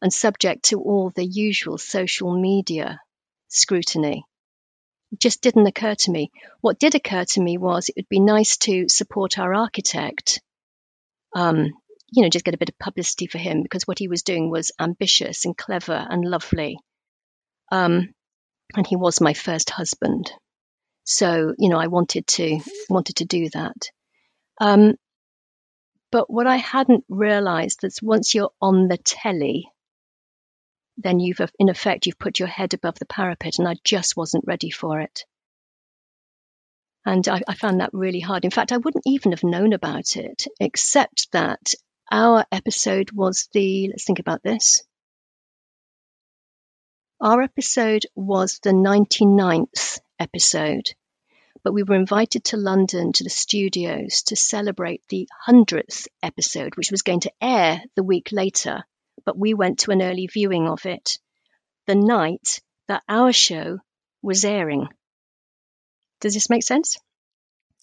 and 0.00 0.12
subject 0.12 0.64
to 0.66 0.80
all 0.80 1.10
the 1.10 1.24
usual 1.24 1.78
social 1.78 2.40
media 2.40 3.00
scrutiny. 3.48 4.24
It 5.12 5.20
just 5.20 5.40
didn't 5.40 5.66
occur 5.66 5.94
to 5.94 6.10
me. 6.10 6.30
What 6.60 6.78
did 6.78 6.94
occur 6.94 7.24
to 7.24 7.40
me 7.40 7.58
was 7.58 7.88
it 7.88 7.96
would 7.96 8.08
be 8.08 8.20
nice 8.20 8.58
to 8.58 8.88
support 8.88 9.38
our 9.38 9.54
architect 9.54 10.40
um, 11.34 11.72
you 12.10 12.22
know, 12.22 12.28
just 12.28 12.44
get 12.44 12.54
a 12.54 12.58
bit 12.58 12.70
of 12.70 12.78
publicity 12.78 13.26
for 13.26 13.38
him 13.38 13.62
because 13.62 13.86
what 13.86 13.98
he 13.98 14.08
was 14.08 14.22
doing 14.22 14.50
was 14.50 14.72
ambitious 14.78 15.44
and 15.44 15.56
clever 15.56 16.06
and 16.08 16.24
lovely. 16.24 16.78
Um, 17.70 18.14
and 18.74 18.86
he 18.86 18.96
was 18.96 19.20
my 19.20 19.34
first 19.34 19.70
husband, 19.70 20.30
so 21.04 21.54
you 21.58 21.68
know, 21.68 21.78
I 21.78 21.86
wanted 21.86 22.26
to 22.26 22.60
wanted 22.88 23.16
to 23.16 23.24
do 23.24 23.48
that. 23.50 23.90
Um, 24.60 24.94
but 26.10 26.30
what 26.30 26.46
I 26.46 26.56
hadn't 26.56 27.04
realised 27.08 27.84
is 27.84 28.02
once 28.02 28.34
you're 28.34 28.52
on 28.60 28.88
the 28.88 28.96
telly, 28.96 29.70
then 30.98 31.20
you've 31.20 31.40
uh, 31.40 31.46
in 31.58 31.68
effect 31.68 32.06
you've 32.06 32.18
put 32.18 32.38
your 32.38 32.48
head 32.48 32.74
above 32.74 32.98
the 32.98 33.06
parapet, 33.06 33.58
and 33.58 33.68
I 33.68 33.76
just 33.84 34.16
wasn't 34.16 34.44
ready 34.46 34.70
for 34.70 35.00
it. 35.00 35.24
And 37.06 37.26
I, 37.28 37.40
I 37.48 37.54
found 37.54 37.80
that 37.80 37.94
really 37.94 38.20
hard. 38.20 38.44
In 38.44 38.50
fact, 38.50 38.72
I 38.72 38.76
wouldn't 38.76 39.06
even 39.06 39.32
have 39.32 39.44
known 39.44 39.72
about 39.72 40.16
it, 40.16 40.44
except 40.60 41.30
that 41.32 41.72
our 42.10 42.44
episode 42.52 43.12
was 43.12 43.48
the, 43.52 43.88
let's 43.88 44.04
think 44.04 44.18
about 44.18 44.42
this. 44.42 44.82
Our 47.20 47.42
episode 47.42 48.04
was 48.14 48.58
the 48.62 48.70
99th 48.70 50.00
episode, 50.18 50.90
but 51.64 51.72
we 51.72 51.82
were 51.82 51.96
invited 51.96 52.44
to 52.44 52.56
London 52.56 53.12
to 53.12 53.24
the 53.24 53.30
studios 53.30 54.22
to 54.26 54.36
celebrate 54.36 55.02
the 55.08 55.28
100th 55.48 56.08
episode, 56.22 56.76
which 56.76 56.90
was 56.90 57.02
going 57.02 57.20
to 57.20 57.32
air 57.40 57.82
the 57.96 58.04
week 58.04 58.28
later, 58.32 58.84
but 59.24 59.38
we 59.38 59.54
went 59.54 59.80
to 59.80 59.90
an 59.90 60.02
early 60.02 60.26
viewing 60.26 60.68
of 60.68 60.86
it 60.86 61.18
the 61.86 61.94
night 61.94 62.60
that 62.86 63.02
our 63.08 63.32
show 63.32 63.78
was 64.22 64.44
airing. 64.44 64.88
Does 66.20 66.34
this 66.34 66.50
make 66.50 66.62
sense? 66.62 66.98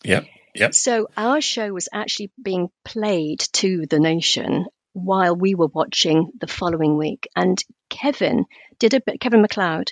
Yep. 0.04 0.26
Yep. 0.56 0.74
So 0.74 1.08
our 1.18 1.42
show 1.42 1.74
was 1.74 1.90
actually 1.92 2.32
being 2.42 2.70
played 2.84 3.40
to 3.54 3.86
the 3.90 4.00
nation 4.00 4.66
while 4.94 5.36
we 5.36 5.56
were 5.56 5.68
watching 5.68 6.32
the 6.40 6.48
following 6.48 6.98
week. 6.98 7.28
And 7.36 7.62
Kevin 7.90 8.46
did 8.80 8.94
a 8.94 9.02
bit, 9.02 9.20
Kevin 9.20 9.44
McCloud 9.44 9.90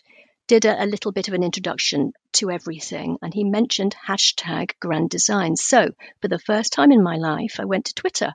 did 0.48 0.66
a, 0.66 0.84
a 0.84 0.86
little 0.86 1.12
bit 1.12 1.28
of 1.28 1.34
an 1.34 1.44
introduction 1.44 2.14
to 2.34 2.52
everything. 2.52 3.18
And 3.22 3.34
he 3.34 3.44
mentioned 3.44 3.96
hashtag 4.08 4.72
grand 4.80 5.10
design. 5.10 5.56
So 5.56 5.90
for 6.22 6.28
the 6.28 6.40
first 6.40 6.72
time 6.72 6.92
in 6.92 7.04
my 7.04 7.18
life, 7.18 7.60
I 7.60 7.66
went 7.66 7.86
to 7.86 7.94
Twitter 7.94 8.34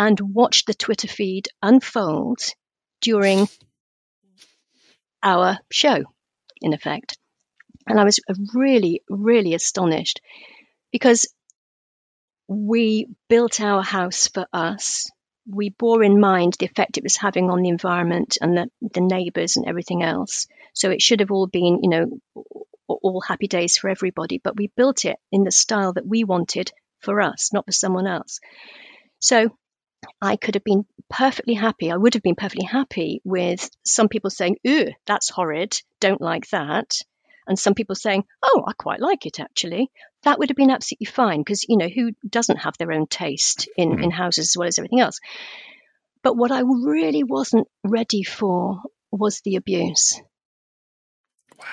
and 0.00 0.18
watched 0.18 0.66
the 0.66 0.72
Twitter 0.72 1.06
feed 1.06 1.48
unfold 1.60 2.40
during 3.02 3.46
our 5.22 5.58
show, 5.70 6.02
in 6.62 6.72
effect. 6.72 7.18
And 7.86 8.00
I 8.00 8.04
was 8.04 8.18
really, 8.54 9.02
really 9.10 9.52
astonished 9.52 10.22
because 10.90 11.28
we 12.48 13.08
built 13.28 13.60
our 13.60 13.82
house 13.82 14.26
for 14.28 14.46
us. 14.54 15.10
We 15.46 15.68
bore 15.68 16.02
in 16.02 16.18
mind 16.18 16.56
the 16.58 16.64
effect 16.64 16.96
it 16.96 17.04
was 17.04 17.18
having 17.18 17.50
on 17.50 17.60
the 17.60 17.68
environment 17.68 18.38
and 18.40 18.56
the, 18.56 18.70
the 18.80 19.02
neighbours 19.02 19.58
and 19.58 19.68
everything 19.68 20.02
else. 20.02 20.46
So 20.72 20.90
it 20.90 21.02
should 21.02 21.20
have 21.20 21.30
all 21.30 21.46
been, 21.46 21.80
you 21.82 21.90
know, 21.90 22.46
all 22.88 23.20
happy 23.20 23.48
days 23.48 23.76
for 23.76 23.90
everybody. 23.90 24.40
But 24.42 24.56
we 24.56 24.72
built 24.74 25.04
it 25.04 25.18
in 25.30 25.44
the 25.44 25.52
style 25.52 25.92
that 25.92 26.06
we 26.06 26.24
wanted 26.24 26.72
for 27.00 27.20
us, 27.20 27.52
not 27.52 27.66
for 27.66 27.72
someone 27.72 28.06
else. 28.06 28.40
So 29.18 29.50
I 30.20 30.36
could 30.36 30.54
have 30.54 30.64
been 30.64 30.86
perfectly 31.08 31.54
happy. 31.54 31.90
I 31.90 31.96
would 31.96 32.14
have 32.14 32.22
been 32.22 32.34
perfectly 32.36 32.66
happy 32.66 33.20
with 33.24 33.68
some 33.84 34.08
people 34.08 34.30
saying, 34.30 34.56
"Ooh, 34.66 34.88
that's 35.06 35.30
horrid. 35.30 35.80
Don't 36.00 36.20
like 36.20 36.48
that." 36.50 37.02
and 37.46 37.58
some 37.58 37.74
people 37.74 37.96
saying, 37.96 38.24
"Oh, 38.42 38.62
I 38.66 38.72
quite 38.74 39.00
like 39.00 39.26
it 39.26 39.40
actually." 39.40 39.90
That 40.22 40.38
would 40.38 40.50
have 40.50 40.56
been 40.56 40.70
absolutely 40.70 41.06
fine 41.06 41.40
because 41.40 41.64
you 41.68 41.76
know 41.78 41.88
who 41.88 42.12
doesn't 42.28 42.58
have 42.58 42.76
their 42.78 42.92
own 42.92 43.06
taste 43.06 43.68
in 43.76 43.90
Mhm. 43.96 44.04
in 44.04 44.10
houses 44.10 44.50
as 44.50 44.56
well 44.56 44.68
as 44.68 44.78
everything 44.78 45.00
else. 45.00 45.18
But 46.22 46.36
what 46.36 46.52
I 46.52 46.60
really 46.60 47.24
wasn't 47.24 47.66
ready 47.82 48.22
for 48.22 48.82
was 49.10 49.40
the 49.40 49.56
abuse. 49.56 50.20
Wow. 51.58 51.66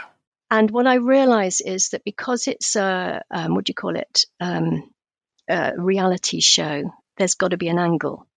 And 0.49 0.71
what 0.71 0.88
I 0.88 0.95
realize 0.95 1.59
is 1.61 1.89
that 1.89 2.03
because 2.05 2.47
it's 2.47 2.75
a 2.75 3.21
um, 3.30 3.53
what 3.55 3.65
do 3.65 3.71
you 3.71 3.75
call 3.75 3.95
it 3.97 4.25
um, 4.39 4.89
a 5.49 5.73
reality 5.78 6.39
show, 6.39 6.93
there's 7.18 7.36
got 7.36 7.49
to 7.49 7.57
be 7.57 7.68
an 7.68 7.80
angle. 7.80 8.28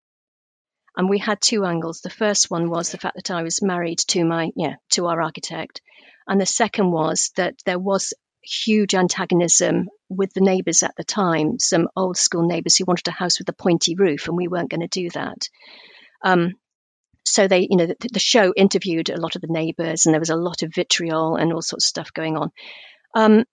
And 0.97 1.09
we 1.09 1.19
had 1.19 1.41
two 1.41 1.65
angles. 1.65 2.01
The 2.01 2.11
first 2.11 2.51
one 2.51 2.69
was 2.69 2.91
the 2.91 2.99
fact 2.99 3.17
that 3.17 3.31
I 3.31 3.43
was 3.43 3.63
married 3.63 4.01
to 4.09 4.25
my 4.25 4.51
yeah 4.57 4.75
to 4.91 5.07
our 5.07 5.23
architect, 5.23 5.81
and 6.27 6.41
the 6.41 6.47
second 6.47 6.91
was 6.91 7.31
that 7.37 7.55
there 7.65 7.79
was 7.79 8.13
huge 8.43 8.95
antagonism 8.95 9.89
with 10.09 10.33
the 10.33 10.41
neighbours 10.41 10.83
at 10.83 10.95
the 10.97 11.05
time. 11.05 11.59
Some 11.59 11.89
old 11.95 12.17
school 12.17 12.47
neighbours 12.47 12.77
who 12.77 12.85
wanted 12.87 13.09
a 13.09 13.13
house 13.13 13.39
with 13.39 13.49
a 13.49 13.55
pointy 13.55 13.95
roof, 13.95 14.27
and 14.27 14.37
we 14.37 14.49
weren't 14.49 14.71
going 14.71 14.81
to 14.81 14.89
do 14.89 15.11
that. 15.11 15.49
Um, 16.23 16.55
so 17.25 17.47
they, 17.47 17.67
you 17.71 17.77
know, 17.77 17.87
the, 17.87 17.97
the, 18.13 18.19
show 18.19 18.53
interviewed 18.57 19.11
a 19.11 19.21
lot 19.21 19.37
of 19.37 19.43
the 19.43 19.49
neighbours, 19.49 20.07
and 20.07 20.15
there 20.15 20.21
was 20.21 20.31
a 20.31 20.37
lot 20.37 20.63
of 20.63 20.75
vitriol 20.75 21.37
and 21.37 21.53
all 21.53 21.63
sorts 21.63 21.85
of 21.85 21.89
stuff 21.89 22.13
going 22.13 22.37
on. 22.37 22.51
Um, 23.15 23.45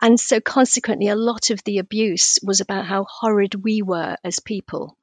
and 0.00 0.18
so, 0.18 0.40
consequently, 0.40 1.08
a 1.08 1.16
lot 1.16 1.50
of 1.50 1.62
the 1.64 1.78
abuse 1.78 2.38
was 2.42 2.60
about 2.60 2.86
how 2.86 3.04
horrid 3.04 3.54
we 3.56 3.82
were 3.82 4.16
as 4.22 4.38
people. 4.38 4.96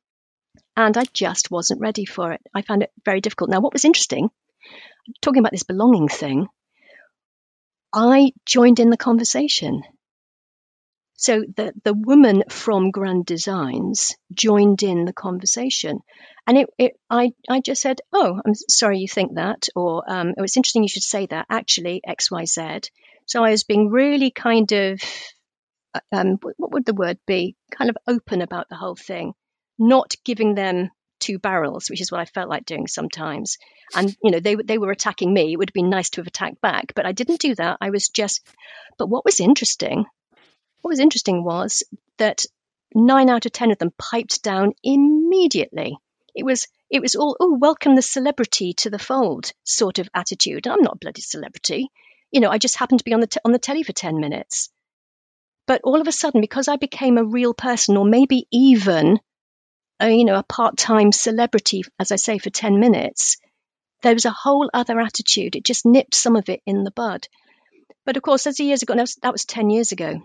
And 0.78 0.98
I 0.98 1.04
just 1.14 1.52
wasn't 1.52 1.82
ready 1.82 2.06
for 2.06 2.32
it. 2.32 2.42
I 2.54 2.62
found 2.62 2.84
it 2.84 2.92
very 3.04 3.22
difficult. 3.22 3.50
Now, 3.50 3.60
what 3.60 3.74
was 3.74 3.86
interesting, 3.86 4.30
talking 5.22 5.40
about 5.40 5.52
this 5.52 5.64
belonging 5.64 6.08
thing, 6.08 6.48
I 7.94 8.32
joined 8.46 8.80
in 8.80 8.90
the 8.90 8.98
conversation. 8.98 9.84
So 11.18 11.44
the, 11.56 11.74
the 11.84 11.94
woman 11.94 12.44
from 12.50 12.92
Grand 12.92 13.26
Designs 13.26 14.16
joined 14.34 14.84
in 14.84 15.06
the 15.06 15.14
conversation. 15.14 16.00
And 16.46 16.58
it, 16.58 16.70
it 16.78 17.00
I, 17.10 17.32
I 17.50 17.62
just 17.62 17.82
said, 17.82 18.02
Oh, 18.12 18.40
I'm 18.46 18.54
sorry 18.54 19.00
you 19.00 19.08
think 19.08 19.36
that. 19.36 19.70
Or, 19.76 20.04
um, 20.10 20.34
it's 20.38 20.58
interesting 20.58 20.84
you 20.84 20.90
should 20.90 21.04
say 21.04 21.26
that. 21.28 21.48
Actually, 21.50 22.02
XYZ. 22.08 22.90
So 23.26 23.44
I 23.44 23.52
was 23.52 23.64
being 23.64 23.90
really 23.90 24.32
kind 24.32 24.72
of, 24.72 25.02
um, 26.12 26.38
what 26.58 26.72
would 26.72 26.86
the 26.86 26.94
word 26.94 27.18
be? 27.26 27.56
Kind 27.72 27.90
of 27.90 27.98
open 28.08 28.42
about 28.42 28.70
the 28.70 28.76
whole 28.76 28.96
thing, 28.96 29.34
not 29.80 30.16
giving 30.24 30.56
them 30.56 30.92
two 31.20 31.40
barrels, 31.40 31.90
which 31.90 32.02
is 32.02 32.12
what 32.12 32.22
I 32.22 32.26
felt 32.26 32.50
like 32.50 32.66
doing 32.66 32.88
sometimes. 32.88 33.58
And 33.96 34.16
you 34.24 34.32
know, 34.32 34.40
they 34.40 34.56
they 34.56 34.78
were 34.78 34.92
attacking 34.92 35.34
me. 35.34 35.52
It 35.52 35.58
would 35.58 35.70
have 35.70 35.74
been 35.74 35.90
nice 35.90 36.10
to 36.12 36.22
have 36.22 36.28
attacked 36.28 36.62
back, 36.62 36.94
but 36.96 37.06
I 37.06 37.12
didn't 37.12 37.40
do 37.40 37.56
that. 37.56 37.78
I 37.82 37.90
was 37.90 38.10
just. 38.10 38.46
But 38.98 39.10
what 39.10 39.26
was 39.26 39.40
interesting, 39.40 40.06
what 40.82 40.90
was 40.90 41.00
interesting 41.00 41.44
was 41.44 41.84
that 42.18 42.46
nine 42.94 43.30
out 43.30 43.46
of 43.46 43.52
ten 43.52 43.72
of 43.72 43.78
them 43.78 43.94
piped 43.98 44.44
down 44.44 44.74
immediately. 44.84 45.98
It 46.36 46.46
was 46.46 46.68
it 46.90 47.02
was 47.02 47.16
all 47.16 47.38
oh 47.40 47.58
welcome 47.60 47.96
the 47.96 48.02
celebrity 48.02 48.74
to 48.74 48.90
the 48.90 49.00
fold 49.00 49.52
sort 49.64 50.00
of 50.00 50.10
attitude. 50.14 50.68
I'm 50.68 50.82
not 50.82 50.96
a 50.96 51.00
bloody 51.00 51.22
celebrity. 51.22 51.90
You 52.32 52.40
know, 52.42 52.50
I 52.50 52.58
just 52.58 52.78
happened 52.78 53.00
to 53.00 53.06
be 53.06 53.14
on 53.14 53.22
the, 53.22 53.28
t- 53.28 53.40
on 53.46 53.52
the 53.52 53.60
telly 53.60 53.84
for 53.84 53.94
10 53.94 54.20
minutes. 54.20 54.70
But 55.68 55.82
all 55.84 56.02
of 56.02 56.08
a 56.08 56.12
sudden, 56.12 56.42
because 56.42 56.68
I 56.68 56.76
became 56.76 57.18
a 57.18 57.24
real 57.24 57.54
person, 57.54 57.98
or 57.98 58.06
maybe 58.06 58.48
even, 58.52 59.20
a, 60.00 60.10
you 60.12 60.26
know, 60.26 60.36
a 60.36 60.44
part 60.44 60.78
time 60.78 61.12
celebrity, 61.12 61.84
as 62.00 62.12
I 62.12 62.18
say, 62.18 62.38
for 62.38 62.50
10 62.50 62.80
minutes, 62.80 63.38
there 64.04 64.14
was 64.14 64.26
a 64.26 64.32
whole 64.32 64.70
other 64.74 65.00
attitude. 65.00 65.56
It 65.56 65.66
just 65.66 65.86
nipped 65.86 66.14
some 66.14 66.36
of 66.36 66.50
it 66.50 66.62
in 66.66 66.84
the 66.84 66.92
bud. 66.92 67.28
But 68.06 68.18
of 68.18 68.24
course, 68.24 68.46
as 68.46 68.58
the 68.58 68.66
years 68.66 68.84
ago, 68.84 68.94
that 68.94 69.02
was, 69.02 69.16
that 69.24 69.32
was 69.32 69.46
10 69.46 69.72
years 69.72 69.92
ago. 69.92 70.22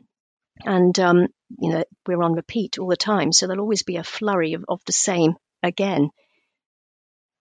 And, 0.64 0.98
um, 1.00 1.28
you 1.58 1.70
know, 1.70 1.84
we're 2.06 2.22
on 2.22 2.34
repeat 2.34 2.78
all 2.78 2.88
the 2.88 2.96
time. 2.96 3.32
So 3.32 3.46
there'll 3.46 3.62
always 3.62 3.82
be 3.82 3.96
a 3.96 4.04
flurry 4.04 4.52
of, 4.52 4.64
of 4.68 4.82
the 4.84 4.92
same 4.92 5.36
again. 5.62 6.10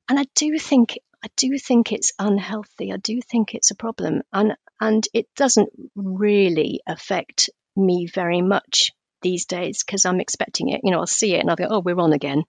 And 0.08 0.18
I 0.18 0.26
do 0.36 0.58
think 0.58 0.98
I 1.24 1.28
do 1.36 1.58
think 1.58 1.92
it's 1.92 2.14
unhealthy. 2.18 2.94
I 2.94 2.98
do 2.98 3.20
think 3.22 3.54
it's 3.54 3.72
a 3.72 3.76
problem, 3.76 4.22
and 4.32 4.56
and 4.80 5.06
it 5.14 5.28
doesn't 5.36 5.70
really 5.96 6.82
affect 6.88 7.50
me 7.76 8.08
very 8.08 8.42
much 8.42 8.92
these 9.22 9.46
days 9.46 9.84
because 9.84 10.06
I'm 10.06 10.22
expecting 10.22 10.70
it. 10.70 10.82
You 10.84 10.92
know, 10.92 11.00
I'll 11.00 11.08
see 11.08 11.36
it 11.36 11.40
and 11.40 11.50
I'll 11.50 11.58
go, 11.58 11.68
oh, 11.70 11.82
we're 11.82 12.00
on 12.00 12.14
again. 12.14 12.44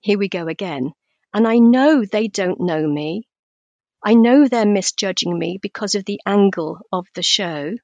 Here 0.00 0.18
we 0.18 0.28
go 0.28 0.48
again. 0.48 0.92
And 1.32 1.46
I 1.46 1.58
know 1.58 2.04
they 2.04 2.28
don't 2.28 2.60
know 2.60 2.86
me. 2.86 3.28
I 4.04 4.14
know 4.14 4.48
they're 4.48 4.66
misjudging 4.66 5.36
me 5.38 5.58
because 5.60 5.94
of 5.94 6.04
the 6.04 6.20
angle 6.26 6.78
of 6.92 7.06
the 7.14 7.22
show. 7.22 7.74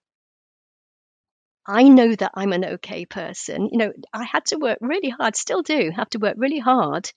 I 1.67 1.85
know 1.85 2.15
that 2.15 2.33
I'm 2.35 2.53
an 2.53 2.65
okay 2.65 3.07
person. 3.07 3.69
You 3.71 3.79
know, 3.79 3.93
I 4.13 4.25
had 4.25 4.47
to 4.47 4.57
work 4.57 4.79
really 4.81 5.11
hard, 5.11 5.37
still 5.37 5.63
do 5.63 5.93
have 5.95 6.11
to 6.11 6.19
work 6.19 6.35
really 6.37 6.59
hard 6.59 7.11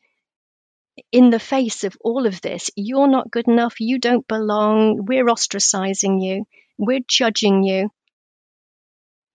in 1.12 1.30
the 1.30 1.40
face 1.40 1.84
of 1.84 1.98
all 2.02 2.26
of 2.26 2.42
this. 2.42 2.70
You're 2.76 3.08
not 3.08 3.32
good 3.32 3.48
enough. 3.48 3.80
You 3.80 4.00
don't 4.00 4.28
belong. 4.28 5.06
We're 5.06 5.26
ostracizing 5.26 6.24
you. 6.24 6.46
We're 6.78 7.02
judging 7.08 7.64
you. 7.64 7.90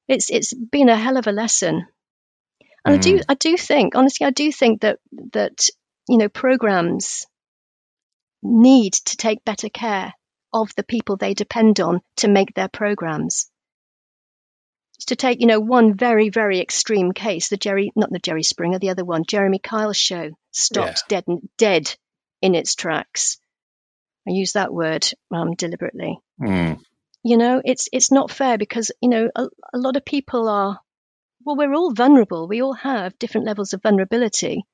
It's 0.08 0.30
it's 0.30 0.52
been 0.54 0.88
a 0.88 0.96
hell 0.96 1.16
of 1.16 1.26
a 1.26 1.32
lesson. 1.32 1.86
And 2.84 2.94
mm. 2.94 2.98
I 2.98 3.00
do 3.00 3.18
mm. 3.18 3.24
I 3.28 3.34
do 3.34 3.56
think 3.56 3.94
honestly 3.94 4.26
I 4.26 4.30
do 4.30 4.50
think 4.50 4.80
that 4.80 4.98
that 5.32 5.68
you 6.08 6.18
know 6.18 6.28
programs 6.28 7.26
need 8.42 8.94
to 8.94 9.16
take 9.16 9.44
better 9.44 9.68
care 9.68 10.14
of 10.52 10.74
the 10.76 10.82
people 10.82 11.16
they 11.16 11.34
depend 11.34 11.78
on 11.80 12.00
to 12.16 12.28
make 12.28 12.54
their 12.54 12.68
programs 12.68 13.50
to 15.07 15.16
take, 15.16 15.40
you 15.40 15.46
know, 15.46 15.61
one 15.61 15.94
very, 15.94 16.28
very 16.28 16.61
extreme 16.61 17.12
case, 17.12 17.48
the 17.48 17.57
Jerry, 17.57 17.92
not 17.96 18.11
the 18.11 18.18
Jerry 18.18 18.42
Springer, 18.42 18.78
the 18.78 18.90
other 18.90 19.05
one, 19.05 19.24
Jeremy 19.26 19.59
Kyle 19.59 19.92
show 19.92 20.30
stopped 20.51 21.05
yeah. 21.11 21.20
dead, 21.20 21.40
dead 21.59 21.96
in 22.42 22.55
its 22.55 22.74
tracks. 22.74 23.38
I 24.26 24.32
use 24.32 24.53
that 24.53 24.72
word 24.72 25.07
um, 25.30 25.55
deliberately. 25.55 26.18
Mm. 26.40 26.80
You 27.22 27.36
know, 27.36 27.61
it's 27.64 27.88
it's 27.92 28.11
not 28.11 28.30
fair 28.30 28.57
because 28.57 28.90
you 29.01 29.09
know 29.09 29.30
a, 29.34 29.48
a 29.74 29.78
lot 29.78 29.96
of 29.96 30.05
people 30.05 30.48
are. 30.48 30.78
Well, 31.44 31.57
we're 31.57 31.74
all 31.74 31.92
vulnerable. 31.92 32.48
We 32.48 32.62
all 32.62 32.74
have 32.74 33.18
different 33.18 33.46
levels 33.46 33.72
of 33.72 33.82
vulnerability, 33.82 34.64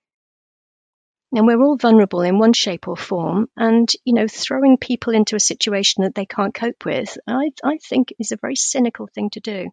and 1.33 1.47
we're 1.47 1.63
all 1.63 1.77
vulnerable 1.77 2.23
in 2.23 2.39
one 2.39 2.53
shape 2.53 2.89
or 2.89 2.97
form. 2.97 3.49
And 3.57 3.91
you 4.05 4.15
know, 4.15 4.27
throwing 4.29 4.77
people 4.79 5.13
into 5.13 5.37
a 5.37 5.41
situation 5.41 6.05
that 6.05 6.15
they 6.15 6.27
can't 6.27 6.55
cope 6.55 6.85
with, 6.85 7.17
I 7.27 7.51
I 7.65 7.79
think 7.79 8.13
is 8.19 8.33
a 8.33 8.37
very 8.37 8.57
cynical 8.57 9.09
thing 9.13 9.31
to 9.31 9.41
do. 9.41 9.71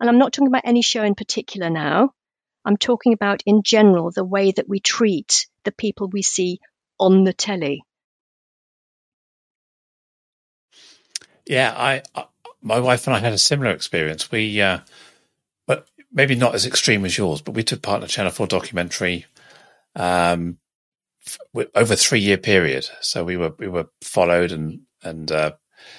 And 0.00 0.08
I'm 0.08 0.18
not 0.18 0.32
talking 0.32 0.48
about 0.48 0.62
any 0.64 0.82
show 0.82 1.02
in 1.02 1.14
particular 1.14 1.70
now. 1.70 2.12
I'm 2.64 2.76
talking 2.76 3.12
about 3.12 3.42
in 3.46 3.62
general 3.62 4.10
the 4.10 4.24
way 4.24 4.50
that 4.52 4.68
we 4.68 4.80
treat 4.80 5.46
the 5.64 5.72
people 5.72 6.08
we 6.08 6.22
see 6.22 6.60
on 6.98 7.24
the 7.24 7.32
telly. 7.32 7.82
Yeah, 11.46 11.72
I, 11.76 12.02
I 12.14 12.26
my 12.62 12.80
wife 12.80 13.06
and 13.06 13.14
I 13.14 13.20
had 13.20 13.32
a 13.32 13.38
similar 13.38 13.70
experience. 13.70 14.30
We, 14.30 14.60
uh, 14.60 14.80
but 15.66 15.86
maybe 16.12 16.34
not 16.34 16.54
as 16.54 16.66
extreme 16.66 17.04
as 17.04 17.16
yours, 17.16 17.40
but 17.40 17.54
we 17.54 17.62
took 17.62 17.80
part 17.80 18.00
in 18.00 18.04
a 18.04 18.08
Channel 18.08 18.32
Four 18.32 18.48
documentary 18.48 19.26
um, 19.94 20.58
f- 21.24 21.68
over 21.74 21.94
a 21.94 21.96
three 21.96 22.20
year 22.20 22.38
period. 22.38 22.88
So 23.00 23.24
we 23.24 23.36
were 23.36 23.54
we 23.58 23.68
were 23.68 23.88
followed 24.02 24.50
and 24.50 24.80
and 25.02 25.30
uh, 25.30 25.52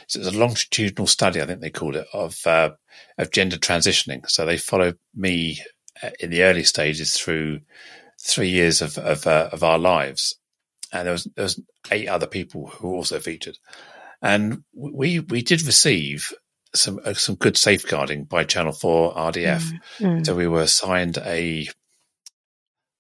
so 0.08 0.20
it 0.20 0.26
was 0.26 0.36
a 0.36 0.40
longitudinal 0.40 1.08
study, 1.08 1.42
I 1.42 1.46
think 1.46 1.62
they 1.62 1.70
called 1.70 1.96
it, 1.96 2.08
of 2.14 2.36
uh, 2.46 2.72
of 3.18 3.32
gender 3.32 3.58
transitioning. 3.58 4.30
So 4.30 4.46
they 4.46 4.58
followed 4.58 4.98
me 5.16 5.60
uh, 6.02 6.10
in 6.20 6.30
the 6.30 6.44
early 6.44 6.64
stages 6.64 7.18
through 7.18 7.62
three 8.22 8.50
years 8.50 8.82
of 8.82 8.98
of, 8.98 9.28
uh, 9.28 9.50
of 9.52 9.64
our 9.64 9.80
lives, 9.80 10.38
and 10.92 11.06
there 11.06 11.14
was 11.14 11.28
there 11.36 11.44
was 11.44 11.62
eight 11.92 12.08
other 12.08 12.28
people 12.28 12.68
who 12.68 12.94
also 12.94 13.20
featured, 13.20 13.58
and 14.22 14.64
we 14.74 15.20
we 15.20 15.42
did 15.42 15.62
receive 15.64 16.34
some 16.76 17.00
uh, 17.04 17.14
some 17.14 17.36
good 17.36 17.58
safeguarding 17.58 18.26
by 18.26 18.44
Channel 18.44 18.74
Four 18.74 19.14
RDF. 19.16 19.72
Mm, 20.00 20.20
mm. 20.20 20.26
So 20.26 20.36
we 20.36 20.48
were 20.48 20.62
assigned 20.62 21.18
a 21.20 21.68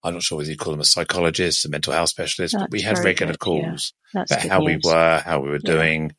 I'm 0.03 0.13
not 0.13 0.23
sure 0.23 0.37
whether 0.37 0.49
you 0.49 0.57
call 0.57 0.71
them 0.71 0.79
a 0.79 0.85
psychologist, 0.85 1.65
a 1.65 1.69
mental 1.69 1.93
health 1.93 2.09
specialist, 2.09 2.53
That's 2.53 2.63
but 2.63 2.71
we 2.71 2.81
had 2.81 2.99
regular 2.99 3.33
good, 3.33 3.39
calls 3.39 3.93
yeah. 4.13 4.23
about 4.29 4.47
how 4.47 4.59
news. 4.59 4.81
we 4.83 4.89
were, 4.89 5.21
how 5.23 5.39
we 5.41 5.49
were 5.49 5.59
yeah. 5.63 5.71
doing. 5.71 6.11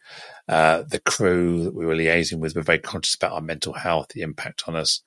Uh, 0.49 0.83
the 0.89 1.01
crew 1.01 1.65
that 1.65 1.75
we 1.75 1.85
were 1.85 1.95
liaising 1.95 2.39
with 2.39 2.57
were 2.57 2.63
very 2.63 2.79
conscious 2.79 3.15
about 3.15 3.33
our 3.33 3.41
mental 3.41 3.75
health, 3.75 4.09
the 4.09 4.23
impact 4.23 4.65
on 4.67 4.75
us. 4.75 5.03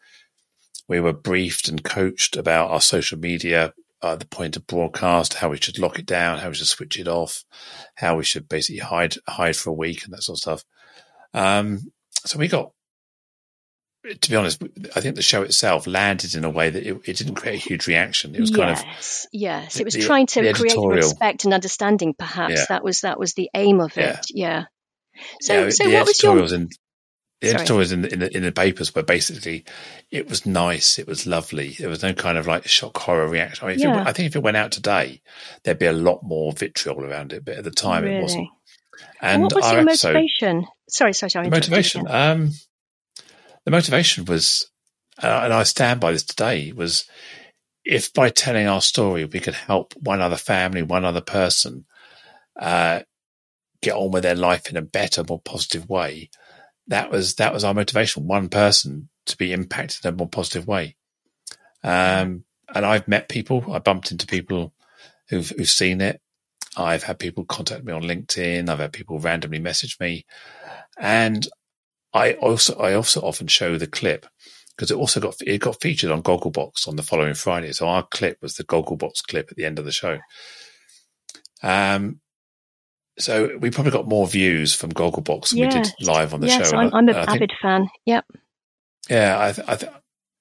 We 0.88 1.00
were 1.00 1.14
briefed 1.14 1.68
and 1.68 1.84
coached 1.84 2.36
about 2.38 2.70
our 2.70 2.82
social 2.82 3.18
media, 3.18 3.74
uh, 4.02 4.16
the 4.16 4.28
point 4.28 4.56
of 4.56 4.68
broadcast, 4.68 5.36
how 5.36 5.50
we 5.50 5.58
should 5.58 5.80
lock 5.80 6.00
it 6.00 6.06
down, 6.06 6.39
how 6.39 6.50
we 6.50 6.56
should 6.56 6.68
switch 6.68 7.00
it 7.00 7.08
off, 7.08 7.44
how 7.96 8.18
we 8.18 8.24
should 8.24 8.48
basically 8.48 8.80
hide 8.80 9.16
hide 9.28 9.56
for 9.56 9.70
a 9.70 9.74
week 9.74 10.04
and 10.04 10.14
that 10.14 10.24
sort 10.24 10.38
of 10.38 10.42
stuff. 10.42 10.66
Um, 11.34 11.92
so 12.26 12.38
we 12.38 12.48
got 12.48 12.72
to 14.04 14.30
be 14.30 14.36
honest, 14.36 14.62
I 14.96 15.02
think 15.02 15.16
the 15.16 15.22
show 15.22 15.44
itself 15.44 15.86
landed 15.86 16.34
in 16.34 16.44
a 16.44 16.50
way 16.50 16.72
that 16.72 16.84
it, 16.84 17.02
it 17.06 17.18
didn't 17.18 17.36
create 17.36 17.56
a 17.56 17.68
huge 17.70 17.88
reaction. 17.88 18.34
It 18.36 18.42
was 18.42 18.50
kind 18.50 18.72
of 18.72 18.84
yes, 19.32 19.80
it 19.80 19.86
was 19.86 19.94
the, 19.94 20.02
trying 20.02 20.26
to 20.28 20.54
create 20.54 20.78
respect 20.78 21.46
and 21.46 21.54
understanding. 21.54 22.16
Perhaps 22.18 22.54
yeah. 22.54 22.66
that 22.70 22.84
was 22.84 23.02
that 23.02 23.20
was 23.20 23.34
the 23.34 23.50
aim 23.54 23.80
of 23.80 23.98
it. 23.98 24.26
Yeah. 24.32 24.66
So, 25.41 25.66
yeah, 25.66 25.70
so 25.70 25.89
what 25.89 26.07
was 26.07 26.24
your 26.24 26.53
in, 26.53 26.70
the 27.41 27.47
Sorry. 27.47 27.55
editorials 27.55 27.91
in 27.91 28.01
the, 28.03 28.14
in 28.14 28.20
the, 28.20 28.38
in 28.38 28.43
the 28.43 28.51
papers 28.51 28.93
were 28.93 29.01
basically 29.01 29.66
it 30.12 30.30
was 30.30 30.45
nice, 30.45 30.99
it 30.99 31.07
was 31.07 31.26
lovely. 31.26 31.76
There 31.80 31.89
was 31.89 32.03
no 32.03 32.14
kind 32.14 32.38
of 32.38 32.45
like 32.45 32.68
shock 32.68 32.97
horror 32.97 33.28
reaction. 33.28 33.66
I, 33.68 33.72
mean, 33.72 33.80
yeah. 33.80 34.01
it, 34.01 34.07
I 34.07 34.14
think 34.14 34.28
if 34.28 34.36
it 34.36 34.43
went 34.43 34.57
out 34.57 34.72
today, 34.72 35.22
there'd 35.64 35.80
be 35.80 35.88
a 35.88 35.93
lot 35.93 36.22
more 36.22 36.53
vitriol 36.53 37.03
around 37.03 37.34
it, 37.34 37.43
but 37.43 37.57
at 37.57 37.64
the 37.64 37.72
time 37.72 38.03
really? 38.03 38.18
it 38.18 38.22
wasn't. 38.22 38.47
And, 39.22 39.34
and 39.34 39.43
what 39.43 39.55
was 39.55 39.72
your 39.72 39.82
episode, 39.82 40.14
motivation? 40.14 40.68
Sorry, 40.88 41.14
sorry, 41.14 41.32
sorry. 41.32 41.49
Motivation. 41.49 42.05
Um, 42.07 42.51
the 43.66 43.72
motivation 43.72 44.26
was, 44.26 44.70
uh, 45.22 45.41
and 45.43 45.53
I 45.53 45.64
stand 45.64 45.99
by 45.99 46.12
this 46.12 46.24
today, 46.24 46.72
was 46.72 47.05
if 47.84 48.14
by 48.14 48.30
telling 48.30 48.68
our 48.68 48.82
story 48.82 49.26
we 49.26 49.39
could 49.39 49.55
help 49.55 49.95
one 49.99 50.22
other 50.22 50.38
family, 50.38 50.84
one 50.84 51.05
other 51.05 51.22
person, 51.22 51.86
uh, 52.59 53.01
get 53.82 53.96
on 53.96 54.12
with 54.12 54.24
their 54.24 54.36
life 54.36 54.70
in 54.70 54.78
a 54.78 54.82
better, 54.82 55.24
more 55.28 55.42
positive 55.42 55.90
way. 55.90 56.30
That 56.88 57.12
was 57.12 57.36
that 57.36 57.54
was 57.54 57.64
our 57.64 57.74
motivation. 57.74 58.28
One 58.28 58.50
person 58.50 59.10
to 59.28 59.38
be 59.38 59.54
impacted 59.54 60.06
in 60.06 60.14
a 60.14 60.18
more 60.18 60.30
positive 60.30 60.68
way. 60.68 60.96
Um, 61.84 62.44
and 62.74 62.86
I've 62.86 63.08
met 63.08 63.30
people. 63.30 63.66
I 63.72 63.80
bumped 63.80 64.12
into 64.12 64.28
people 64.28 64.74
who've 65.30 65.50
who've 65.50 65.70
seen 65.70 66.02
it. 66.02 66.22
I've 66.78 67.04
had 67.04 67.20
people 67.20 67.44
contact 67.44 67.84
me 67.84 67.92
on 67.94 68.04
LinkedIn. 68.04 68.70
I've 68.70 68.80
had 68.80 68.94
people 68.94 69.20
randomly 69.20 69.60
message 69.60 69.98
me, 70.00 70.26
and 70.98 71.48
I 72.14 72.34
also 72.34 72.76
I 72.78 72.94
also 72.94 73.22
often 73.22 73.48
show 73.48 73.78
the 73.78 73.88
clip 73.88 74.26
because 74.76 74.92
it 74.92 74.98
also 74.98 75.20
got 75.20 75.36
it 75.42 75.60
got 75.60 75.82
featured 75.82 76.12
on 76.12 76.24
Gogglebox 76.24 76.88
on 76.88 76.96
the 76.96 77.04
following 77.04 77.34
Friday. 77.34 77.72
So 77.74 77.88
our 77.88 78.04
clip 78.04 78.38
was 78.42 78.56
the 78.56 78.64
Gogglebox 78.64 79.24
clip 79.28 79.52
at 79.52 79.58
the 79.58 79.66
end 79.66 79.80
of 79.80 79.86
the 79.86 79.92
show. 79.92 80.20
Um, 81.64 82.20
so 83.22 83.58
we 83.58 83.72
probably 83.72 83.92
got 83.92 84.08
more 84.08 84.28
views 84.28 84.74
from 84.74 84.92
Gogglebox 84.92 85.50
than 85.50 85.60
yes. 85.60 85.74
we 85.74 85.82
did 85.82 85.94
live 86.08 86.34
on 86.34 86.42
the 86.42 86.48
yes, 86.48 86.70
show. 86.70 86.78
I'm, 86.78 86.94
I'm 86.94 87.10
an 87.10 87.16
avid 87.16 87.52
fan. 87.62 87.88
Yep. 88.06 88.26
Yeah, 89.10 89.38
I, 89.40 89.52
th- 89.52 89.68
I, 89.68 89.76
th- 89.76 89.92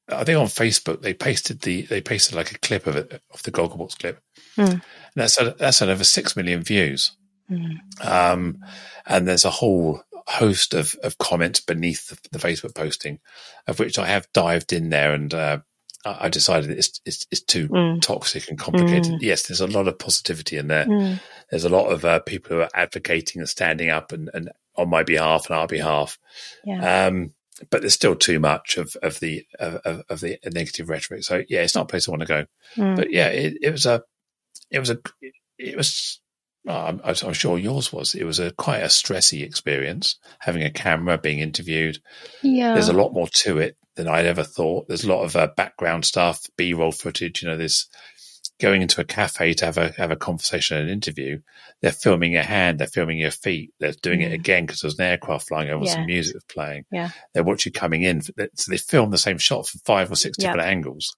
I, 0.08 0.24
think 0.24 0.38
on 0.38 0.46
Facebook 0.46 1.02
they 1.02 1.14
pasted 1.14 1.60
the 1.60 1.82
they 1.82 2.00
pasted 2.00 2.34
like 2.34 2.52
a 2.52 2.58
clip 2.58 2.86
of 2.86 2.96
it 2.96 3.22
of 3.32 3.42
the 3.42 3.50
Gogglebox 3.50 3.98
clip, 3.98 4.20
mm. 4.56 4.72
and 4.72 4.82
that's 5.14 5.38
had, 5.38 5.58
that's 5.58 5.78
had 5.78 5.88
over 5.88 6.04
six 6.04 6.36
million 6.36 6.62
views. 6.62 7.16
Mm. 7.50 7.78
Um, 8.04 8.58
and 9.06 9.26
there's 9.26 9.44
a 9.44 9.50
whole 9.50 10.02
host 10.26 10.74
of, 10.74 10.94
of 11.02 11.18
comments 11.18 11.60
beneath 11.60 12.08
the, 12.08 12.28
the, 12.30 12.38
Facebook 12.38 12.74
posting, 12.74 13.18
of 13.66 13.80
which 13.80 13.98
I 13.98 14.06
have 14.06 14.32
dived 14.32 14.72
in 14.72 14.90
there 14.90 15.12
and 15.12 15.32
uh, 15.34 15.58
I 16.04 16.28
decided 16.28 16.70
it's, 16.70 17.00
it's, 17.04 17.26
it's 17.30 17.42
too 17.42 17.68
mm. 17.68 18.00
toxic 18.00 18.48
and 18.48 18.58
complicated. 18.58 19.12
Mm. 19.12 19.18
Yes, 19.20 19.46
there's 19.46 19.60
a 19.60 19.66
lot 19.66 19.86
of 19.86 19.98
positivity 19.98 20.56
in 20.56 20.68
there. 20.68 20.86
Mm. 20.86 21.20
There's 21.50 21.64
a 21.64 21.70
lot 21.70 21.88
of 21.88 22.04
uh, 22.04 22.20
people 22.20 22.56
who 22.56 22.62
are 22.62 22.70
advocating 22.74 23.40
and 23.40 23.48
standing 23.48 23.90
up 23.90 24.12
and, 24.12 24.30
and 24.32 24.50
on 24.76 24.88
my 24.88 25.02
behalf 25.02 25.46
and 25.48 25.56
our 25.56 25.66
behalf. 25.66 26.18
Yeah. 26.64 27.06
Um, 27.06 27.34
but 27.68 27.82
there's 27.82 27.94
still 27.94 28.16
too 28.16 28.40
much 28.40 28.78
of, 28.78 28.96
of 29.02 29.20
the 29.20 29.44
of, 29.58 30.02
of, 30.08 30.20
the 30.20 30.38
negative 30.46 30.88
rhetoric. 30.88 31.24
So 31.24 31.42
yeah, 31.48 31.60
it's 31.60 31.74
not 31.74 31.82
a 31.82 31.88
place 31.88 32.08
I 32.08 32.12
want 32.12 32.22
to 32.22 32.26
go. 32.26 32.46
Mm. 32.76 32.96
But 32.96 33.12
yeah, 33.12 33.28
it, 33.28 33.58
it 33.60 33.70
was 33.70 33.84
a 33.84 34.02
it 34.70 34.78
was 34.78 34.88
a 34.88 34.98
it 35.58 35.76
was 35.76 36.20
I'm, 36.66 37.00
I'm, 37.04 37.32
sure 37.32 37.58
yours 37.58 37.92
was. 37.92 38.14
It 38.14 38.24
was 38.24 38.38
a 38.38 38.50
quite 38.52 38.82
a 38.82 38.86
stressy 38.86 39.42
experience 39.42 40.16
having 40.38 40.62
a 40.62 40.70
camera, 40.70 41.18
being 41.18 41.40
interviewed. 41.40 41.98
Yeah, 42.42 42.74
there's 42.74 42.88
a 42.88 42.94
lot 42.94 43.12
more 43.12 43.28
to 43.28 43.58
it 43.58 43.76
than 44.02 44.12
I'd 44.12 44.26
ever 44.26 44.42
thought. 44.42 44.88
There's 44.88 45.04
a 45.04 45.08
lot 45.08 45.24
of 45.24 45.36
uh, 45.36 45.48
background 45.56 46.04
stuff, 46.04 46.46
B-roll 46.56 46.92
footage. 46.92 47.42
You 47.42 47.48
know, 47.48 47.56
there's 47.56 47.88
going 48.60 48.82
into 48.82 49.00
a 49.00 49.04
cafe 49.04 49.54
to 49.54 49.64
have 49.64 49.78
a 49.78 49.92
have 49.96 50.10
a 50.10 50.16
conversation 50.16 50.76
and 50.76 50.88
an 50.88 50.92
interview. 50.92 51.40
They're 51.80 51.92
filming 51.92 52.32
your 52.32 52.42
hand, 52.42 52.78
they're 52.78 52.86
filming 52.86 53.18
your 53.18 53.30
feet, 53.30 53.72
they're 53.80 53.94
doing 54.02 54.20
it 54.20 54.32
again 54.32 54.66
because 54.66 54.80
there's 54.80 54.98
an 54.98 55.06
aircraft 55.06 55.48
flying 55.48 55.70
over, 55.70 55.84
yeah. 55.84 55.94
some 55.94 56.06
music 56.06 56.34
was 56.34 56.44
playing. 56.44 56.84
Yeah, 56.92 57.10
they 57.32 57.40
watch 57.40 57.64
you 57.66 57.72
coming 57.72 58.02
in. 58.02 58.20
So 58.22 58.32
they 58.68 58.76
film 58.76 59.10
the 59.10 59.18
same 59.18 59.38
shot 59.38 59.66
from 59.66 59.80
five 59.84 60.10
or 60.10 60.16
six 60.16 60.36
different 60.36 60.66
angles. 60.66 61.16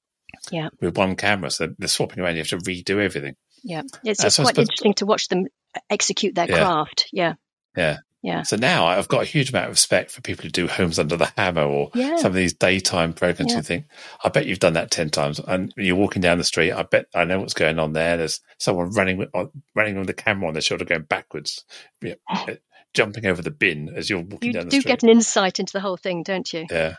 Yeah, 0.51 0.69
with 0.81 0.97
one 0.97 1.17
camera, 1.17 1.51
so 1.51 1.67
they're, 1.67 1.75
they're 1.79 1.89
swapping 1.89 2.21
around. 2.21 2.35
You 2.35 2.43
have 2.43 2.49
to 2.49 2.59
redo 2.59 3.03
everything. 3.03 3.35
Yeah, 3.65 3.83
it's, 4.05 4.25
it's 4.25 4.39
uh, 4.39 4.43
quite 4.43 4.59
interesting 4.59 4.95
to 4.95 5.07
watch 5.07 5.29
them 5.29 5.47
execute 5.91 6.35
their 6.35 6.49
yeah. 6.49 6.57
craft. 6.57 7.07
Yeah. 7.13 7.35
Yeah. 7.77 7.99
Yeah. 8.23 8.43
So 8.43 8.57
now 8.57 8.87
I've 8.87 9.09
got 9.09 9.23
a 9.23 9.27
huge 9.27 9.51
amount 9.51 9.67
of 9.67 9.73
respect 9.73 10.13
for 10.13 10.21
people 10.21 10.45
who 10.45 10.51
do 10.51 10.69
Homes 10.69 11.01
Under 11.01 11.17
the 11.17 11.33
Hammer 11.37 11.65
or 11.65 11.91
yeah. 11.95 12.17
some 12.17 12.31
of 12.31 12.37
these 12.37 12.55
daytime 12.55 13.13
programs. 13.13 13.51
Yeah. 13.51 13.57
You 13.59 13.63
think, 13.63 13.87
I 14.23 14.29
bet 14.29 14.47
you've 14.47 14.61
done 14.61 14.75
that 14.75 14.93
10 14.93 15.11
times. 15.11 15.41
And 15.41 15.75
you're 15.77 15.97
walking 15.97 16.23
down 16.23 16.39
the 16.39 16.45
street, 16.45 16.73
I 16.73 16.85
bet 16.85 17.07
I 17.15 17.25
know 17.25 17.41
what's 17.41 17.55
going 17.55 17.81
on 17.81 17.93
there. 17.93 18.17
There's 18.17 18.41
someone 18.59 18.91
running 18.91 19.19
with, 19.19 19.31
uh, 19.35 19.47
running 19.75 19.99
with 19.99 20.07
the 20.07 20.15
camera 20.15 20.47
on 20.47 20.55
their 20.55 20.63
shoulder 20.63 20.85
going 20.85 21.03
backwards, 21.03 21.65
uh, 22.05 22.47
jumping 22.95 23.27
over 23.27 23.43
the 23.43 23.51
bin 23.51 23.93
as 23.95 24.09
you're 24.09 24.21
walking 24.21 24.49
you 24.49 24.53
down 24.53 24.67
the 24.67 24.71
street. 24.71 24.79
You 24.79 24.83
do 24.83 24.89
get 24.89 25.03
an 25.03 25.09
insight 25.09 25.59
into 25.59 25.73
the 25.73 25.81
whole 25.81 25.97
thing, 25.97 26.23
don't 26.23 26.51
you? 26.53 26.67
Yeah. 26.71 26.95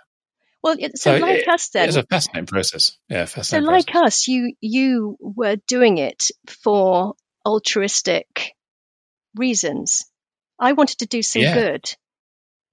Well, 0.61 0.77
so, 0.77 0.89
so 0.95 1.17
like 1.17 1.39
it, 1.39 1.47
us 1.47 1.69
then. 1.69 1.87
It's 1.89 1.97
a 1.97 2.03
fascinating 2.03 2.47
process. 2.47 2.97
Yeah, 3.09 3.25
fascinating. 3.25 3.65
So 3.65 3.71
like 3.71 3.87
process. 3.87 4.07
us, 4.07 4.27
you 4.29 4.53
you 4.61 5.17
were 5.19 5.57
doing 5.67 5.97
it 5.97 6.27
for 6.47 7.15
altruistic 7.45 8.55
reasons. 9.35 10.05
I 10.59 10.73
wanted 10.73 10.99
to 10.99 11.05
do 11.05 11.21
some 11.21 11.41
yeah. 11.41 11.53
good 11.53 11.95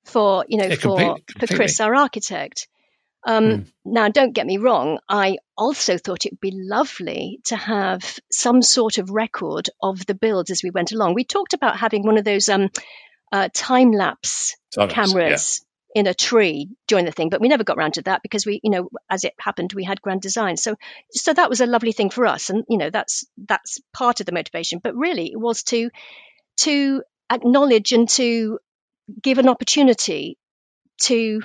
for 0.04 0.44
you 0.48 0.58
know 0.58 0.66
yeah, 0.66 0.74
for 0.76 0.96
completely, 0.96 1.46
for 1.46 1.54
Chris, 1.54 1.80
our 1.80 1.94
architect. 1.94 2.68
Um, 3.26 3.44
mm. 3.44 3.72
Now, 3.84 4.08
don't 4.08 4.32
get 4.32 4.46
me 4.46 4.56
wrong. 4.56 4.98
I 5.08 5.38
also 5.56 5.98
thought 5.98 6.24
it 6.24 6.32
would 6.32 6.40
be 6.40 6.54
lovely 6.54 7.40
to 7.44 7.56
have 7.56 8.18
some 8.30 8.62
sort 8.62 8.98
of 8.98 9.10
record 9.10 9.68
of 9.82 10.06
the 10.06 10.14
builds 10.14 10.50
as 10.50 10.62
we 10.62 10.70
went 10.70 10.92
along. 10.92 11.14
We 11.14 11.24
talked 11.24 11.52
about 11.52 11.76
having 11.76 12.04
one 12.04 12.16
of 12.16 12.24
those 12.24 12.48
um, 12.48 12.70
uh, 13.30 13.50
time 13.52 13.92
lapse 13.92 14.56
cameras 14.88 15.64
in 15.94 16.06
a 16.06 16.14
tree 16.14 16.70
during 16.86 17.04
the 17.04 17.12
thing, 17.12 17.28
but 17.28 17.40
we 17.40 17.48
never 17.48 17.64
got 17.64 17.76
around 17.76 17.94
to 17.94 18.02
that 18.02 18.22
because 18.22 18.46
we, 18.46 18.60
you 18.62 18.70
know, 18.70 18.88
as 19.10 19.24
it 19.24 19.34
happened, 19.38 19.72
we 19.72 19.84
had 19.84 20.00
grand 20.00 20.22
design. 20.22 20.56
So, 20.56 20.76
so 21.10 21.34
that 21.34 21.50
was 21.50 21.60
a 21.60 21.66
lovely 21.66 21.92
thing 21.92 22.10
for 22.10 22.26
us, 22.26 22.48
and 22.48 22.64
you 22.68 22.78
know, 22.78 22.90
that's 22.90 23.24
that's 23.48 23.80
part 23.92 24.20
of 24.20 24.26
the 24.26 24.32
motivation. 24.32 24.80
But 24.82 24.94
really, 24.94 25.30
it 25.32 25.38
was 25.38 25.62
to 25.64 25.90
to 26.58 27.02
acknowledge 27.30 27.92
and 27.92 28.08
to 28.10 28.58
give 29.22 29.38
an 29.38 29.48
opportunity 29.48 30.38
to 31.02 31.40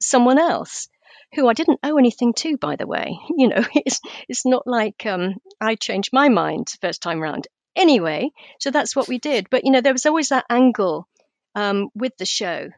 someone 0.00 0.38
else 0.38 0.88
who 1.34 1.48
I 1.48 1.52
didn't 1.52 1.80
owe 1.82 1.98
anything 1.98 2.32
to, 2.34 2.56
by 2.56 2.76
the 2.76 2.86
way. 2.86 3.18
You 3.36 3.48
know, 3.48 3.64
it's 3.74 4.00
it's 4.28 4.46
not 4.46 4.66
like 4.66 5.04
um, 5.06 5.34
I 5.60 5.74
changed 5.74 6.10
my 6.12 6.28
mind 6.28 6.68
first 6.80 7.02
time 7.02 7.20
round. 7.20 7.48
Anyway, 7.76 8.30
so 8.60 8.70
that's 8.70 8.94
what 8.94 9.08
we 9.08 9.18
did. 9.18 9.48
But 9.50 9.64
you 9.64 9.72
know, 9.72 9.80
there 9.80 9.92
was 9.92 10.06
always 10.06 10.28
that 10.28 10.46
angle 10.48 11.08
um, 11.54 11.88
with 11.94 12.16
the 12.18 12.26
show 12.26 12.70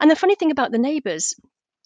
and 0.00 0.10
the 0.10 0.16
funny 0.16 0.34
thing 0.34 0.50
about 0.50 0.72
the 0.72 0.78
neighbours, 0.78 1.34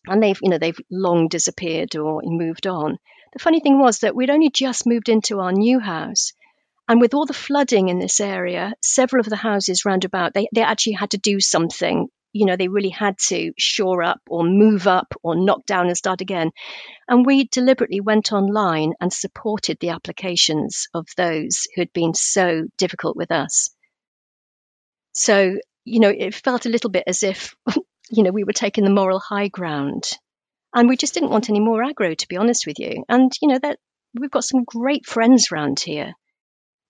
and 0.07 0.23
they've 0.23 0.39
you 0.43 0.51
know 0.51 0.59
they've 0.59 0.81
long 0.91 1.29
disappeared 1.29 1.97
or 1.97 2.23
moved 2.25 2.67
on. 2.67 2.99
The 3.33 3.39
funny 3.39 3.61
thing 3.61 3.79
was 3.79 4.01
that 4.01 4.17
we'd 4.17 4.31
only 4.31 4.51
just 4.51 4.87
moved 4.87 5.09
into 5.09 5.41
our 5.41 5.53
new 5.53 5.79
house, 5.79 6.33
and 6.91 7.01
with 7.01 7.15
all 7.15 7.25
the 7.25 7.33
flooding 7.33 7.89
in 7.89 8.01
this 8.01 8.19
area, 8.19 8.75
several 8.83 9.21
of 9.21 9.29
the 9.29 9.37
houses 9.37 9.85
round 9.85 10.05
about 10.05 10.35
they 10.35 10.49
they 10.53 10.63
actually 10.63 10.95
had 10.95 11.11
to 11.11 11.19
do 11.19 11.39
something. 11.39 12.09
You 12.33 12.47
know, 12.47 12.57
they 12.57 12.67
really 12.67 12.89
had 12.91 13.17
to 13.29 13.53
shore 13.57 14.03
up 14.03 14.21
or 14.29 14.43
move 14.43 14.89
up 14.89 15.15
or 15.23 15.37
knock 15.37 15.67
down 15.67 15.87
and 15.87 15.97
start 15.97 16.21
again. 16.21 16.51
And 17.07 17.25
we 17.25 17.45
deliberately 17.45 18.01
went 18.01 18.33
online 18.33 18.95
and 19.01 19.13
supported 19.13 19.79
the 19.79 19.91
applications 19.91 20.89
of 20.93 21.07
those 21.17 21.69
who 21.75 21.83
had 21.83 21.93
been 21.93 22.13
so 22.15 22.65
difficult 22.77 23.17
with 23.17 23.31
us. 23.31 23.71
So, 25.13 25.59
you 25.85 26.01
know, 26.01 26.13
it 26.17 26.35
felt 26.35 26.67
a 26.67 26.71
little 26.71 26.91
bit 26.91 27.05
as 27.07 27.23
if 27.23 27.55
you 28.11 28.25
know, 28.25 28.33
we 28.33 28.43
were 28.43 28.53
taking 28.53 28.83
the 28.83 28.91
moral 28.91 29.21
high 29.21 29.47
ground. 29.47 30.11
And 30.75 30.89
we 30.89 30.97
just 30.97 31.15
didn't 31.15 31.31
want 31.31 31.51
any 31.51 31.61
more 31.61 31.85
aggro, 31.85 32.17
to 32.17 32.29
be 32.29 32.37
honest 32.37 32.67
with 32.67 32.81
you. 32.81 33.05
And, 33.09 33.33
you 33.41 33.49
know, 33.49 33.59
that 33.61 33.79
we've 34.19 34.31
got 34.31 34.45
some 34.45 34.65
great 34.65 35.07
friends 35.07 35.51
around 35.53 35.81
here, 35.81 36.15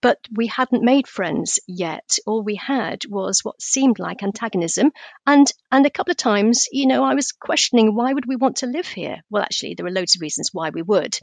but 0.01 0.19
we 0.35 0.47
hadn't 0.47 0.85
made 0.85 1.07
friends 1.07 1.59
yet. 1.67 2.19
All 2.27 2.43
we 2.43 2.57
had 2.57 3.05
was 3.09 3.45
what 3.45 3.61
seemed 3.61 3.99
like 3.99 4.23
antagonism. 4.23 4.93
And, 5.27 5.51
and 5.71 5.85
a 5.85 5.91
couple 5.91 6.13
of 6.13 6.17
times, 6.17 6.67
you 6.73 6.87
know, 6.87 7.05
I 7.05 7.15
was 7.15 7.33
questioning 7.33 7.95
why 7.95 8.13
would 8.13 8.27
we 8.27 8.37
want 8.37 8.57
to 8.59 8.67
live 8.67 8.87
here? 8.87 9.19
Well, 9.31 9.43
actually, 9.43 9.75
there 9.75 9.85
were 9.85 9.91
loads 9.91 10.17
of 10.17 10.23
reasons 10.23 10.51
why 10.53 10.71
we 10.71 10.83
would. 10.83 11.19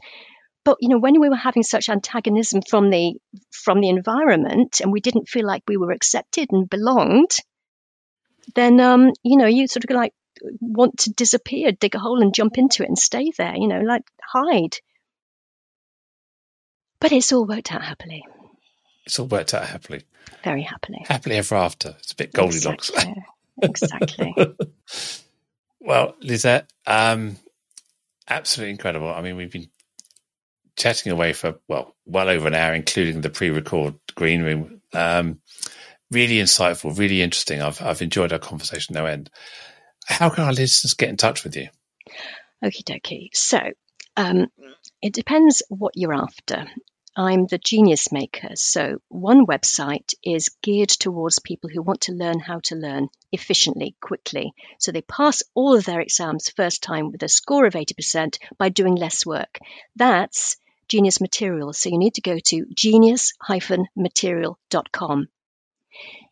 But, 0.64 0.78
you 0.80 0.88
know, 0.88 0.98
when 0.98 1.20
we 1.20 1.28
were 1.28 1.36
having 1.36 1.62
such 1.62 1.88
antagonism 1.88 2.60
from 2.68 2.90
the, 2.90 3.14
from 3.50 3.80
the 3.80 3.88
environment 3.88 4.80
and 4.80 4.92
we 4.92 5.00
didn't 5.00 5.28
feel 5.28 5.46
like 5.46 5.62
we 5.66 5.76
were 5.76 5.92
accepted 5.92 6.48
and 6.52 6.68
belonged, 6.68 7.30
then 8.54 8.80
um, 8.80 9.12
you 9.22 9.36
know 9.36 9.46
you 9.46 9.66
sort 9.66 9.84
of 9.84 9.90
like 9.90 10.12
want 10.60 10.98
to 11.00 11.10
disappear, 11.10 11.72
dig 11.72 11.94
a 11.94 11.98
hole 11.98 12.22
and 12.22 12.34
jump 12.34 12.58
into 12.58 12.82
it 12.82 12.88
and 12.88 12.98
stay 12.98 13.32
there, 13.36 13.56
you 13.56 13.68
know, 13.68 13.80
like 13.80 14.02
hide. 14.22 14.76
But 17.00 17.12
it's 17.12 17.32
all 17.32 17.46
worked 17.46 17.72
out 17.72 17.82
happily. 17.82 18.24
It's 19.08 19.18
all 19.18 19.26
worked 19.26 19.54
out 19.54 19.64
happily. 19.64 20.02
Very 20.44 20.60
happily. 20.60 21.02
Happily 21.08 21.36
ever 21.36 21.54
after. 21.54 21.96
It's 21.98 22.12
a 22.12 22.16
bit 22.16 22.30
Goldilocks. 22.34 22.90
Exactly. 22.90 23.24
exactly. 23.62 24.34
well, 25.80 26.14
Lysette, 26.22 26.66
um, 26.86 27.38
absolutely 28.28 28.72
incredible. 28.72 29.08
I 29.08 29.22
mean, 29.22 29.36
we've 29.36 29.50
been 29.50 29.70
chatting 30.76 31.10
away 31.10 31.32
for 31.32 31.58
well, 31.68 31.96
well 32.04 32.28
over 32.28 32.46
an 32.48 32.54
hour, 32.54 32.74
including 32.74 33.22
the 33.22 33.30
pre-record 33.30 33.94
green 34.14 34.42
room. 34.42 34.82
Um, 34.92 35.40
really 36.10 36.36
insightful, 36.36 36.96
really 36.98 37.22
interesting. 37.22 37.62
I've 37.62 37.80
I've 37.80 38.02
enjoyed 38.02 38.34
our 38.34 38.38
conversation 38.38 38.94
no 38.94 39.06
end. 39.06 39.30
How 40.04 40.28
can 40.28 40.44
our 40.44 40.52
listeners 40.52 40.92
get 40.92 41.08
in 41.08 41.16
touch 41.16 41.44
with 41.44 41.56
you? 41.56 41.68
Okie 42.62 42.84
dokie. 42.84 43.30
So 43.32 43.58
um, 44.18 44.48
it 45.00 45.14
depends 45.14 45.62
what 45.70 45.92
you're 45.96 46.12
after. 46.12 46.66
I'm 47.18 47.46
the 47.46 47.58
genius 47.58 48.12
maker. 48.12 48.54
So 48.54 49.00
one 49.08 49.44
website 49.44 50.14
is 50.22 50.50
geared 50.62 50.90
towards 50.90 51.40
people 51.40 51.68
who 51.68 51.82
want 51.82 52.02
to 52.02 52.12
learn 52.12 52.38
how 52.38 52.60
to 52.60 52.76
learn 52.76 53.08
efficiently, 53.32 53.96
quickly. 54.00 54.52
So 54.78 54.92
they 54.92 55.02
pass 55.02 55.42
all 55.52 55.74
of 55.74 55.84
their 55.84 55.98
exams 55.98 56.50
first 56.50 56.80
time 56.80 57.10
with 57.10 57.24
a 57.24 57.28
score 57.28 57.66
of 57.66 57.74
80% 57.74 58.38
by 58.56 58.68
doing 58.68 58.94
less 58.94 59.26
work. 59.26 59.58
That's 59.96 60.58
Genius 60.86 61.20
Material. 61.20 61.72
So 61.72 61.88
you 61.88 61.98
need 61.98 62.14
to 62.14 62.20
go 62.20 62.38
to 62.38 62.66
genius-material.com. 62.72 65.28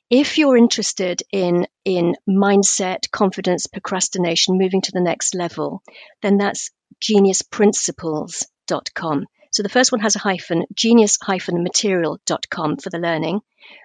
If 0.09 0.39
you're 0.39 0.57
interested 0.57 1.20
in, 1.32 1.66
in 1.84 2.14
mindset, 2.28 3.11
confidence, 3.11 3.66
procrastination, 3.66 4.57
moving 4.57 4.82
to 4.82 4.93
the 4.93 5.01
next 5.01 5.34
level, 5.34 5.82
then 6.22 6.39
that's 6.39 6.70
geniusprinciples.com. 7.03 9.26
So 9.57 9.62
the 9.62 9.70
first 9.70 9.90
one 9.90 10.02
has 10.02 10.16
a 10.16 10.18
hyphen, 10.18 10.66
genius-material.com 10.74 12.76
for 12.76 12.90
the 12.90 12.98
learning. 12.98 13.40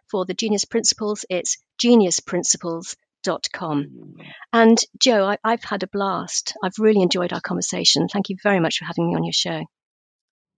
For 0.10 0.26
the 0.26 0.34
genius 0.34 0.66
principles, 0.66 1.24
it's 1.30 1.60
geniusprinciples.com. 1.82 4.16
And 4.52 4.78
Joe, 5.00 5.26
I, 5.26 5.38
have 5.50 5.64
had 5.64 5.84
a 5.84 5.88
blast. 5.88 6.58
I've 6.62 6.78
really 6.78 7.02
enjoyed 7.02 7.32
our 7.32 7.40
conversation. 7.40 8.10
Thank 8.10 8.28
you 8.28 8.36
very 8.44 8.60
much 8.60 8.80
for 8.80 8.86
having 8.86 9.08
me 9.08 9.16
on 9.16 9.24
your 9.24 9.32
show. 9.32 9.64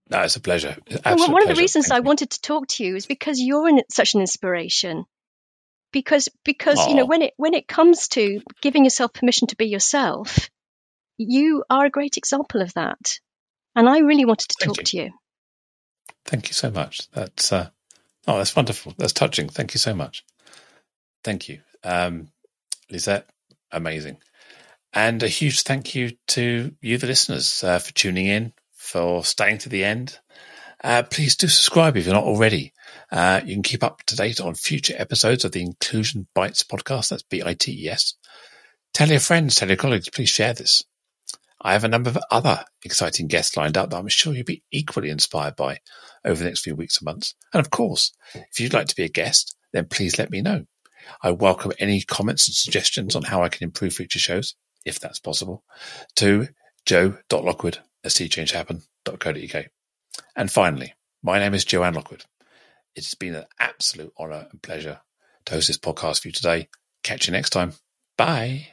No, 0.09 0.21
it's 0.21 0.35
a 0.35 0.41
pleasure. 0.41 0.75
Well, 0.89 0.99
one 1.03 1.29
pleasure. 1.29 1.43
of 1.43 1.49
the 1.57 1.61
reasons 1.61 1.89
Thank 1.89 1.93
I 1.93 1.97
you. 1.97 2.03
wanted 2.05 2.31
to 2.31 2.41
talk 2.41 2.65
to 2.69 2.83
you 2.83 2.95
is 2.95 3.05
because 3.05 3.39
you're 3.39 3.69
in, 3.69 3.83
such 3.91 4.15
an 4.15 4.21
inspiration 4.21 5.05
because 5.91 6.27
because 6.43 6.79
Aww. 6.79 6.89
you 6.89 6.95
know 6.95 7.05
when 7.05 7.21
it 7.21 7.35
when 7.37 7.53
it 7.53 7.67
comes 7.67 8.07
to 8.07 8.41
giving 8.61 8.83
yourself 8.83 9.13
permission 9.13 9.47
to 9.49 9.55
be 9.55 9.67
yourself 9.67 10.49
you 11.17 11.63
are 11.69 11.85
a 11.85 11.91
great 11.91 12.17
example 12.17 12.63
of 12.63 12.73
that 12.73 13.19
and 13.75 13.89
i 13.89 13.99
really 13.99 14.25
wanted 14.25 14.49
to 14.49 14.55
Thank 14.59 14.75
talk 14.75 14.77
you. 14.79 14.83
to 14.83 14.97
you. 14.97 15.11
Thank 16.25 16.47
you 16.47 16.53
so 16.53 16.71
much. 16.71 17.09
That's 17.11 17.51
uh 17.51 17.69
oh 18.27 18.37
that's 18.37 18.55
wonderful. 18.55 18.93
That's 18.97 19.13
touching. 19.13 19.49
Thank 19.49 19.73
you 19.73 19.79
so 19.79 19.93
much. 19.93 20.23
Thank 21.23 21.49
you. 21.49 21.59
Um 21.83 22.29
Lysette 22.91 23.25
amazing. 23.71 24.17
And 24.93 25.23
a 25.23 25.27
huge 25.27 25.63
thank 25.63 25.95
you 25.95 26.11
to 26.27 26.75
you 26.81 26.97
the 26.97 27.07
listeners 27.07 27.63
uh, 27.63 27.79
for 27.79 27.91
tuning 27.93 28.27
in 28.27 28.53
for 28.73 29.25
staying 29.25 29.57
to 29.59 29.69
the 29.69 29.83
end. 29.83 30.19
Uh, 30.83 31.01
please 31.03 31.35
do 31.35 31.47
subscribe 31.47 31.97
if 31.97 32.05
you're 32.05 32.13
not 32.13 32.25
already. 32.25 32.73
Uh, 33.11 33.41
you 33.43 33.55
can 33.55 33.63
keep 33.63 33.83
up 33.83 34.03
to 34.03 34.15
date 34.15 34.39
on 34.39 34.53
future 34.53 34.93
episodes 34.97 35.45
of 35.45 35.51
the 35.51 35.61
Inclusion 35.61 36.27
Bites 36.35 36.63
podcast. 36.63 37.09
That's 37.09 37.23
B 37.23 37.41
I 37.43 37.53
T 37.53 37.85
E 37.85 37.89
S. 37.89 38.15
Tell 38.93 39.09
your 39.09 39.19
friends, 39.19 39.55
tell 39.55 39.69
your 39.69 39.77
colleagues, 39.77 40.09
please 40.09 40.29
share 40.29 40.53
this. 40.53 40.83
I 41.63 41.73
have 41.73 41.85
a 41.85 41.89
number 41.89 42.09
of 42.09 42.17
other 42.29 42.63
exciting 42.83 43.27
guests 43.27 43.55
lined 43.55 43.77
up 43.77 43.89
that 43.89 43.97
I'm 43.97 44.07
sure 44.09 44.33
you'll 44.33 44.43
be 44.43 44.63
equally 44.71 45.09
inspired 45.09 45.55
by 45.55 45.79
over 46.25 46.37
the 46.37 46.49
next 46.49 46.61
few 46.61 46.75
weeks 46.75 46.97
and 46.97 47.05
months. 47.05 47.35
And 47.53 47.61
of 47.61 47.71
course, 47.71 48.11
if 48.35 48.59
you'd 48.59 48.73
like 48.73 48.87
to 48.87 48.95
be 48.95 49.03
a 49.03 49.09
guest, 49.09 49.55
then 49.71 49.87
please 49.87 50.19
let 50.19 50.29
me 50.29 50.41
know. 50.41 50.65
I 51.21 51.31
welcome 51.31 51.71
any 51.79 52.01
comments 52.01 52.47
and 52.47 52.55
suggestions 52.55 53.15
on 53.15 53.23
how 53.23 53.43
I 53.43 53.49
can 53.49 53.63
improve 53.63 53.93
future 53.93 54.19
shows, 54.19 54.55
if 54.85 54.99
that's 54.99 55.19
possible, 55.19 55.63
to 56.17 56.49
joe.lockwood 56.85 57.79
at 58.03 58.11
seechangehappen.co.uk. 58.11 59.65
And 60.35 60.51
finally, 60.51 60.93
my 61.21 61.39
name 61.39 61.53
is 61.53 61.65
Joanne 61.65 61.93
Lockwood. 61.93 62.25
It's 62.95 63.15
been 63.15 63.35
an 63.35 63.45
absolute 63.59 64.13
honour 64.19 64.47
and 64.51 64.61
pleasure 64.61 64.99
to 65.45 65.53
host 65.53 65.67
this 65.67 65.77
podcast 65.77 66.21
for 66.21 66.27
you 66.27 66.33
today. 66.33 66.69
Catch 67.03 67.27
you 67.27 67.31
next 67.31 67.51
time. 67.51 67.73
Bye. 68.17 68.72